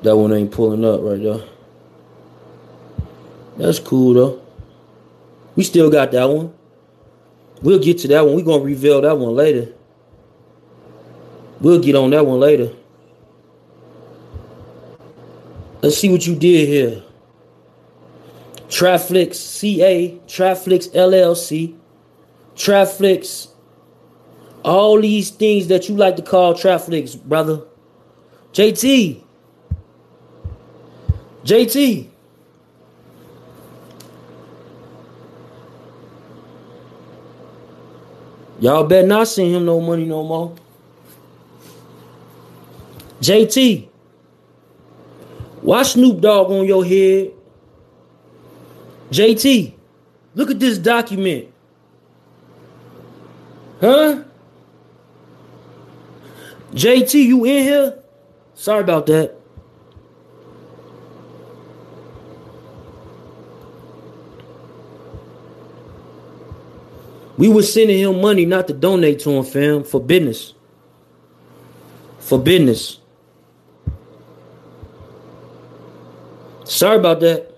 [0.06, 1.40] That one ain't pulling up right there.
[3.56, 4.40] That's cool though.
[5.56, 6.54] We still got that one.
[7.60, 8.36] We'll get to that one.
[8.36, 9.72] We're gonna reveal that one later.
[11.60, 12.72] We'll get on that one later.
[15.82, 17.02] Let's see what you did here.
[18.68, 21.74] Trapflix CA, Trapflix LLC,
[22.54, 23.48] Trapflix,
[24.64, 27.62] all these things that you like to call Trapflix, brother.
[28.52, 29.25] JT.
[31.46, 32.08] JT.
[38.58, 40.56] Y'all better not send him no money no more.
[43.20, 43.86] JT.
[45.62, 47.30] Why Snoop Dogg on your head?
[49.10, 49.72] JT,
[50.34, 51.46] look at this document.
[53.80, 54.24] Huh?
[56.72, 57.98] JT, you in here?
[58.54, 59.35] Sorry about that.
[67.36, 70.54] We was sending him money not to donate to him, fam, for business.
[72.18, 72.98] For business.
[76.64, 77.52] Sorry about that.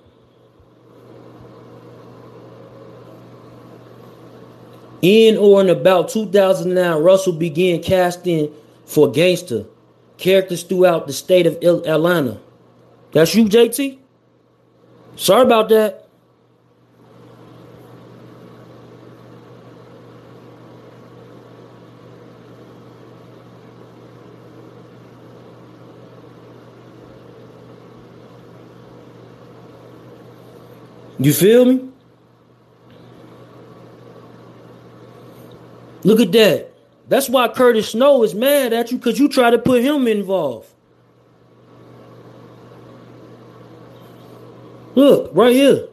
[5.01, 8.53] In or in about 2009, Russell began casting
[8.85, 9.65] for gangster
[10.17, 12.41] characters throughout the state of Atlanta.
[13.13, 13.99] That's you, JT?
[15.17, 16.08] Sorry about that.
[31.29, 31.87] You feel me?
[36.03, 36.73] Look at that.
[37.07, 40.71] That's why Curtis Snow is mad at you because you try to put him involved.
[44.95, 45.89] Look, right here.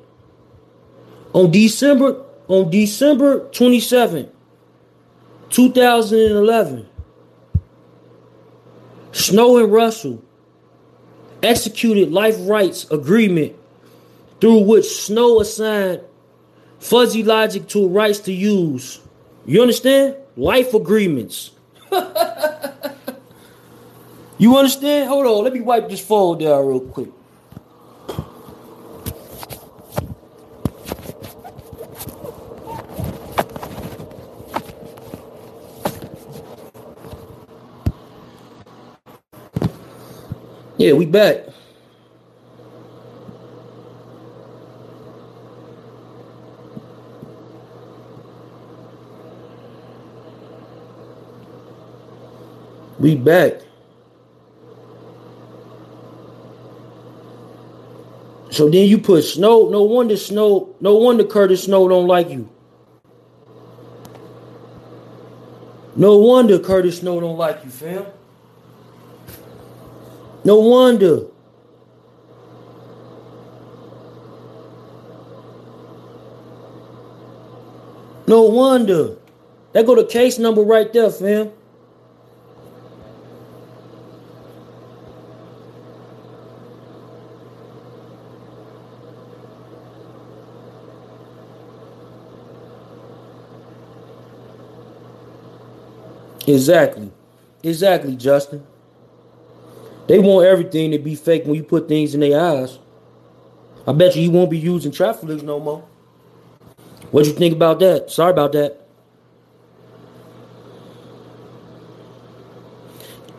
[1.34, 4.32] On December, on December 27,
[5.50, 6.88] 2011,
[9.12, 10.24] Snow and Russell
[11.44, 13.58] executed life rights agreement
[14.40, 16.02] through which Snow assigned
[16.80, 19.00] Fuzzy Logic to rights to use.
[19.46, 20.18] You understand?
[20.36, 21.52] Life agreements.
[24.38, 25.10] you understand?
[25.10, 27.10] Hold on, let me wipe this phone down real quick.
[40.78, 41.55] Yeah, we back.
[53.06, 53.62] We back.
[58.50, 59.70] So then you put Snow.
[59.70, 60.76] No wonder Snow.
[60.82, 62.50] No wonder Curtis Snow don't like you.
[65.96, 68.08] No wonder Curtis Snow don't like you, fam.
[70.44, 71.28] No wonder.
[78.26, 79.18] No wonder.
[79.74, 81.52] That go to case number right there, fam.
[96.48, 97.12] Exactly.
[97.64, 98.66] Exactly, Justin.
[100.08, 102.80] They want everything to be fake when you put things in their eyes.
[103.88, 105.84] I bet you you won't be using Trapflix no more.
[107.12, 108.12] What you think about that?
[108.12, 108.82] Sorry about that.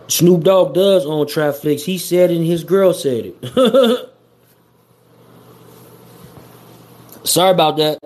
[0.09, 1.85] Snoop Dogg does own Trapflix.
[1.85, 4.11] He said it and his girl said it.
[7.25, 7.99] Sorry about that.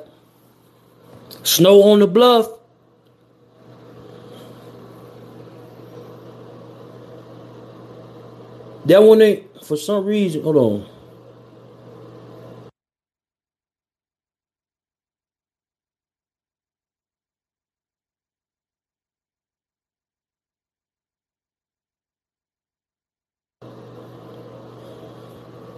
[1.43, 2.49] Snow on the bluff.
[8.91, 10.43] That one ain't for some reason.
[10.43, 10.87] Hold on.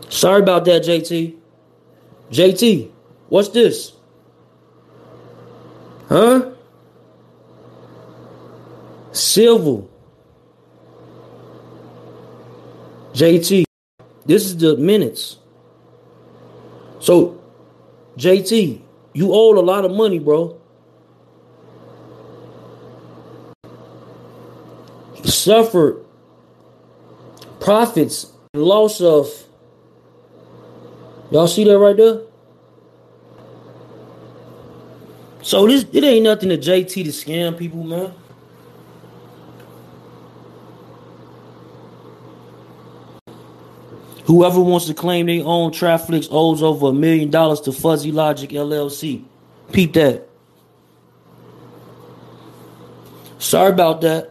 [0.09, 1.37] Sorry about that, JT.
[2.31, 2.91] JT,
[3.29, 3.93] what's this?
[6.09, 6.53] Huh?
[9.13, 9.92] Civil.
[13.13, 13.65] JT,
[14.25, 15.37] this is the minutes.
[17.01, 17.41] So,
[18.17, 18.81] JT,
[19.13, 20.59] you owe a lot of money, bro.
[25.25, 26.05] Suffered
[27.61, 29.29] profits, loss of.
[31.31, 32.23] Y'all see that right there?
[35.43, 38.13] So this it ain't nothing to JT to scam people, man.
[44.25, 48.51] Whoever wants to claim they own Trapflix owes over a million dollars to Fuzzy Logic
[48.51, 49.25] LLC.
[49.73, 50.29] Peep that.
[53.39, 54.31] Sorry about that.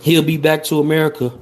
[0.00, 1.24] He'll be back to America.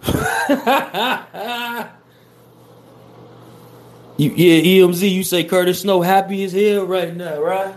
[4.16, 7.74] you, yeah, EMZ, you say Curtis Snow happy as hell right now, right?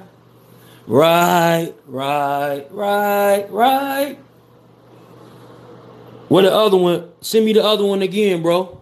[0.88, 4.18] Right, right, right, right.
[6.28, 7.10] What the other one?
[7.22, 8.82] Send me the other one again, bro.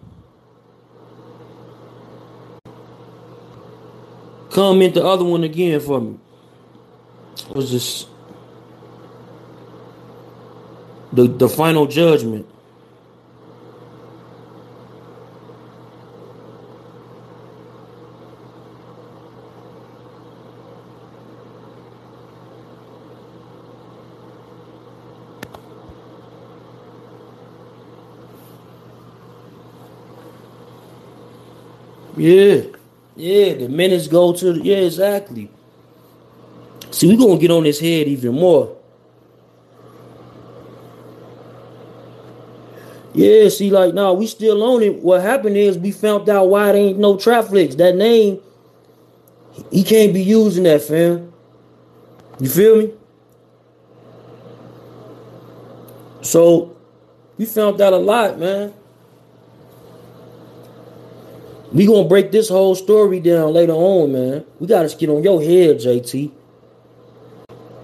[4.50, 6.18] Comment the other one again for me.
[7.54, 8.06] Was this?
[11.12, 12.46] The the final judgment.
[32.16, 32.62] Yeah.
[33.14, 35.50] Yeah, the minutes go to the, yeah, exactly.
[36.90, 38.76] See, we gonna get on his head even more.
[43.14, 44.96] Yeah, see, like now nah, we still on it.
[44.96, 47.74] What happened is we found out why there ain't no Trapflix.
[47.78, 48.40] That name,
[49.70, 51.32] he can't be using that, fam.
[52.38, 52.92] You feel me?
[56.20, 56.76] So
[57.38, 58.74] we found out a lot, man.
[61.72, 64.44] We gonna break this whole story down later on, man.
[64.60, 66.32] We gotta get on your head, JT.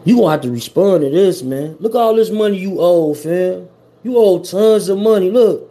[0.05, 1.77] You gonna have to respond to this, man.
[1.81, 3.69] Look all this money you owe, fam.
[4.03, 5.31] You owe tons of money.
[5.31, 5.69] Look.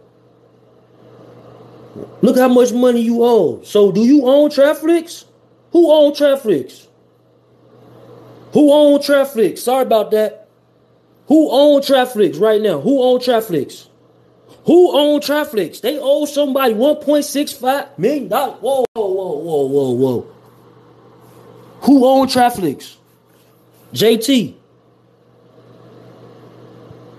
[2.22, 3.62] Look how much money you owe.
[3.62, 5.24] So do you own Trapflix?
[5.72, 6.86] Who own Trapflix?
[8.52, 9.58] Who own Trapflix?
[9.58, 10.48] Sorry about that.
[11.26, 12.80] Who own Trapflix right now?
[12.80, 13.88] Who own Trapflix?
[14.64, 15.80] Who own Trapflix?
[15.80, 18.28] They owe somebody $1.65 million.
[18.28, 20.34] Whoa, whoa, whoa, whoa, whoa, whoa.
[21.82, 22.96] Who own Trapflix?
[23.92, 24.54] JT.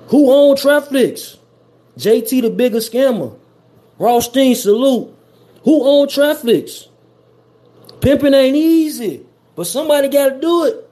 [0.07, 1.37] Who own Trapflix?
[1.97, 3.37] JT the bigger scammer.
[3.99, 5.13] Rothstein salute.
[5.63, 6.87] Who own Traflix?
[7.99, 9.25] Pimping ain't easy,
[9.55, 10.89] but somebody gotta do it.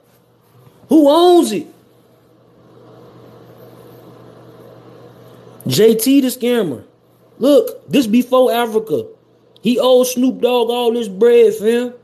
[0.88, 1.66] Who owns it?
[5.66, 6.84] JT the scammer.
[7.38, 9.06] Look, this before Africa.
[9.60, 11.94] He owed Snoop Dogg all this bread, fam.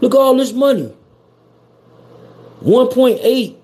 [0.00, 0.94] Look all this money.
[2.62, 3.56] 1.8.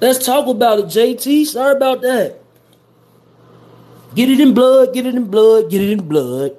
[0.00, 1.46] Let's talk about it, JT.
[1.46, 2.40] Sorry about that.
[4.14, 6.56] Get it in blood, get it in blood, get it in blood.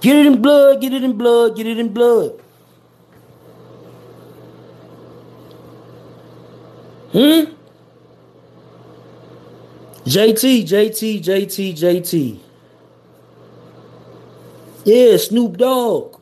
[0.00, 2.40] Get it in blood, get it in blood, get it in blood.
[7.12, 7.52] Hmm?
[10.04, 12.38] JT, JT, JT, JT.
[14.84, 16.19] Yeah, Snoop Dogg.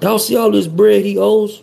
[0.00, 1.62] Y'all see all this bread he owes?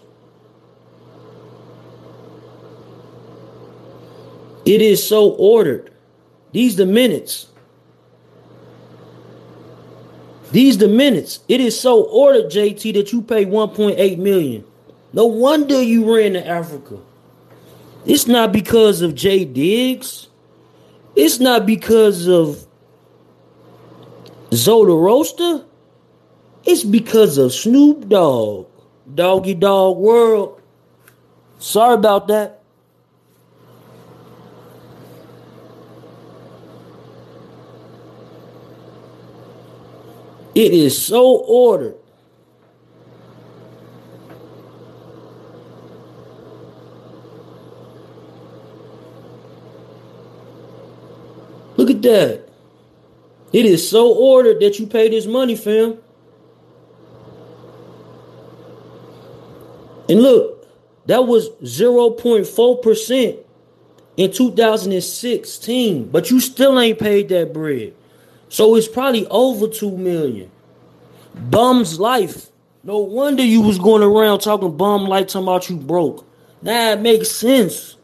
[4.66, 5.92] It is so ordered.
[6.52, 7.48] These the minutes.
[10.52, 11.40] These the minutes.
[11.48, 14.64] It is so ordered, JT, that you pay 1.8 million.
[15.14, 17.00] No wonder you ran to Africa.
[18.06, 20.28] It's not because of Jay Diggs.
[21.16, 22.66] It's not because of
[24.52, 25.67] Zoda Roaster.
[26.68, 28.68] It's because of Snoop Dogg.
[29.16, 30.62] Doggy Dog World.
[31.60, 32.62] Sorry about that.
[40.54, 41.96] It is so ordered.
[51.78, 52.50] Look at that.
[53.54, 56.00] It is so ordered that you pay this money, fam.
[60.10, 60.68] And look,
[61.08, 63.38] that was 0.4%
[64.18, 67.94] in 2016, but you still ain't paid that bread.
[68.50, 70.50] So it's probably over 2 million.
[71.36, 72.48] Bum's life.
[72.84, 76.26] No wonder you was going around talking bum like talking about you broke.
[76.62, 77.98] Now it makes sense.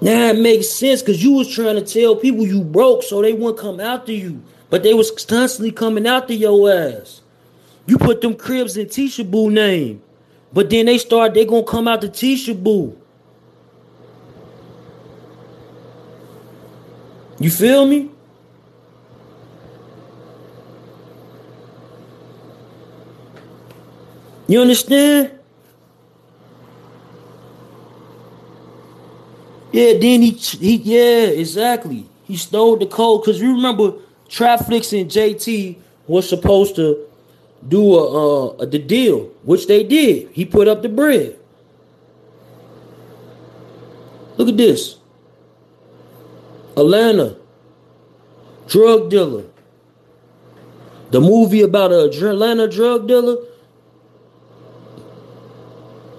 [0.00, 3.32] Now it makes sense because you was trying to tell people you broke so they
[3.32, 4.42] wouldn't come after you.
[4.70, 7.22] But they was constantly coming after your ass.
[7.86, 8.88] You put them cribs in
[9.30, 10.02] Boo name.
[10.54, 12.96] But then they start, they gonna come out to Tisha Boo.
[17.40, 18.10] You feel me?
[24.46, 25.32] You understand?
[29.72, 32.06] Yeah, then he, he yeah, exactly.
[32.24, 33.94] He stole the code because you remember
[34.28, 35.76] Trapflix and JT
[36.06, 37.08] was supposed to
[37.68, 40.30] do a, uh, the deal, which they did.
[40.32, 41.38] He put up the bread.
[44.36, 44.96] Look at this.
[46.76, 47.36] Atlanta,
[48.66, 49.44] drug dealer.
[51.10, 53.36] The movie about a Atlanta drug dealer.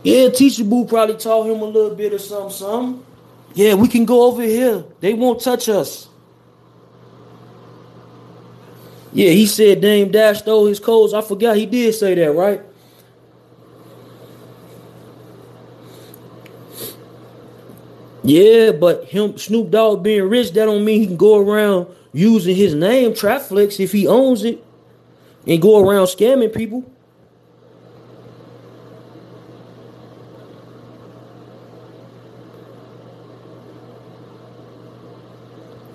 [0.03, 3.05] Yeah, Tisha Boo probably taught him a little bit of something, something.
[3.55, 4.85] Yeah, we can go over here.
[4.99, 6.07] They won't touch us.
[9.15, 11.13] Yeah, he said Dame Dash stole his codes.
[11.13, 12.61] I forgot he did say that, right?
[18.23, 22.57] Yeah, but him Snoop Dogg being rich, that don't mean he can go around using
[22.57, 24.61] his name, Trapflix, if he owns it,
[25.47, 26.83] and go around scamming people.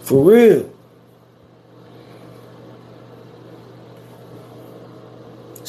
[0.01, 0.80] For real.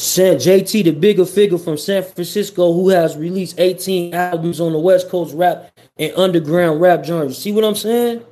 [0.02, 5.10] JT, the Bigga Figga from San Francisco, who has released 18 albums on the West
[5.10, 7.32] Coast rap and underground rap genre.
[7.32, 8.26] See what I'm saying?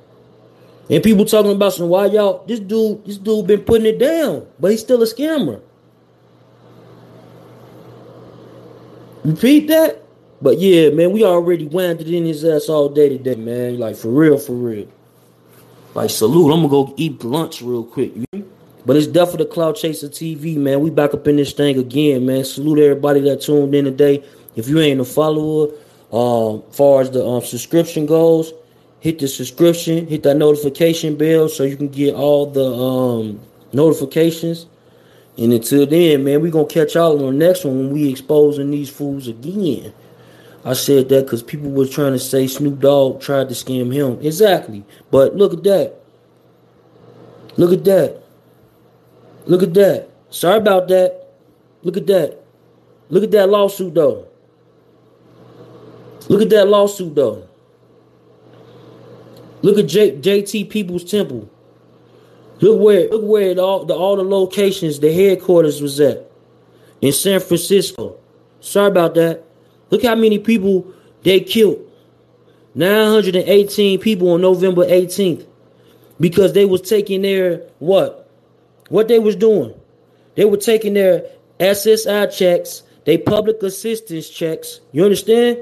[0.90, 4.48] And people talking about some why y'all this dude, this dude been putting it down,
[4.58, 5.62] but he's still a scammer.
[9.22, 10.02] Repeat that?
[10.42, 13.78] But yeah, man, we already it in his ass all day today, man.
[13.78, 14.88] Like for real, for real.
[15.94, 16.52] Like salute.
[16.52, 18.12] I'm gonna go eat lunch real quick.
[18.90, 20.80] But it's definitely the Cloud Chaser TV, man.
[20.80, 22.42] We back up in this thing again, man.
[22.42, 24.24] Salute everybody that tuned in today.
[24.56, 25.68] If you ain't a follower,
[26.10, 28.52] um, far as the um, subscription goes,
[28.98, 33.40] hit the subscription, hit that notification bell so you can get all the um,
[33.72, 34.66] notifications.
[35.38, 38.72] And until then, man, we gonna catch y'all on the next one when we exposing
[38.72, 39.94] these fools again.
[40.64, 44.18] I said that because people was trying to say Snoop Dogg tried to scam him.
[44.20, 44.82] Exactly.
[45.12, 45.94] But look at that.
[47.56, 48.20] Look at that.
[49.46, 50.08] Look at that.
[50.30, 51.28] Sorry about that.
[51.82, 52.42] Look at that.
[53.08, 54.28] Look at that lawsuit though.
[56.28, 57.48] Look at that lawsuit though.
[59.62, 61.50] Look at J- JT People's Temple.
[62.60, 66.30] Look where look where all the all the locations the headquarters was at
[67.00, 68.18] in San Francisco.
[68.60, 69.44] Sorry about that.
[69.90, 70.92] Look how many people
[71.22, 71.86] they killed.
[72.74, 75.44] 918 people on November 18th
[76.20, 78.19] because they was taking their what?
[78.90, 79.72] What they was doing?
[80.34, 81.24] They were taking their
[81.58, 84.80] SSI checks, they public assistance checks.
[84.92, 85.58] You understand?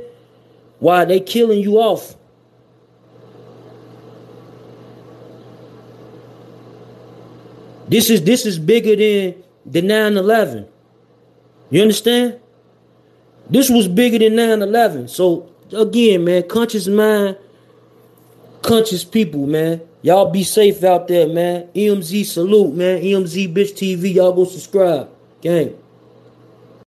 [0.80, 2.16] Why they killing you off?
[7.88, 10.68] This is this is bigger than the 9-11.
[11.70, 12.38] You understand?
[13.50, 15.10] This was bigger than 9-11.
[15.10, 17.38] So again, man, conscious mind,
[18.62, 19.87] conscious people, man.
[20.02, 21.68] Y'all be safe out there, man.
[21.74, 23.02] EMZ salute, man.
[23.02, 24.14] EMZ bitch TV.
[24.14, 25.08] Y'all go subscribe.
[25.40, 25.76] Gang.